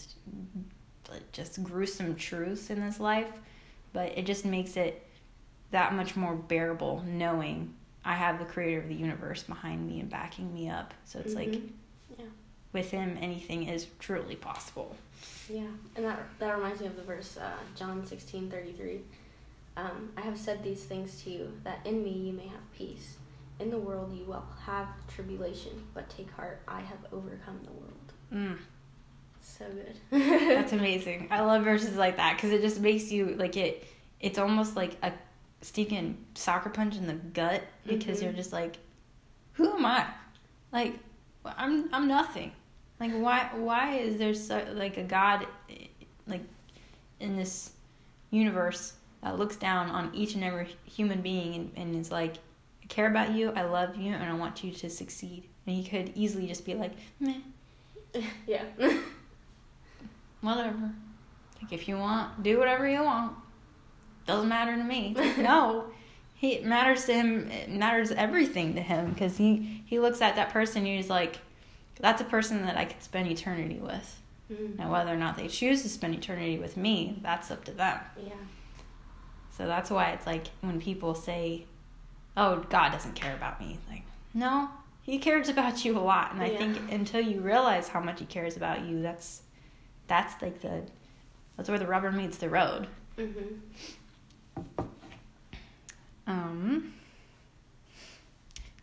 just 1.32 1.62
gruesome 1.64 2.16
truths 2.16 2.70
in 2.70 2.80
this 2.80 3.00
life, 3.00 3.32
but 3.94 4.18
it 4.18 4.26
just 4.26 4.46
makes 4.46 4.78
it 4.78 5.06
that 5.72 5.94
much 5.94 6.16
more 6.16 6.36
bearable 6.36 7.04
knowing 7.06 7.74
I 8.06 8.14
have 8.16 8.40
the 8.40 8.46
creator 8.46 8.80
of 8.80 8.90
the 8.90 8.96
universe 8.96 9.44
behind 9.44 9.88
me 9.88 10.00
and 10.00 10.10
backing 10.10 10.54
me 10.54 10.70
up. 10.70 10.94
So 11.06 11.20
it's 11.20 11.34
mm-hmm. 11.34 11.52
like 11.52 11.62
yeah. 12.18 12.26
with 12.74 12.92
him 12.92 13.18
anything 13.22 13.70
is 13.70 13.88
truly 14.00 14.36
possible. 14.36 14.96
Yeah. 15.50 15.68
And 15.96 16.06
that 16.06 16.20
that 16.40 16.56
reminds 16.56 16.82
me 16.82 16.88
of 16.88 16.96
the 16.96 17.04
verse 17.04 17.38
uh, 17.38 17.52
John 17.76 18.04
16:33. 18.04 19.00
Um, 19.76 20.12
I 20.16 20.22
have 20.22 20.38
said 20.38 20.64
these 20.64 20.84
things 20.84 21.24
to 21.24 21.32
you 21.32 21.52
that 21.64 21.80
in 21.86 22.04
me 22.04 22.12
you 22.12 22.34
may 22.34 22.48
have 22.48 22.74
peace. 22.74 23.18
In 23.60 23.70
the 23.70 23.78
world 23.78 24.14
you 24.16 24.26
will 24.26 24.46
have 24.66 24.88
tribulation, 25.08 25.84
but 25.94 26.10
take 26.10 26.30
heart, 26.32 26.62
I 26.68 26.82
have 26.82 26.98
overcome 27.12 27.60
the 27.64 27.72
world. 27.72 28.14
Mm. 28.34 28.58
So 29.42 29.66
good. 29.66 29.96
That's 30.48 30.74
amazing. 30.74 31.28
I 31.32 31.42
love 31.42 31.64
verses 31.64 31.96
like 31.96 32.18
that 32.18 32.36
because 32.36 32.52
it 32.52 32.62
just 32.62 32.80
makes 32.80 33.12
you 33.12 33.36
like 33.36 33.58
it. 33.58 33.86
It's 34.20 34.40
almost 34.40 34.76
like 34.76 34.98
a 35.04 35.12
stinking 35.64 36.18
soccer 36.36 36.70
punch 36.70 36.96
in 36.96 37.08
the 37.08 37.14
gut 37.14 37.64
because 37.86 38.18
mm-hmm. 38.18 38.26
you're 38.26 38.34
just 38.34 38.54
like, 38.54 38.78
who 39.54 39.74
am 39.76 39.86
I? 39.86 40.06
Like, 40.72 41.00
I'm 41.46 41.90
I'm 41.94 42.08
nothing. 42.08 42.52
Like, 43.00 43.12
why 43.14 43.50
why 43.56 43.96
is 43.96 44.18
there 44.18 44.34
so 44.34 44.66
like 44.74 44.98
a 44.98 45.04
God 45.04 45.48
like 46.28 46.42
in 47.20 47.36
this 47.36 47.72
universe 48.32 48.94
that 49.22 49.38
looks 49.38 49.56
down 49.56 49.90
on 49.90 50.12
each 50.14 50.36
and 50.36 50.44
every 50.44 50.76
human 50.86 51.22
being 51.22 51.56
and, 51.56 51.72
and 51.76 51.96
is 51.96 52.12
like, 52.12 52.36
I 52.82 52.88
care 52.88 53.08
about 53.08 53.32
you, 53.32 53.52
I 53.56 53.64
love 53.64 53.96
you, 53.96 54.14
and 54.14 54.24
I 54.24 54.34
want 54.34 54.64
you 54.64 54.72
to 54.72 54.90
succeed. 54.90 55.48
And 55.66 55.76
he 55.76 55.84
could 55.84 56.12
easily 56.16 56.48
just 56.48 56.66
be 56.66 56.74
like, 56.74 56.92
meh. 57.20 57.36
Yeah. 58.48 58.64
whatever. 60.42 60.92
Like 61.62 61.72
if 61.72 61.88
you 61.88 61.98
want, 61.98 62.44
do 62.44 62.60
whatever 62.60 62.88
you 62.88 63.04
want. 63.04 63.36
Doesn't 64.26 64.48
matter 64.48 64.76
to 64.76 64.84
me. 64.84 65.16
no, 65.38 65.86
he 66.36 66.54
it 66.54 66.66
matters 66.66 67.06
to 67.06 67.14
him. 67.14 67.50
It 67.50 67.70
matters 67.70 68.12
everything 68.12 68.76
to 68.76 68.82
him 68.82 69.12
because 69.12 69.38
he 69.38 69.84
he 69.86 70.00
looks 70.00 70.22
at 70.22 70.36
that 70.36 70.50
person 70.50 70.86
and 70.86 70.98
he's 70.98 71.10
like, 71.10 71.40
that's 72.00 72.22
a 72.22 72.26
person 72.26 72.66
that 72.66 72.78
I 72.78 72.86
could 72.86 73.02
spend 73.04 73.28
eternity 73.28 73.80
with. 73.80 74.22
Mm-hmm. 74.52 74.78
Now 74.78 74.92
whether 74.92 75.14
or 75.14 75.18
not 75.18 75.38
they 75.38 75.48
choose 75.48 75.84
to 75.84 75.90
spend 75.90 76.16
eternity 76.16 76.58
with 76.58 76.78
me, 76.78 77.20
that's 77.22 77.52
up 77.52 77.64
to 77.66 77.72
them. 77.72 78.00
Yeah. 78.22 78.34
So 79.58 79.68
that's 79.68 79.90
why 79.90 80.12
it's 80.12 80.26
like 80.26 80.48
when 80.62 80.82
people 80.82 81.16
say, 81.16 81.66
"Oh, 82.36 82.58
God 82.70 82.92
doesn't 82.92 83.16
care 83.16 83.36
about 83.36 83.60
me," 83.60 83.78
like, 83.90 84.04
no, 84.34 84.70
He 85.04 85.20
cares 85.20 85.48
about 85.48 85.86
you 85.86 85.98
a 85.98 86.00
lot, 86.00 86.34
and 86.34 86.42
I 86.42 86.50
think 86.56 86.92
until 86.92 87.22
you 87.22 87.40
realize 87.40 87.88
how 87.88 88.00
much 88.00 88.20
He 88.20 88.26
cares 88.26 88.58
about 88.58 88.84
you, 88.84 89.02
that's 89.02 89.42
that's 90.08 90.42
like 90.42 90.62
the 90.62 90.84
that's 91.56 91.70
where 91.70 91.80
the 91.80 91.88
rubber 91.88 92.12
meets 92.12 92.38
the 92.38 92.50
road. 92.50 92.88
Mm-hmm. 93.18 93.56
Um, 96.26 96.94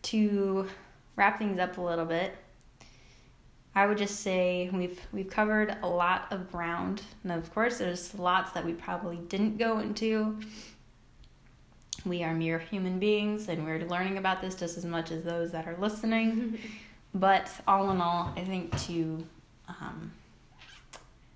to 0.03 0.67
wrap 1.15 1.39
things 1.39 1.59
up 1.59 1.77
a 1.77 1.81
little 1.81 2.05
bit, 2.05 2.35
I 3.73 3.85
would 3.85 3.97
just 3.97 4.19
say 4.19 4.69
we've 4.73 4.99
we've 5.13 5.29
covered 5.29 5.77
a 5.81 5.87
lot 5.87 6.27
of 6.31 6.51
ground, 6.51 7.01
and 7.23 7.31
of 7.31 7.53
course, 7.53 7.77
there's 7.77 8.13
lots 8.15 8.51
that 8.51 8.65
we 8.65 8.73
probably 8.73 9.17
didn't 9.17 9.57
go 9.57 9.79
into. 9.79 10.39
We 12.05 12.23
are 12.23 12.33
mere 12.33 12.59
human 12.59 12.99
beings, 12.99 13.47
and 13.47 13.63
we're 13.63 13.85
learning 13.85 14.17
about 14.17 14.41
this 14.41 14.55
just 14.55 14.77
as 14.77 14.85
much 14.85 15.11
as 15.11 15.23
those 15.23 15.51
that 15.51 15.67
are 15.67 15.77
listening. 15.77 16.59
but 17.13 17.49
all 17.67 17.91
in 17.91 18.01
all, 18.01 18.33
I 18.35 18.43
think 18.43 18.77
to 18.87 19.25
um, 19.69 20.11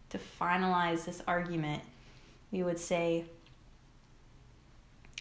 to 0.09 0.19
finalize 0.39 1.05
this 1.05 1.21
argument, 1.27 1.81
we 2.51 2.63
would 2.63 2.79
say 2.79 3.25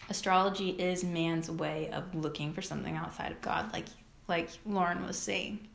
astrology 0.08 0.70
is 0.70 1.04
man's 1.04 1.50
way 1.50 1.90
of 1.92 2.14
looking 2.14 2.52
for 2.52 2.62
something 2.62 2.96
outside 2.96 3.32
of 3.32 3.40
God, 3.40 3.72
like 3.72 3.86
like 4.28 4.50
Lauren 4.64 5.06
was 5.06 5.18
saying. 5.18 5.68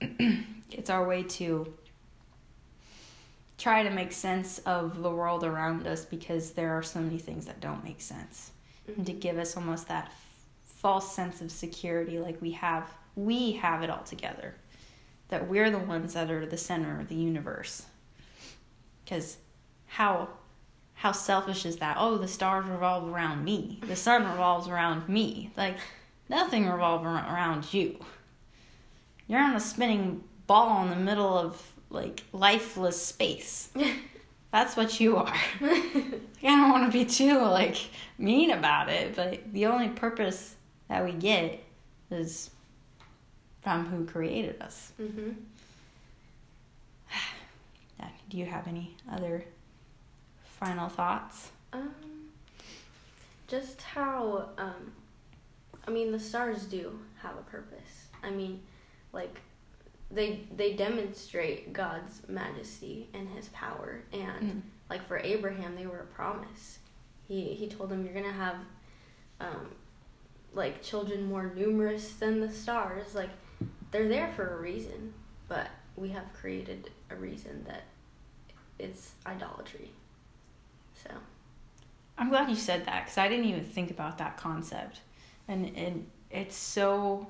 it's 0.00 0.90
our 0.90 1.06
way 1.06 1.22
to 1.22 1.72
try 3.56 3.82
to 3.82 3.90
make 3.90 4.12
sense 4.12 4.58
of 4.60 5.02
the 5.02 5.10
world 5.10 5.44
around 5.44 5.86
us 5.86 6.04
because 6.04 6.50
there 6.50 6.72
are 6.76 6.82
so 6.82 7.00
many 7.00 7.18
things 7.18 7.46
that 7.46 7.60
don't 7.60 7.84
make 7.84 8.00
sense. 8.00 8.50
Mm-hmm. 8.88 9.00
And 9.00 9.06
to 9.06 9.12
give 9.12 9.38
us 9.38 9.56
almost 9.56 9.88
that 9.88 10.12
false 10.62 11.14
sense 11.14 11.40
of 11.40 11.50
security 11.50 12.18
like 12.18 12.40
we 12.42 12.50
have 12.52 12.90
we 13.16 13.52
have 13.52 13.82
it 13.82 13.90
all 13.90 14.02
together. 14.02 14.54
That 15.28 15.48
we're 15.48 15.70
the 15.70 15.78
ones 15.78 16.14
that 16.14 16.30
are 16.30 16.44
the 16.44 16.58
center 16.58 17.00
of 17.00 17.08
the 17.08 17.14
universe. 17.14 17.86
Cuz 19.08 19.38
how 19.86 20.28
how 20.94 21.12
selfish 21.12 21.66
is 21.66 21.76
that? 21.78 21.96
Oh, 21.98 22.16
the 22.16 22.28
stars 22.28 22.66
revolve 22.66 23.08
around 23.08 23.44
me. 23.44 23.80
The 23.86 23.96
sun 23.96 24.24
revolves 24.24 24.68
around 24.68 25.08
me. 25.08 25.50
Like 25.56 25.76
nothing 26.28 26.68
revolves 26.68 27.04
around 27.04 27.72
you 27.74 27.98
you're 29.26 29.40
on 29.40 29.56
a 29.56 29.60
spinning 29.60 30.22
ball 30.46 30.82
in 30.84 30.90
the 30.90 30.96
middle 30.96 31.36
of 31.36 31.60
like 31.90 32.22
lifeless 32.32 33.00
space. 33.00 33.70
That's 34.52 34.76
what 34.76 35.00
you 35.00 35.16
are. 35.16 35.34
I 35.60 36.20
don't 36.42 36.70
want 36.70 36.90
to 36.90 36.96
be 36.96 37.04
too 37.04 37.40
like 37.40 37.76
mean 38.18 38.50
about 38.50 38.88
it, 38.88 39.16
but 39.16 39.52
the 39.52 39.66
only 39.66 39.88
purpose 39.88 40.54
that 40.88 41.04
we 41.04 41.12
get 41.12 41.62
is 42.10 42.50
from 43.62 43.86
who 43.86 44.04
created 44.04 44.60
us. 44.62 44.92
Mm-hmm. 45.00 45.30
Do 48.30 48.38
you 48.38 48.46
have 48.46 48.66
any 48.68 48.96
other 49.10 49.44
final 50.64 50.88
thoughts? 50.88 51.50
Um, 51.72 51.94
just 53.46 53.82
how 53.82 54.48
um, 54.58 54.92
I 55.86 55.90
mean, 55.90 56.12
the 56.12 56.20
stars 56.20 56.64
do 56.64 56.98
have 57.22 57.36
a 57.36 57.42
purpose. 57.42 58.06
I 58.22 58.30
mean, 58.30 58.62
like 59.12 59.40
they 60.10 60.40
they 60.56 60.72
demonstrate 60.74 61.72
God's 61.72 62.22
majesty 62.28 63.08
and 63.12 63.28
His 63.28 63.48
power, 63.48 64.02
and 64.12 64.42
mm. 64.52 64.60
like 64.88 65.06
for 65.06 65.18
Abraham, 65.18 65.76
they 65.76 65.86
were 65.86 66.00
a 66.00 66.06
promise. 66.06 66.78
He 67.28 67.54
he 67.54 67.68
told 67.68 67.92
him, 67.92 68.04
"You're 68.04 68.14
gonna 68.14 68.32
have, 68.32 68.56
um, 69.40 69.68
like 70.54 70.82
children 70.82 71.26
more 71.26 71.52
numerous 71.54 72.14
than 72.14 72.40
the 72.40 72.50
stars. 72.50 73.14
Like 73.14 73.30
they're 73.90 74.08
there 74.08 74.32
for 74.34 74.56
a 74.56 74.60
reason, 74.60 75.12
but 75.48 75.68
we 75.96 76.08
have 76.10 76.32
created 76.32 76.90
a 77.10 77.16
reason 77.16 77.64
that 77.66 77.84
it's 78.78 79.12
idolatry." 79.26 79.90
So, 81.06 81.14
I'm 82.18 82.28
glad 82.28 82.48
you 82.48 82.56
said 82.56 82.86
that 82.86 83.04
because 83.04 83.18
I 83.18 83.28
didn't 83.28 83.46
even 83.46 83.64
think 83.64 83.90
about 83.90 84.18
that 84.18 84.36
concept, 84.36 85.00
and 85.48 85.76
and 85.76 86.06
it's 86.30 86.56
so 86.56 87.26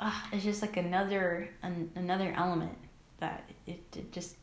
uh, 0.00 0.12
it's 0.32 0.44
just 0.44 0.62
like 0.62 0.76
another 0.76 1.48
an, 1.62 1.90
another 1.94 2.34
element 2.36 2.76
that 3.20 3.48
it, 3.66 3.80
it 3.96 4.12
just 4.12 4.36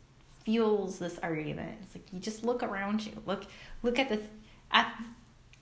fuels 0.44 1.00
this 1.00 1.20
argument. 1.20 1.78
It's 1.84 1.96
like 1.96 2.06
you 2.14 2.20
just 2.20 2.44
look 2.44 2.64
around 2.64 3.06
you, 3.06 3.12
look 3.26 3.46
look 3.84 4.00
at 4.00 4.10
the 4.10 4.22
at 4.72 4.92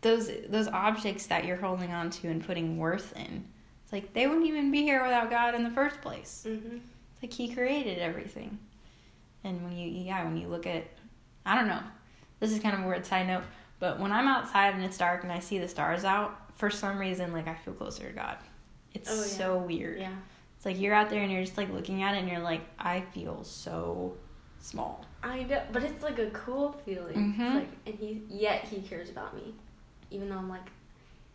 those 0.01 0.29
those 0.49 0.67
objects 0.67 1.25
that 1.27 1.45
you're 1.45 1.57
holding 1.57 1.91
on 1.91 2.09
to 2.11 2.27
and 2.29 2.45
putting 2.45 2.77
worth 2.77 3.13
in. 3.17 3.43
It's 3.83 3.91
like 3.91 4.13
they 4.13 4.27
wouldn't 4.27 4.45
even 4.45 4.71
be 4.71 4.83
here 4.83 5.03
without 5.03 5.29
God 5.29 5.55
in 5.55 5.63
the 5.63 5.71
first 5.71 6.01
place. 6.01 6.45
Mm-hmm. 6.47 6.77
It's 6.77 7.23
like 7.23 7.33
He 7.33 7.53
created 7.53 7.99
everything. 7.99 8.59
And 9.43 9.63
when 9.63 9.77
you 9.77 9.89
yeah 9.89 10.23
when 10.23 10.37
you 10.37 10.47
look 10.47 10.67
at 10.67 10.85
I 11.45 11.55
don't 11.55 11.67
know 11.67 11.83
this 12.39 12.51
is 12.51 12.59
kind 12.59 12.75
of 12.75 12.83
a 12.83 12.87
weird 12.87 13.05
side 13.05 13.27
note 13.27 13.43
but 13.79 13.99
when 13.99 14.11
I'm 14.11 14.27
outside 14.27 14.73
and 14.73 14.83
it's 14.83 14.97
dark 14.97 15.23
and 15.23 15.31
I 15.31 15.39
see 15.39 15.59
the 15.59 15.67
stars 15.67 16.03
out 16.03 16.35
for 16.55 16.69
some 16.69 16.97
reason 16.97 17.31
like 17.31 17.47
I 17.47 17.55
feel 17.55 17.73
closer 17.73 18.07
to 18.07 18.13
God. 18.13 18.37
It's 18.93 19.09
oh, 19.11 19.15
yeah. 19.15 19.21
so 19.21 19.57
weird. 19.57 19.99
Yeah. 19.99 20.15
It's 20.55 20.65
like 20.65 20.79
you're 20.79 20.95
out 20.95 21.09
there 21.09 21.21
and 21.21 21.31
you're 21.31 21.43
just 21.43 21.57
like 21.57 21.71
looking 21.71 22.01
at 22.01 22.15
it 22.15 22.19
and 22.19 22.29
you're 22.29 22.39
like, 22.39 22.61
I 22.79 23.01
feel 23.01 23.43
so 23.43 24.15
small. 24.59 25.05
I 25.21 25.43
know, 25.43 25.61
but 25.71 25.83
it's 25.83 26.01
like 26.01 26.17
a 26.17 26.31
cool 26.31 26.79
feeling. 26.83 27.15
Mm-hmm. 27.15 27.41
It's 27.41 27.55
like, 27.55 27.69
and 27.85 27.95
he 27.95 28.21
yet 28.29 28.63
he 28.63 28.81
cares 28.81 29.09
about 29.09 29.35
me, 29.35 29.53
even 30.09 30.29
though 30.29 30.37
I'm 30.37 30.49
like, 30.49 30.69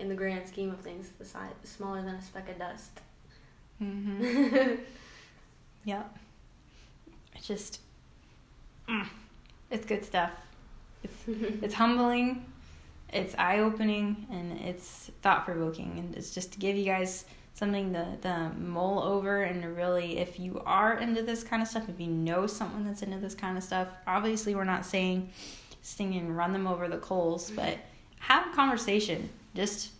in 0.00 0.08
the 0.08 0.14
grand 0.14 0.48
scheme 0.48 0.70
of 0.70 0.80
things, 0.80 1.10
the 1.18 1.24
size 1.24 1.52
smaller 1.62 2.02
than 2.02 2.16
a 2.16 2.22
speck 2.22 2.48
of 2.48 2.58
dust. 2.58 3.00
Mm-hmm. 3.80 4.74
yep. 5.84 6.16
It's 7.36 7.46
just, 7.46 7.80
mm, 8.88 9.06
it's 9.70 9.86
good 9.86 10.04
stuff. 10.04 10.32
It's 11.02 11.14
it's 11.62 11.74
humbling, 11.74 12.44
it's 13.12 13.34
eye 13.36 13.58
opening, 13.58 14.26
and 14.30 14.58
it's 14.60 15.10
thought 15.22 15.44
provoking, 15.44 15.98
and 15.98 16.14
it's 16.14 16.34
just 16.34 16.52
to 16.52 16.58
give 16.58 16.76
you 16.76 16.84
guys 16.84 17.24
something 17.54 17.92
to, 17.92 18.16
to 18.22 18.50
mull 18.58 19.02
over 19.02 19.42
and 19.42 19.76
really 19.76 20.16
if 20.16 20.40
you 20.40 20.60
are 20.64 20.94
into 20.94 21.22
this 21.22 21.44
kind 21.44 21.60
of 21.60 21.68
stuff 21.68 21.86
if 21.86 22.00
you 22.00 22.06
know 22.06 22.46
someone 22.46 22.82
that's 22.82 23.02
into 23.02 23.18
this 23.18 23.34
kind 23.34 23.58
of 23.58 23.62
stuff 23.62 23.88
obviously 24.06 24.54
we're 24.54 24.64
not 24.64 24.86
saying 24.86 25.28
sting 25.82 26.14
and 26.14 26.34
run 26.34 26.54
them 26.54 26.66
over 26.66 26.88
the 26.88 26.96
coals 26.96 27.48
mm-hmm. 27.48 27.56
but 27.56 27.78
have 28.22 28.46
a 28.46 28.54
conversation. 28.54 29.28
Just 29.54 29.90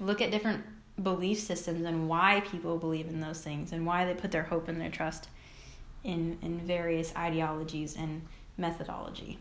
look 0.00 0.20
at 0.22 0.30
different 0.30 0.64
belief 1.02 1.38
systems 1.38 1.84
and 1.84 2.08
why 2.08 2.42
people 2.50 2.78
believe 2.78 3.08
in 3.08 3.20
those 3.20 3.42
things 3.42 3.72
and 3.72 3.86
why 3.86 4.06
they 4.06 4.14
put 4.14 4.30
their 4.30 4.42
hope 4.42 4.68
and 4.68 4.80
their 4.80 4.90
trust 4.90 5.28
in 6.02 6.38
in 6.40 6.58
various 6.60 7.14
ideologies 7.14 7.96
and 7.96 8.22
methodology 8.56 9.38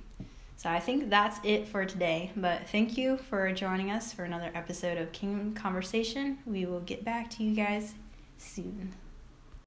so 0.57 0.70
I 0.70 0.80
think 0.80 1.09
that's 1.09 1.39
it 1.43 1.68
for 1.68 1.86
today. 1.86 2.32
But 2.36 2.68
thank 2.70 2.97
you 2.97 3.18
for 3.18 3.51
joining 3.51 3.91
us 3.91 4.13
for 4.13 4.24
another 4.24 4.51
episode 4.55 4.97
of 4.97 5.11
Kingdom 5.11 5.53
Conversation. 5.53 6.39
We 6.45 6.66
will 6.66 6.80
get 6.80 7.03
back 7.03 7.30
to 7.32 7.43
you 7.43 7.55
guys 7.55 7.93
soon. 8.38 8.93